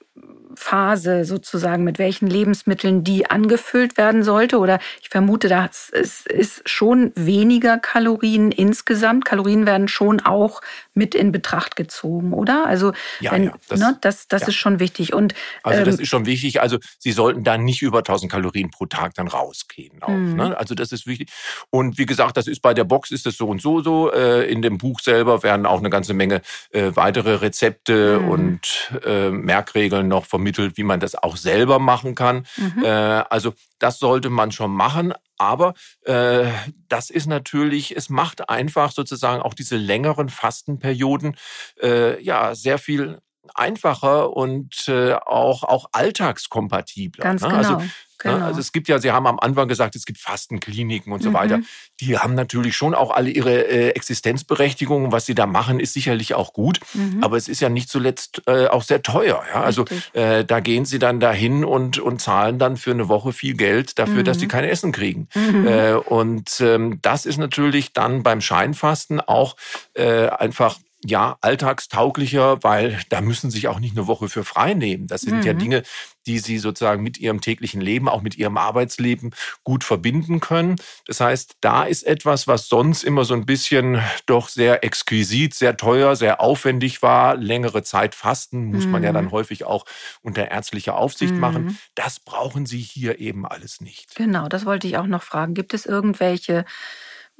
Phase 0.54 1.24
sozusagen, 1.24 1.84
mit 1.84 1.98
welchen 1.98 2.26
Lebensmitteln 2.28 3.04
die 3.04 3.30
angefüllt 3.30 3.96
werden 3.96 4.22
sollte? 4.22 4.58
Oder 4.58 4.78
ich 5.02 5.08
vermute, 5.08 5.48
dass 5.48 5.90
es 5.92 6.26
ist 6.26 6.68
schon 6.68 7.12
weniger 7.14 7.78
Kalorien 7.78 8.52
insgesamt. 8.52 9.24
Kalorien 9.24 9.66
werden 9.66 9.88
schon 9.88 10.20
auch 10.20 10.60
mit 10.94 11.14
in 11.14 11.32
Betracht 11.32 11.76
gezogen, 11.76 12.32
oder? 12.32 12.66
Also 12.66 12.92
ja, 13.20 13.32
wenn, 13.32 13.44
ja, 13.44 13.54
das, 13.68 13.80
ne, 13.80 13.96
das, 14.00 14.28
das 14.28 14.42
ja. 14.42 14.48
ist 14.48 14.56
schon 14.56 14.78
wichtig. 14.80 15.14
Und 15.14 15.34
also 15.62 15.84
das 15.84 15.96
ähm, 15.96 16.00
ist 16.02 16.08
schon 16.08 16.26
wichtig. 16.26 16.60
Also 16.60 16.78
Sie 16.98 17.12
sollten 17.12 17.44
da 17.44 17.56
nicht 17.58 17.82
über 17.82 17.98
1000 17.98 18.30
Kalorien 18.30 18.70
pro 18.70 18.86
Tag 18.86 19.14
dann 19.14 19.28
rausgehen. 19.28 20.02
Auch, 20.02 20.10
Mhm. 20.10 20.34
ne? 20.36 20.56
Also 20.58 20.74
das 20.74 20.92
ist 20.92 21.06
wichtig. 21.06 21.30
Und 21.70 21.98
wie 21.98 22.06
gesagt, 22.06 22.36
das 22.36 22.46
ist 22.46 22.60
bei 22.60 22.74
der 22.74 22.84
Box 22.84 23.10
ist 23.10 23.26
es 23.26 23.36
so 23.36 23.48
und 23.48 23.62
so 23.62 23.80
so. 23.80 24.12
Äh, 24.12 24.50
in 24.50 24.62
dem 24.62 24.78
Buch 24.78 25.00
selber 25.00 25.42
werden 25.42 25.64
auch 25.66 25.78
eine 25.78 25.90
ganze 25.90 26.12
Menge 26.14 26.42
äh, 26.72 26.90
weitere 26.94 27.34
Rezepte 27.36 28.18
Mhm. 28.20 28.28
und 28.28 28.92
äh, 29.04 29.30
Merkregeln 29.30 30.08
noch 30.08 30.26
vermittelt, 30.40 30.78
wie 30.78 30.84
man 30.84 31.00
das 31.00 31.14
auch 31.14 31.36
selber 31.36 31.78
machen 31.78 32.14
kann. 32.14 32.46
Mhm. 32.56 32.84
Äh, 32.84 32.88
also 32.88 33.52
das 33.78 33.98
sollte 33.98 34.30
man 34.30 34.52
schon 34.52 34.72
machen. 34.72 35.12
Aber 35.36 35.74
äh, 36.04 36.46
das 36.88 37.10
ist 37.10 37.26
natürlich, 37.26 37.94
es 37.96 38.08
macht 38.08 38.48
einfach 38.48 38.92
sozusagen 38.92 39.42
auch 39.42 39.54
diese 39.54 39.76
längeren 39.76 40.28
Fastenperioden 40.28 41.36
äh, 41.82 42.22
ja 42.22 42.54
sehr 42.54 42.78
viel 42.78 43.18
einfacher 43.54 44.34
und 44.34 44.88
äh, 44.88 45.14
auch, 45.14 45.64
auch 45.64 45.86
alltagskompatibler. 45.92 47.22
ganz 47.24 47.42
ne? 47.42 47.48
genau. 47.48 47.58
Also, 47.58 47.90
genau. 48.20 48.38
ne? 48.38 48.44
also 48.44 48.60
es 48.60 48.72
gibt 48.72 48.88
ja, 48.88 48.98
Sie 48.98 49.10
haben 49.10 49.26
am 49.26 49.38
Anfang 49.40 49.68
gesagt, 49.68 49.96
es 49.96 50.04
gibt 50.04 50.18
Fastenkliniken 50.18 51.12
und 51.12 51.22
so 51.22 51.32
weiter. 51.32 51.58
Mhm. 51.58 51.66
Die 52.00 52.18
haben 52.18 52.34
natürlich 52.34 52.76
schon 52.76 52.94
auch 52.94 53.10
alle 53.10 53.30
ihre 53.30 53.66
äh, 53.66 53.88
Existenzberechtigung. 53.90 55.12
Was 55.12 55.26
sie 55.26 55.34
da 55.34 55.46
machen, 55.46 55.80
ist 55.80 55.92
sicherlich 55.92 56.34
auch 56.34 56.52
gut. 56.52 56.80
Mhm. 56.94 57.22
Aber 57.22 57.36
es 57.36 57.48
ist 57.48 57.60
ja 57.60 57.68
nicht 57.68 57.88
zuletzt 57.88 58.42
äh, 58.46 58.66
auch 58.68 58.82
sehr 58.82 59.02
teuer. 59.02 59.42
Ja? 59.52 59.62
Also 59.62 59.84
äh, 60.12 60.44
da 60.44 60.60
gehen 60.60 60.84
sie 60.84 60.98
dann 60.98 61.20
dahin 61.20 61.64
und, 61.64 61.98
und 61.98 62.20
zahlen 62.20 62.58
dann 62.58 62.76
für 62.76 62.92
eine 62.92 63.08
Woche 63.08 63.32
viel 63.32 63.54
Geld 63.54 63.98
dafür, 63.98 64.22
dass 64.22 64.38
sie 64.38 64.46
Mhm. 64.46 64.50
kein 64.50 64.64
Essen 64.64 64.92
kriegen. 64.92 65.28
Mhm. 65.34 65.66
Äh, 65.66 65.94
und 65.94 66.60
ähm, 66.60 66.98
das 67.02 67.26
ist 67.26 67.38
natürlich 67.38 67.92
dann 67.92 68.22
beim 68.22 68.40
Scheinfasten 68.40 69.20
auch 69.20 69.56
äh, 69.94 70.28
einfach 70.28 70.78
ja 71.04 71.38
alltagstauglicher, 71.40 72.62
weil 72.62 73.00
da 73.08 73.20
müssen 73.20 73.50
sie 73.50 73.56
sich 73.58 73.68
auch 73.68 73.78
nicht 73.80 73.96
eine 73.96 74.06
Woche 74.06 74.28
für 74.28 74.44
frei 74.44 74.74
nehmen. 74.74 75.06
Das 75.06 75.22
sind 75.22 75.44
ja 75.44 75.54
Mhm. 75.54 75.58
Dinge, 75.58 75.82
die 76.26 76.38
sie 76.38 76.58
sozusagen 76.58 77.02
mit 77.02 77.16
ihrem 77.18 77.40
täglichen 77.40 77.80
Leben, 77.80 78.08
auch 78.08 78.20
mit 78.20 78.36
ihrem 78.36 78.58
Arbeitsleben 78.58 79.34
gut 79.64 79.82
verbinden 79.82 80.40
können. 80.40 80.76
Das 81.06 81.20
heißt, 81.20 81.56
da 81.62 81.84
ist 81.84 82.02
etwas, 82.02 82.46
was 82.46 82.68
sonst 82.68 83.02
immer 83.02 83.24
so 83.24 83.32
ein 83.34 83.46
bisschen 83.46 84.02
doch 84.26 84.48
sehr 84.50 84.84
exquisit, 84.84 85.54
sehr 85.54 85.76
teuer, 85.78 86.16
sehr 86.16 86.40
aufwendig 86.40 87.00
war. 87.02 87.34
Längere 87.36 87.82
Zeit 87.82 88.14
fasten 88.14 88.66
muss 88.66 88.86
man 88.86 89.02
ja 89.02 89.10
Mhm. 89.10 89.14
dann 89.14 89.30
häufig 89.30 89.64
auch 89.64 89.86
unter 90.20 90.50
ärztlicher 90.50 90.96
Aufsicht 90.96 91.38
machen. 91.38 91.64
Mhm. 91.64 91.78
Das 91.94 92.20
brauchen 92.20 92.66
sie 92.66 92.78
hier 92.80 93.18
eben 93.20 93.46
alles 93.46 93.80
nicht. 93.80 94.14
Genau, 94.16 94.48
das 94.48 94.66
wollte 94.66 94.86
ich 94.86 94.98
auch 94.98 95.06
noch 95.06 95.22
fragen. 95.22 95.54
Gibt 95.54 95.72
es 95.72 95.86
irgendwelche 95.86 96.64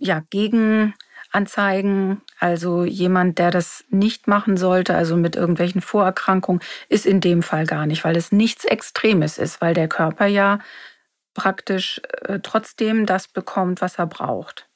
ja, 0.03 0.23
Gegenanzeigen? 1.33 2.23
Also 2.39 2.85
jemand, 2.85 3.39
der 3.39 3.51
das 3.51 3.85
nicht 3.91 4.27
machen 4.27 4.57
sollte, 4.57 4.95
also 4.95 5.17
mit 5.17 5.37
irgendwelchen 5.37 5.81
Vorerkrankungen, 5.81 6.61
ist 6.89 7.07
in 7.07 7.21
dem 7.21 7.43
Fall 7.43 7.67
gar 7.67 7.87
nicht, 7.87 8.05
weil 8.05 8.17
es 8.17 8.33
nichts 8.33 8.65
Extremes 8.65 9.39
ist, 9.39 9.61
weil 9.61 9.75
der 9.75 9.89
Körper 9.89 10.27
ja 10.27 10.59
praktisch 11.35 12.01
äh, 12.23 12.41
trotzdem 12.43 13.07
das 13.07 13.29
bekommt, 13.29 13.81
was 13.81 13.99
er 13.99 14.07
braucht. 14.07 14.70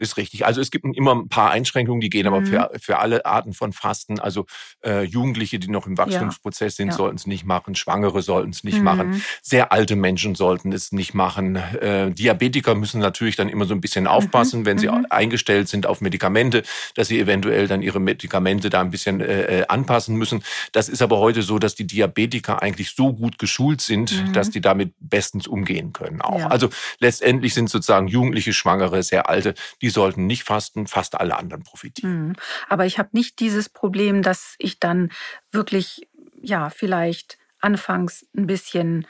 Ist 0.00 0.16
richtig. 0.16 0.46
Also 0.46 0.62
es 0.62 0.70
gibt 0.70 0.84
immer 0.96 1.14
ein 1.14 1.28
paar 1.28 1.50
Einschränkungen, 1.50 2.00
die 2.00 2.08
gehen 2.08 2.26
aber 2.26 2.40
Mhm. 2.40 2.46
für, 2.46 2.70
für 2.80 2.98
alle 3.00 3.26
Arten 3.26 3.52
von 3.52 3.72
Fasten. 3.74 4.18
Also 4.18 4.46
äh, 4.82 5.02
Jugendliche, 5.04 5.58
die 5.58 5.68
noch 5.68 5.86
im 5.86 5.98
Wachstumsprozess 5.98 6.76
sind, 6.76 6.88
Ja. 6.88 6.94
sollten 6.94 7.16
es 7.16 7.26
nicht 7.26 7.44
machen. 7.44 7.74
Schwangere 7.74 8.22
sollten 8.22 8.48
es 8.50 8.64
nicht 8.64 8.78
Mhm. 8.78 8.84
machen. 8.84 9.22
Sehr 9.42 9.72
alte 9.72 9.96
Menschen 9.96 10.34
sollten 10.34 10.72
es 10.72 10.90
nicht 10.92 11.12
machen. 11.12 11.56
Äh, 11.56 12.12
Diabetiker 12.12 12.74
müssen 12.74 13.00
natürlich 13.00 13.36
dann 13.36 13.50
immer 13.50 13.66
so 13.66 13.74
ein 13.74 13.82
bisschen 13.82 14.06
aufpassen, 14.06 14.64
wenn 14.64 14.78
sie 14.78 14.88
Mhm. 14.88 15.06
eingestellt 15.10 15.68
sind 15.68 15.84
auf 15.84 16.00
Medikamente, 16.00 16.62
dass 16.94 17.08
sie 17.08 17.20
eventuell 17.20 17.68
dann 17.68 17.82
ihre 17.82 18.00
Medikamente 18.00 18.70
da 18.70 18.80
ein 18.80 18.90
bisschen 18.90 19.20
äh, 19.20 19.60
äh, 19.60 19.66
anpassen 19.66 20.16
müssen. 20.16 20.42
Das 20.72 20.88
ist 20.88 21.02
aber 21.02 21.18
heute 21.18 21.42
so, 21.42 21.58
dass 21.58 21.74
die 21.74 21.86
Diabetiker 21.86 22.62
eigentlich 22.62 22.92
so 22.96 23.12
gut 23.12 23.38
geschult 23.38 23.82
sind, 23.82 24.12
Mhm. 24.28 24.32
dass 24.32 24.48
die 24.48 24.62
damit 24.62 24.94
bestens 24.98 25.46
umgehen 25.46 25.92
können 25.92 26.22
auch. 26.22 26.38
Ja. 26.38 26.46
Also 26.48 26.70
letztendlich 27.00 27.52
sind 27.52 27.68
sozusagen 27.68 28.08
Jugendliche, 28.08 28.54
Schwangere, 28.54 29.02
sehr 29.02 29.28
alte, 29.28 29.52
die 29.82 29.89
sollten 29.90 30.26
nicht 30.26 30.44
fasten, 30.44 30.86
fast 30.86 31.20
alle 31.20 31.36
anderen 31.36 31.62
profitieren. 31.62 32.28
Mhm. 32.28 32.32
Aber 32.68 32.86
ich 32.86 32.98
habe 32.98 33.10
nicht 33.12 33.40
dieses 33.40 33.68
Problem, 33.68 34.22
dass 34.22 34.54
ich 34.58 34.80
dann 34.80 35.10
wirklich, 35.50 36.08
ja, 36.40 36.70
vielleicht 36.70 37.38
anfangs 37.60 38.26
ein 38.36 38.46
bisschen, 38.46 39.06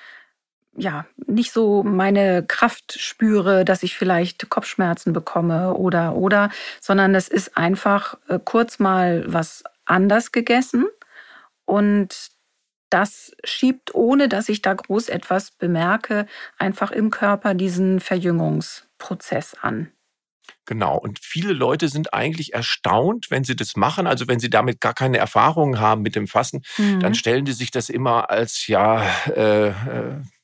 ja, 0.76 1.06
nicht 1.26 1.52
so 1.52 1.82
meine 1.82 2.44
Kraft 2.44 2.98
spüre, 2.98 3.64
dass 3.64 3.82
ich 3.82 3.96
vielleicht 3.96 4.50
Kopfschmerzen 4.50 5.12
bekomme 5.12 5.74
oder, 5.74 6.16
oder, 6.16 6.50
sondern 6.80 7.14
es 7.14 7.28
ist 7.28 7.56
einfach 7.56 8.18
äh, 8.28 8.38
kurz 8.44 8.78
mal 8.78 9.24
was 9.26 9.64
anders 9.84 10.32
gegessen 10.32 10.86
und 11.64 12.30
das 12.90 13.32
schiebt, 13.44 13.94
ohne 13.94 14.28
dass 14.28 14.48
ich 14.48 14.62
da 14.62 14.74
groß 14.74 15.08
etwas 15.08 15.52
bemerke, 15.52 16.26
einfach 16.58 16.90
im 16.90 17.10
Körper 17.10 17.54
diesen 17.54 18.00
Verjüngungsprozess 18.00 19.54
an. 19.62 19.92
Genau. 20.66 20.96
Und 20.98 21.18
viele 21.22 21.52
Leute 21.52 21.88
sind 21.88 22.14
eigentlich 22.14 22.54
erstaunt, 22.54 23.26
wenn 23.30 23.44
sie 23.44 23.56
das 23.56 23.76
machen. 23.76 24.06
Also 24.06 24.28
wenn 24.28 24.40
sie 24.40 24.50
damit 24.50 24.80
gar 24.80 24.94
keine 24.94 25.18
Erfahrungen 25.18 25.80
haben 25.80 26.02
mit 26.02 26.14
dem 26.16 26.26
Fasten, 26.28 26.62
Mhm. 26.78 27.00
dann 27.00 27.14
stellen 27.14 27.44
die 27.44 27.52
sich 27.52 27.70
das 27.70 27.88
immer 27.88 28.30
als 28.30 28.66
ja, 28.66 29.02
äh, 29.28 29.68
äh, 29.68 29.72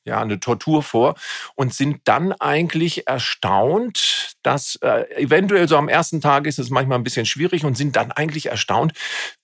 ja 0.07 0.21
eine 0.21 0.39
Tortur 0.39 0.81
vor 0.83 1.15
und 1.55 1.73
sind 1.73 1.99
dann 2.05 2.31
eigentlich 2.33 3.07
erstaunt, 3.07 4.35
dass 4.43 4.77
äh, 4.81 5.03
eventuell 5.21 5.67
so 5.67 5.77
am 5.77 5.89
ersten 5.89 6.21
Tag 6.21 6.47
ist 6.47 6.59
es 6.59 6.69
manchmal 6.69 6.97
ein 6.97 7.03
bisschen 7.03 7.25
schwierig 7.25 7.65
und 7.65 7.75
sind 7.77 7.95
dann 7.95 8.11
eigentlich 8.11 8.47
erstaunt, 8.47 8.93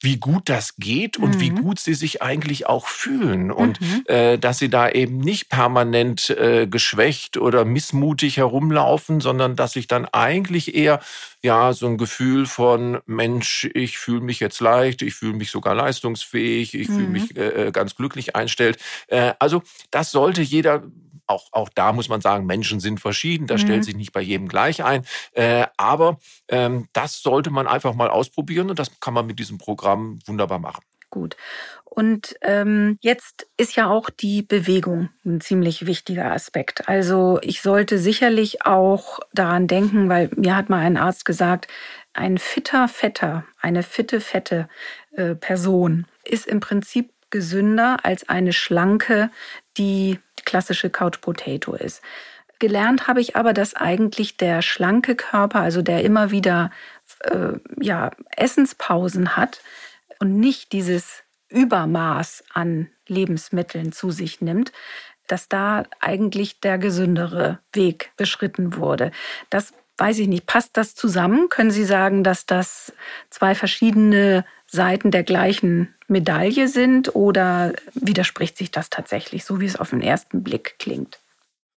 wie 0.02 0.18
gut 0.18 0.50
das 0.50 0.76
geht 0.78 1.18
und 1.18 1.40
wie 1.40 1.52
Mhm. 1.52 1.62
gut 1.62 1.80
sie 1.80 1.94
sich 1.94 2.22
eigentlich 2.22 2.68
auch 2.68 2.88
fühlen 2.88 3.52
und 3.52 3.80
Mhm. 3.82 4.04
äh, 4.08 4.38
dass 4.38 4.58
sie 4.60 4.70
da 4.70 4.90
eben 4.90 5.18
nicht 5.18 5.50
permanent 5.50 6.30
äh, 6.32 6.68
geschwächt 6.68 7.38
oder 7.38 7.66
missmutig 7.66 8.38
herumlaufen, 8.38 9.20
sondern 9.20 9.56
dass 9.56 9.74
sich 9.74 9.88
dann 9.88 10.06
eigentlich 10.06 10.74
eher 10.76 11.00
ja 11.44 11.74
so 11.74 11.88
ein 11.88 11.98
Gefühl 11.98 12.46
von 12.46 13.00
Mensch, 13.06 13.70
ich 13.74 13.98
fühle 13.98 14.22
mich 14.22 14.40
jetzt 14.40 14.60
leicht, 14.62 15.02
ich 15.02 15.14
fühle 15.16 15.34
mich 15.34 15.52
sogar 15.52 15.76
leistungsfähig, 15.76 16.74
ich 16.74 16.90
fühle 16.90 17.08
Mhm. 17.08 17.12
mich 17.12 17.36
äh, 17.38 17.72
ganz 17.74 17.96
glücklich 17.96 18.36
einstellt. 18.36 18.78
Äh, 19.08 19.34
also 19.40 19.62
das 19.92 20.12
sollte 20.12 20.42
jeder 20.42 20.84
auch, 21.28 21.48
auch 21.52 21.70
da 21.74 21.94
muss 21.94 22.10
man 22.10 22.22
sagen, 22.22 22.46
Menschen 22.46 22.80
sind 22.80 23.00
verschieden, 23.00 23.48
das 23.48 23.62
Mhm. 23.62 23.62
stellt 23.62 23.84
sich 23.86 23.96
nicht 23.96 24.12
bei 24.12 24.22
jedem 24.22 24.48
gleich 24.48 24.84
ein. 24.84 25.06
Äh, 25.34 25.68
aber 25.78 26.20
ähm, 26.50 26.88
das 26.94 27.22
sollte 27.22 27.50
man 27.50 27.68
einfach 27.68 27.94
mal 27.94 28.10
ausprobieren 28.10 28.70
und 28.70 28.80
das 28.80 29.00
kann 29.00 29.14
man 29.14 29.26
mit 29.26 29.40
diesem 29.40 29.58
Programm 29.58 30.20
wunderbar 30.26 30.60
machen. 30.60 30.82
Gut. 31.14 31.38
Und 31.86 32.36
ähm, 32.42 32.98
jetzt 33.02 33.46
ist 33.56 33.76
ja 33.76 33.88
auch 33.88 34.10
die 34.10 34.42
Bewegung 34.42 35.10
ein 35.24 35.42
ziemlich 35.42 35.86
wichtiger 35.86 36.32
Aspekt. 36.32 36.90
Also 36.90 37.38
ich 37.44 37.62
sollte 37.62 38.00
sicherlich 38.00 38.66
auch 38.66 39.20
daran 39.32 39.68
denken, 39.68 40.10
weil 40.10 40.32
mir 40.36 40.56
hat 40.56 40.70
mal 40.70 40.80
ein 40.80 40.98
Arzt 40.98 41.24
gesagt, 41.24 41.68
ein 42.14 42.40
fitter 42.40 42.88
Fetter, 42.88 43.46
eine 43.62 43.84
fitte 43.84 44.22
fette 44.22 44.68
äh, 45.12 45.36
Person 45.36 46.08
ist 46.24 46.48
im 46.48 46.62
Prinzip 46.62 47.12
gesünder 47.30 47.98
als 48.02 48.28
eine 48.28 48.54
schlanke, 48.54 49.30
die 49.78 50.20
klassische 50.46 50.90
Couch 50.90 51.22
Potato 51.22 51.76
ist. 51.76 52.02
Gelernt 52.58 53.08
habe 53.08 53.22
ich 53.22 53.36
aber, 53.36 53.54
dass 53.54 53.76
eigentlich 53.76 54.38
der 54.38 54.64
schlanke 54.64 55.16
Körper, 55.16 55.60
also 55.60 55.84
der 55.84 56.04
immer 56.04 56.32
wieder 56.32 56.72
äh, 57.20 57.54
ja, 57.80 58.10
Essenspausen 58.36 59.38
hat 59.38 59.62
und 60.24 60.40
nicht 60.40 60.72
dieses 60.72 61.24
Übermaß 61.50 62.46
an 62.54 62.90
Lebensmitteln 63.10 63.92
zu 63.92 64.10
sich 64.10 64.40
nimmt, 64.40 64.72
dass 65.28 65.50
da 65.50 65.84
eigentlich 66.00 66.62
der 66.62 66.78
gesündere 66.78 67.60
Weg 67.74 68.14
beschritten 68.16 68.78
wurde. 68.78 69.12
Das 69.50 69.74
weiß 69.98 70.20
ich 70.20 70.30
nicht. 70.30 70.46
Passt 70.46 70.78
das 70.78 70.96
zusammen? 70.96 71.50
Können 71.50 71.72
Sie 71.72 71.84
sagen, 71.84 72.24
dass 72.24 72.46
das 72.46 72.94
zwei 73.30 73.54
verschiedene 73.54 74.46
Seiten 74.66 75.12
der 75.12 75.24
gleichen 75.24 75.94
Medaille 76.08 76.70
sind 76.70 77.14
oder 77.14 77.74
widerspricht 77.94 78.58
sich 78.58 78.72
das 78.72 78.90
tatsächlich, 78.90 79.44
so 79.44 79.60
wie 79.60 79.66
es 79.66 79.76
auf 79.76 79.90
den 79.90 80.02
ersten 80.02 80.42
Blick 80.42 80.76
klingt? 80.80 81.20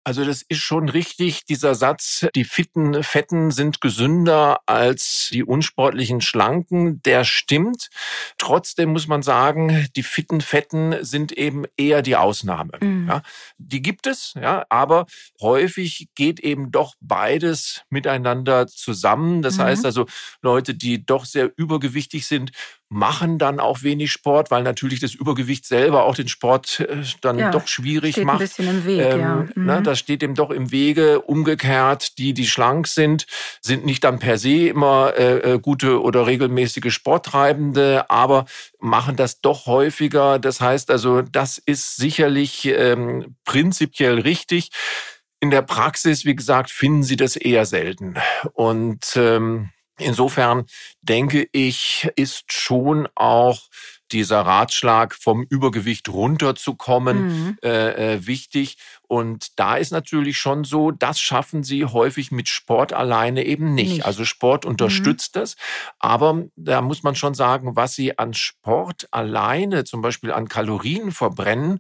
Also 0.06 0.26
das 0.26 0.42
ist 0.42 0.60
schon 0.60 0.90
richtig, 0.90 1.46
dieser 1.46 1.76
Satz, 1.76 2.26
die 2.36 2.44
fitten 2.44 3.04
Fetten 3.04 3.52
sind 3.52 3.80
gesünder 3.80 4.60
als 4.66 5.30
die 5.32 5.44
unsportlichen 5.46 6.20
Schlanken, 6.20 7.02
der 7.04 7.24
stimmt. 7.24 7.90
Trotzdem 8.38 8.92
muss 8.92 9.08
man 9.08 9.24
sagen, 9.24 9.88
die 9.96 10.04
fitten 10.04 10.42
Fetten 10.42 10.96
sind 11.06 11.32
eben 11.32 11.64
eher 11.78 12.02
die 12.02 12.18
Ausnahme. 12.18 12.74
Mhm. 12.82 13.08
Ja, 13.08 13.22
die 13.58 13.82
gibt 13.82 14.06
es, 14.06 14.34
ja, 14.36 14.66
aber 14.70 15.06
häufig 15.42 16.10
geht 16.16 16.42
eben 16.42 16.72
doch 16.72 16.96
beides 17.00 17.84
miteinander 17.90 18.68
zusammen. 18.68 19.42
Das 19.42 19.58
Mhm. 19.58 19.62
heißt 19.64 19.86
also, 19.86 20.06
Leute, 20.42 20.76
die 20.76 21.06
doch 21.06 21.24
sehr 21.24 21.52
übergewichtig 21.56 22.28
sind, 22.28 22.52
machen 22.94 23.40
dann 23.40 23.60
auch 23.60 23.82
wenig 23.82 24.12
Sport, 24.12 24.52
weil 24.52 24.62
natürlich 24.62 25.00
das 25.00 25.16
Übergewicht 25.16 25.66
selber 25.66 26.04
auch 26.04 26.14
den 26.14 26.28
Sport 26.28 26.80
äh, 26.80 27.02
dann 27.22 27.40
ja, 27.40 27.50
doch 27.50 27.68
schwierig 27.68 28.14
steht 28.14 28.26
macht. 28.26 28.42
Ein 28.42 28.48
bisschen 28.48 28.70
im 28.70 28.86
Weg, 28.86 29.00
ähm, 29.00 29.20
ja. 29.20 29.36
Ne, 29.36 29.50
mhm. 29.56 29.66
ne, 29.66 29.82
das 29.82 29.98
steht 29.98 30.22
dem 30.22 30.36
doch 30.36 30.52
im 30.52 30.72
Wege. 30.72 31.22
Umgekehrt, 31.22 32.20
die, 32.20 32.34
die 32.34 32.46
schlank 32.46 32.88
sind, 32.88 33.26
sind 33.62 33.84
nicht 33.84 34.04
dann 34.04 34.20
per 34.20 34.38
se 34.38 34.68
immer 34.68 35.14
äh, 35.18 35.54
äh, 35.54 35.60
gute 35.60 36.02
oder 36.04 36.28
regelmäßige 36.28 36.94
Sporttreibende, 36.94 38.10
aber 38.12 38.46
machen 38.80 39.16
das 39.16 39.42
doch 39.42 39.66
häufiger. 39.66 40.38
Das 40.38 40.62
heißt 40.62 40.92
also, 40.92 41.24
das 41.24 41.58
ist 41.58 41.96
sicherlich 41.96 42.66
ähm, 42.68 43.36
prinzipiell 43.44 44.20
richtig. 44.20 44.70
In 45.40 45.50
der 45.50 45.64
Praxis, 45.64 46.26
wie 46.26 46.36
gesagt, 46.36 46.70
finden 46.70 47.02
Sie 47.02 47.18
das 47.18 47.36
eher 47.36 47.66
selten. 47.66 48.16
Und 48.54 49.14
ähm, 49.16 49.72
Insofern 50.00 50.66
denke 51.02 51.48
ich, 51.52 52.10
ist 52.16 52.52
schon 52.52 53.08
auch 53.16 53.60
dieser 54.12 54.42
Ratschlag 54.42 55.16
vom 55.16 55.44
Übergewicht 55.44 56.10
runterzukommen 56.10 57.26
mhm. 57.26 57.58
äh, 57.64 58.14
äh, 58.14 58.28
wichtig. 58.28 58.78
Und 59.08 59.60
da 59.60 59.76
ist 59.76 59.92
natürlich 59.92 60.38
schon 60.38 60.64
so, 60.64 60.92
das 60.92 61.20
schaffen 61.20 61.64
sie 61.64 61.86
häufig 61.86 62.32
mit 62.32 62.48
Sport 62.48 62.94
alleine 62.94 63.44
eben 63.46 63.74
nicht. 63.74 63.90
nicht. 63.90 64.06
Also 64.06 64.26
Sport 64.26 64.66
unterstützt 64.66 65.36
mhm. 65.36 65.40
das. 65.40 65.56
Aber 66.00 66.44
da 66.56 66.82
muss 66.82 67.04
man 67.04 67.16
schon 67.16 67.34
sagen, 67.34 67.76
was 67.76 67.96
sie 67.96 68.18
an 68.18 68.34
Sport 68.34 69.08
alleine, 69.12 69.84
zum 69.84 70.02
Beispiel 70.02 70.32
an 70.32 70.48
Kalorien 70.48 71.12
verbrennen, 71.12 71.80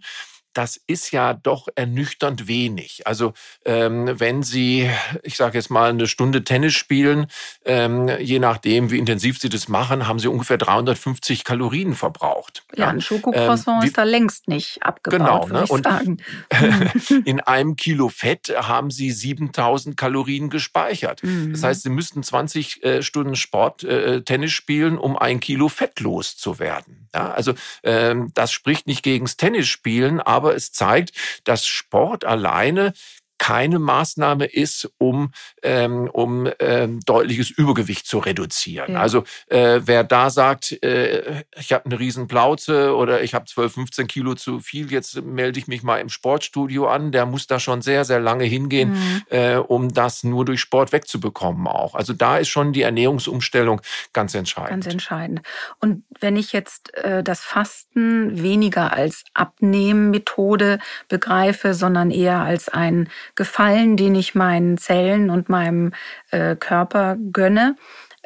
das 0.53 0.79
ist 0.87 1.11
ja 1.11 1.33
doch 1.33 1.67
ernüchternd 1.75 2.47
wenig. 2.47 3.05
Also 3.05 3.33
ähm, 3.65 4.19
wenn 4.19 4.43
Sie, 4.43 4.89
ich 5.23 5.35
sage 5.35 5.57
jetzt 5.57 5.69
mal, 5.69 5.89
eine 5.89 6.07
Stunde 6.07 6.43
Tennis 6.43 6.73
spielen, 6.73 7.27
ähm, 7.65 8.09
je 8.19 8.39
nachdem, 8.39 8.91
wie 8.91 8.99
intensiv 8.99 9.39
Sie 9.39 9.49
das 9.49 9.67
machen, 9.67 10.07
haben 10.07 10.19
Sie 10.19 10.27
ungefähr 10.27 10.57
350 10.57 11.43
Kalorien 11.43 11.95
verbraucht. 11.95 12.63
Ja, 12.75 12.89
ein 12.89 13.01
Schokocroissant 13.01 13.83
ähm, 13.83 13.87
ist 13.87 13.97
da 13.97 14.03
längst 14.03 14.47
nicht 14.47 14.83
abgebaut, 14.83 15.47
genau, 15.47 15.61
ne? 15.61 15.65
Und 15.67 15.83
sagen. 15.83 16.17
in 17.25 17.39
einem 17.39 17.75
Kilo 17.75 18.09
Fett 18.09 18.53
haben 18.55 18.91
Sie 18.91 19.11
7000 19.11 19.97
Kalorien 19.97 20.49
gespeichert. 20.49 21.23
Mhm. 21.23 21.51
Das 21.51 21.63
heißt, 21.63 21.83
Sie 21.83 21.89
müssten 21.89 22.23
20 22.23 22.83
äh, 22.83 23.01
Stunden 23.01 23.35
Sport, 23.35 23.83
äh, 23.83 24.21
Tennis 24.21 24.51
spielen, 24.51 24.97
um 24.97 25.17
ein 25.17 25.39
Kilo 25.39 25.69
Fett 25.69 25.99
loszuwerden. 25.99 27.07
Ja, 27.15 27.31
also 27.31 27.53
ähm, 27.83 28.31
das 28.33 28.51
spricht 28.51 28.87
nicht 28.87 29.03
gegens 29.03 29.37
Tennisspielen, 29.37 30.19
aber 30.19 30.42
aber 30.43 30.55
es 30.55 30.73
zeigt, 30.73 31.13
dass 31.45 31.65
Sport 31.65 32.25
alleine 32.25 32.93
keine 33.37 33.79
Maßnahme 33.79 34.45
ist, 34.45 34.89
um, 34.97 35.31
ähm, 35.61 36.09
um 36.11 36.49
ähm, 36.59 36.99
deutliches 37.05 37.49
Übergewicht 37.49 38.07
zu 38.07 38.19
reduzieren. 38.19 38.93
Ja. 38.93 38.99
Also 38.99 39.23
äh, 39.47 39.81
wer 39.83 40.03
da 40.03 40.29
sagt, 40.29 40.71
äh, 40.83 41.43
ich 41.57 41.73
habe 41.73 41.85
eine 41.85 41.99
Riesenplauze 41.99 42.95
oder 42.95 43.21
ich 43.21 43.33
habe 43.33 43.45
12, 43.45 43.73
15 43.73 44.07
Kilo 44.07 44.35
zu 44.35 44.59
viel, 44.59 44.91
jetzt 44.91 45.21
melde 45.23 45.59
ich 45.59 45.67
mich 45.67 45.83
mal 45.83 45.97
im 45.97 46.09
Sportstudio 46.09 46.87
an, 46.87 47.11
der 47.11 47.25
muss 47.25 47.47
da 47.47 47.59
schon 47.59 47.81
sehr, 47.81 48.05
sehr 48.05 48.19
lange 48.19 48.45
hingehen, 48.45 48.91
mhm. 48.91 49.21
äh, 49.29 49.55
um 49.55 49.93
das 49.93 50.23
nur 50.23 50.45
durch 50.45 50.61
Sport 50.61 50.91
wegzubekommen 50.91 51.67
auch. 51.67 51.95
Also 51.95 52.13
da 52.13 52.37
ist 52.37 52.49
schon 52.49 52.71
die 52.71 52.83
Ernährungsumstellung 52.83 53.81
ganz 54.13 54.35
entscheidend. 54.35 54.69
Ganz 54.69 54.87
entscheidend. 54.87 55.41
Und 55.79 56.03
wenn 56.19 56.37
ich 56.37 56.53
jetzt 56.53 56.93
äh, 56.95 57.23
das 57.23 57.41
Fasten 57.41 58.41
weniger 58.41 58.93
als 58.93 59.23
Abnehmmethode 59.33 60.79
begreife, 61.09 61.73
sondern 61.73 62.11
eher 62.11 62.39
als 62.39 62.69
ein 62.69 63.09
Gefallen, 63.35 63.97
den 63.97 64.15
ich 64.15 64.35
meinen 64.35 64.77
Zellen 64.77 65.29
und 65.29 65.49
meinem 65.49 65.93
äh, 66.31 66.55
Körper 66.55 67.17
gönne, 67.31 67.75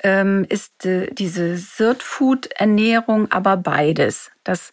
ähm, 0.03 0.45
ist 0.49 0.85
äh, 0.85 1.11
diese 1.13 1.57
Sirt-Food-Ernährung 1.57 3.31
aber 3.31 3.57
beides. 3.57 4.31
Das 4.43 4.71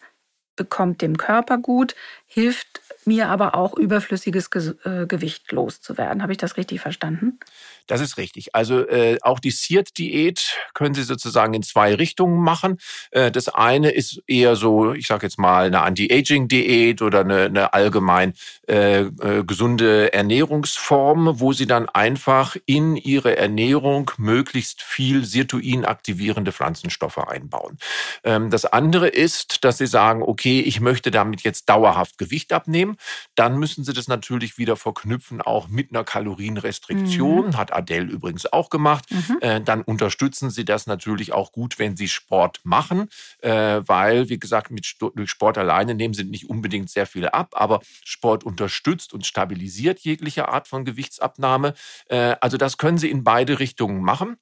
bekommt 0.55 1.01
dem 1.01 1.17
Körper 1.17 1.57
gut, 1.57 1.95
hilft 2.25 2.81
mir 3.05 3.29
aber 3.29 3.55
auch 3.55 3.77
überflüssiges 3.77 4.49
Ge 4.49 4.73
äh, 4.83 5.05
Gewicht 5.05 5.51
loszuwerden. 5.51 6.21
Habe 6.21 6.31
ich 6.31 6.37
das 6.37 6.57
richtig 6.57 6.81
verstanden? 6.81 7.39
Das 7.87 8.01
ist 8.01 8.17
richtig. 8.17 8.55
Also 8.55 8.87
äh, 8.87 9.17
auch 9.21 9.39
die 9.39 9.51
SEERT-Diät 9.51 10.57
können 10.73 10.95
Sie 10.95 11.03
sozusagen 11.03 11.53
in 11.53 11.61
zwei 11.61 11.93
Richtungen 11.93 12.41
machen. 12.41 12.79
Äh, 13.11 13.31
das 13.31 13.47
eine 13.49 13.91
ist 13.91 14.23
eher 14.25 14.55
so, 14.55 14.93
ich 14.93 15.07
sage 15.07 15.27
jetzt 15.27 15.37
mal, 15.37 15.67
eine 15.67 15.81
Anti-Aging-Diät 15.81 17.01
oder 17.03 17.19
eine, 17.19 17.43
eine 17.43 17.73
allgemein 17.73 18.33
äh, 18.67 19.01
äh, 19.01 19.43
gesunde 19.45 20.13
Ernährungsform, 20.13 21.39
wo 21.39 21.53
Sie 21.53 21.67
dann 21.67 21.87
einfach 21.87 22.55
in 22.65 22.95
Ihre 22.95 23.37
Ernährung 23.37 24.09
möglichst 24.17 24.81
viel 24.81 25.23
Sirtuin 25.25 25.85
aktivierende 25.85 26.51
Pflanzenstoffe 26.51 27.19
einbauen. 27.19 27.77
Ähm, 28.23 28.49
das 28.49 28.65
andere 28.65 29.09
ist, 29.09 29.63
dass 29.63 29.77
Sie 29.77 29.87
sagen, 29.87 30.23
okay, 30.23 30.59
ich 30.61 30.79
möchte 30.79 31.11
damit 31.11 31.41
jetzt 31.41 31.69
dauerhaft 31.69 32.17
Gewicht 32.17 32.51
abnehmen. 32.51 32.97
Dann 33.35 33.59
müssen 33.59 33.83
Sie 33.83 33.93
das 33.93 34.07
natürlich 34.07 34.57
wieder 34.57 34.75
verknüpfen, 34.75 35.41
auch 35.41 35.67
mit 35.67 35.91
einer 35.91 36.03
Kalorienrestriktion. 36.03 37.47
Mhm. 37.47 37.57
Hat 37.57 37.74
Adele 37.75 38.05
übrigens 38.05 38.51
auch 38.51 38.69
gemacht. 38.69 39.05
Mhm. 39.11 39.37
Äh, 39.41 39.61
dann 39.61 39.81
unterstützen 39.81 40.49
Sie 40.49 40.65
das 40.65 40.87
natürlich 40.87 41.33
auch 41.33 41.51
gut, 41.51 41.79
wenn 41.79 41.95
Sie 41.95 42.07
Sport 42.07 42.61
machen, 42.63 43.09
äh, 43.39 43.81
weil, 43.85 44.29
wie 44.29 44.39
gesagt, 44.39 44.71
mit, 44.71 44.95
durch 44.99 45.29
Sport 45.29 45.57
alleine 45.57 45.95
nehmen 45.95 46.13
Sie 46.13 46.23
nicht 46.23 46.49
unbedingt 46.49 46.89
sehr 46.89 47.05
viel 47.05 47.27
ab, 47.27 47.49
aber 47.53 47.81
Sport 48.03 48.43
unterstützt 48.43 49.13
und 49.13 49.25
stabilisiert 49.25 49.99
jegliche 49.99 50.49
Art 50.49 50.67
von 50.67 50.85
Gewichtsabnahme. 50.85 51.73
Äh, 52.07 52.35
also 52.41 52.57
das 52.57 52.77
können 52.77 52.97
Sie 52.97 53.09
in 53.09 53.23
beide 53.23 53.59
Richtungen 53.59 54.01
machen. 54.01 54.37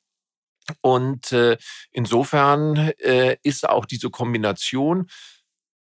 Und 0.82 1.32
äh, 1.32 1.58
insofern 1.92 2.78
äh, 3.00 3.38
ist 3.44 3.68
auch 3.68 3.86
diese 3.86 4.10
Kombination 4.10 5.08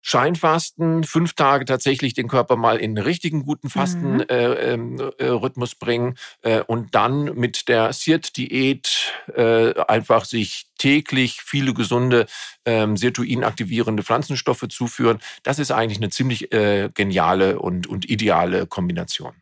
Scheinfasten, 0.01 1.05
fünf 1.05 1.35
Tage 1.35 1.65
tatsächlich 1.65 2.15
den 2.15 2.29
Körper 2.29 2.57
mal 2.57 2.77
in 2.77 2.97
einen 2.97 3.05
richtigen 3.05 3.45
guten 3.45 3.69
Fastenrhythmus 3.69 5.11
mhm. 5.11 5.19
äh, 5.19 5.27
äh, 5.27 5.79
bringen 5.79 6.19
äh, 6.43 6.61
und 6.61 6.95
dann 6.95 7.35
mit 7.35 7.69
der 7.69 7.93
Sirt-Diät 7.93 9.13
äh, 9.35 9.75
einfach 9.83 10.25
sich 10.25 10.69
täglich 10.79 11.43
viele 11.43 11.75
gesunde 11.75 12.27
ähm, 12.65 12.97
Sirtuin-aktivierende 12.97 14.03
Pflanzenstoffe 14.03 14.67
zuführen. 14.69 15.19
Das 15.43 15.59
ist 15.59 15.73
eigentlich 15.73 15.99
eine 15.99 16.11
ziemlich 16.11 16.53
äh, 16.53 16.91
geniale 16.95 17.59
und, 17.59 17.87
und 17.87 18.09
ideale 18.09 18.67
Kombination. 18.67 19.35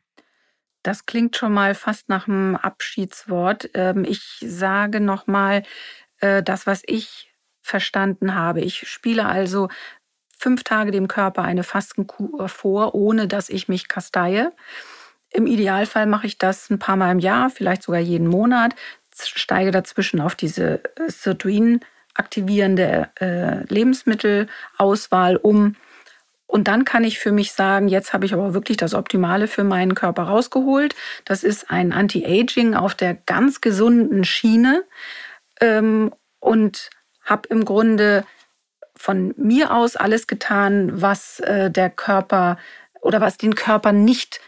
Das 0.83 1.05
klingt 1.05 1.37
schon 1.37 1.53
mal 1.53 1.75
fast 1.75 2.09
nach 2.09 2.29
einem 2.29 2.55
Abschiedswort. 2.55 3.71
Ähm, 3.75 4.05
ich 4.05 4.39
sage 4.41 5.01
nochmal 5.01 5.65
äh, 6.21 6.43
das, 6.43 6.67
was 6.67 6.83
ich 6.87 7.33
verstanden 7.61 8.35
habe. 8.35 8.61
Ich 8.61 8.89
spiele 8.89 9.27
also 9.27 9.69
fünf 10.37 10.65
Tage 10.65 10.91
dem 10.91 11.09
Körper 11.09 11.43
eine 11.43 11.65
Fastenkur 11.65 12.49
vor, 12.49 12.95
ohne 12.95 13.27
dass 13.27 13.49
ich 13.49 13.69
mich 13.69 13.89
kasteie. 13.89 14.53
Im 15.31 15.47
Idealfall 15.47 16.07
mache 16.07 16.27
ich 16.27 16.39
das 16.39 16.71
ein 16.71 16.79
paar 16.79 16.97
Mal 16.97 17.13
im 17.13 17.19
Jahr, 17.19 17.51
vielleicht 17.51 17.83
sogar 17.83 18.01
jeden 18.01 18.29
Monat, 18.29 18.75
steige 19.15 19.71
dazwischen 19.71 20.21
auf 20.21 20.35
diese 20.35 20.85
äh, 20.97 21.09
Sirtuin 21.09 21.81
aktivierende 22.15 23.09
äh, 23.21 23.65
Lebensmittelauswahl 23.73 25.37
um. 25.37 25.77
Und 26.47 26.69
dann 26.69 26.85
kann 26.85 27.05
ich 27.05 27.19
für 27.19 27.33
mich 27.33 27.53
sagen, 27.53 27.89
jetzt 27.89 28.13
habe 28.13 28.25
ich 28.25 28.33
aber 28.33 28.55
wirklich 28.55 28.77
das 28.77 28.95
Optimale 28.95 29.49
für 29.49 29.65
meinen 29.65 29.95
Körper 29.95 30.25
rausgeholt. 30.25 30.95
Das 31.25 31.43
ist 31.43 31.71
ein 31.71 31.93
Anti-Aging 31.93 32.75
auf 32.75 32.95
der 32.95 33.15
ganz 33.15 33.61
gesunden 33.61 34.25
Schiene 34.25 34.85
ähm, 35.61 36.13
und 36.39 36.91
habe 37.25 37.49
im 37.49 37.65
Grunde 37.65 38.25
von 38.97 39.35
mir 39.37 39.75
aus 39.75 39.97
alles 39.97 40.27
getan, 40.27 41.01
was 41.01 41.41
äh, 41.41 41.71
der 41.71 41.91
Körper 41.91 42.59
oder 43.01 43.21
was 43.21 43.37
den 43.37 43.55
Körper 43.55 43.93
nicht 43.93 44.41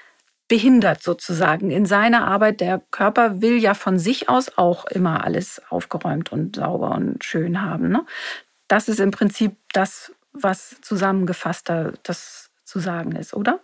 behindert 0.49 1.03
sozusagen 1.03 1.71
in 1.71 1.87
seiner 1.87 2.27
Arbeit. 2.27 2.61
Der 2.61 2.81
Körper 2.91 3.43
will 3.43 3.59
ja 3.59 3.75
von 3.75 3.99
sich 3.99 4.29
aus 4.29 4.57
auch 4.57 4.87
immer 4.87 5.25
alles 5.25 5.63
aufgeräumt 5.69 6.33
und 6.33 6.57
sauber 6.57 6.93
und 6.93 7.23
schön 7.23 7.63
haben. 7.63 7.91
Ne? 7.91 8.05
Das 8.67 8.89
ist 8.89 8.99
im 8.99 9.11
Prinzip 9.11 9.57
das, 9.73 10.13
was 10.33 10.81
zusammengefasster 10.81 11.93
das 12.03 12.51
zu 12.65 12.79
sagen 12.79 13.13
ist, 13.13 13.35
oder? 13.35 13.61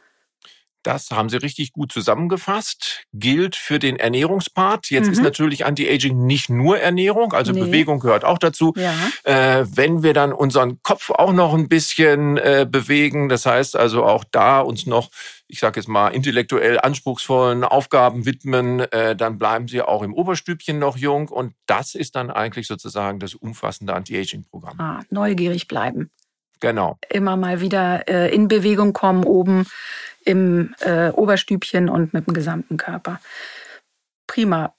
Das 0.85 1.11
haben 1.11 1.31
Sie 1.31 1.39
richtig 1.39 1.73
gut 1.73 1.91
zusammengefasst. 1.91 3.05
Gilt 3.15 3.57
für 3.57 3.79
den 3.79 3.97
Ernährungspart. 3.97 4.91
Jetzt 4.91 5.07
mhm. 5.07 5.13
ist 5.15 5.23
natürlich 5.23 5.65
Anti-Aging 5.65 6.27
nicht 6.27 6.51
nur 6.51 6.79
Ernährung, 6.79 7.33
also 7.33 7.53
nee. 7.53 7.61
Bewegung 7.61 8.01
gehört 8.01 8.25
auch 8.25 8.39
dazu. 8.39 8.75
Ja. 8.77 8.95
Äh, 9.25 9.67
wenn 9.75 10.03
wir 10.03 10.13
dann 10.13 10.33
unseren 10.33 10.83
Kopf 10.83 11.11
auch 11.11 11.33
noch 11.33 11.55
ein 11.55 11.69
bisschen 11.69 12.37
äh, 12.37 12.67
bewegen, 12.71 13.31
das 13.31 13.47
heißt 13.47 13.77
also 13.77 14.05
auch 14.05 14.25
da 14.31 14.61
uns 14.61 14.85
noch, 14.85 15.11
ich 15.49 15.59
sage 15.59 15.81
jetzt 15.81 15.89
mal, 15.89 16.09
intellektuell 16.09 16.79
anspruchsvollen 16.79 17.65
Aufgaben 17.65 18.27
widmen, 18.27 18.81
äh, 18.81 19.17
dann 19.17 19.39
bleiben 19.39 19.69
Sie 19.69 19.81
auch 19.81 20.03
im 20.03 20.13
Oberstübchen 20.13 20.79
noch 20.79 20.99
jung. 20.99 21.29
Und 21.29 21.55
das 21.65 21.95
ist 21.95 22.15
dann 22.15 22.31
eigentlich 22.31 22.67
sozusagen 22.67 23.21
das 23.21 23.35
umfassende 23.35 23.95
Anti-Aging-Programm. 23.95 24.79
Ah, 24.79 25.01
neugierig 25.09 25.67
bleiben. 25.67 26.11
Genau. 26.61 26.99
Immer 27.11 27.37
mal 27.37 27.61
wieder 27.61 28.09
äh, 28.09 28.35
in 28.35 28.49
Bewegung 28.49 28.93
kommen 28.93 29.25
oben 29.25 29.67
im 30.25 30.75
äh, 30.81 31.11
Oberstübchen 31.11 31.89
und 31.89 32.15
mit 32.15 32.27
dem 32.27 32.35
gesamten 32.35 32.77
Körper. 32.77 33.21
Prima. 34.27 34.75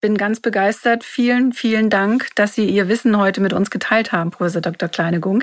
bin 0.00 0.18
ganz 0.18 0.40
begeistert. 0.40 1.02
Vielen, 1.02 1.54
vielen 1.54 1.88
Dank, 1.88 2.28
dass 2.34 2.54
Sie 2.54 2.68
Ihr 2.68 2.88
Wissen 2.88 3.16
heute 3.16 3.40
mit 3.40 3.54
uns 3.54 3.70
geteilt 3.70 4.12
haben, 4.12 4.30
Professor 4.30 4.60
Dr. 4.60 4.90
Kleinegung. 4.90 5.42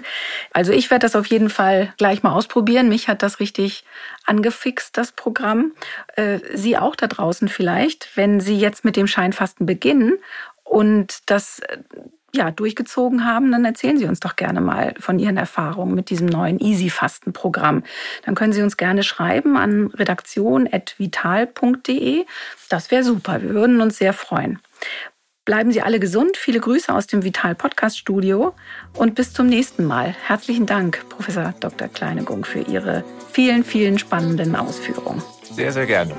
Also 0.51 0.71
ich 0.71 0.91
werde 0.91 1.05
das 1.05 1.15
auf 1.15 1.25
jeden 1.25 1.49
Fall 1.49 1.93
gleich 1.97 2.21
mal 2.21 2.33
ausprobieren. 2.33 2.87
Mich 2.87 3.07
hat 3.07 3.23
das 3.23 3.39
richtig 3.39 3.83
angefixt, 4.25 4.95
das 4.97 5.13
Programm. 5.13 5.71
Äh, 6.15 6.39
Sie 6.53 6.77
auch 6.77 6.95
da 6.95 7.07
draußen 7.07 7.47
vielleicht, 7.47 8.15
wenn 8.15 8.39
Sie 8.39 8.59
jetzt 8.59 8.85
mit 8.85 8.95
dem 8.95 9.07
Scheinfasten 9.07 9.65
beginnen 9.65 10.19
und 10.63 11.19
das 11.25 11.61
ja, 12.33 12.51
durchgezogen 12.51 13.25
haben, 13.25 13.51
dann 13.51 13.65
erzählen 13.65 13.97
Sie 13.97 14.05
uns 14.05 14.19
doch 14.19 14.35
gerne 14.35 14.61
mal 14.61 14.93
von 14.99 15.17
Ihren 15.19 15.37
Erfahrungen 15.37 15.95
mit 15.95 16.09
diesem 16.09 16.27
neuen 16.27 16.59
Easy-Fasten-Programm. 16.59 17.83
Dann 18.25 18.35
können 18.35 18.53
Sie 18.53 18.61
uns 18.61 18.77
gerne 18.77 19.03
schreiben 19.03 19.57
an 19.57 19.87
redaktion.vital.de. 19.87 22.25
Das 22.69 22.91
wäre 22.91 23.03
super. 23.03 23.41
Wir 23.41 23.53
würden 23.53 23.81
uns 23.81 23.97
sehr 23.97 24.13
freuen. 24.13 24.59
Bleiben 25.43 25.71
Sie 25.71 25.81
alle 25.81 25.99
gesund. 25.99 26.37
Viele 26.37 26.59
Grüße 26.59 26.93
aus 26.93 27.07
dem 27.07 27.23
Vital 27.23 27.55
Podcast 27.55 27.97
Studio 27.97 28.53
und 28.95 29.15
bis 29.15 29.33
zum 29.33 29.47
nächsten 29.47 29.85
Mal. 29.85 30.15
Herzlichen 30.27 30.67
Dank, 30.67 31.03
Professor 31.09 31.55
Dr. 31.59 31.87
Kleinegung, 31.87 32.45
für 32.45 32.59
Ihre 32.59 33.03
vielen, 33.31 33.63
vielen 33.63 33.97
spannenden 33.97 34.55
Ausführungen. 34.55 35.23
Sehr, 35.51 35.73
sehr 35.73 35.87
gerne. 35.87 36.13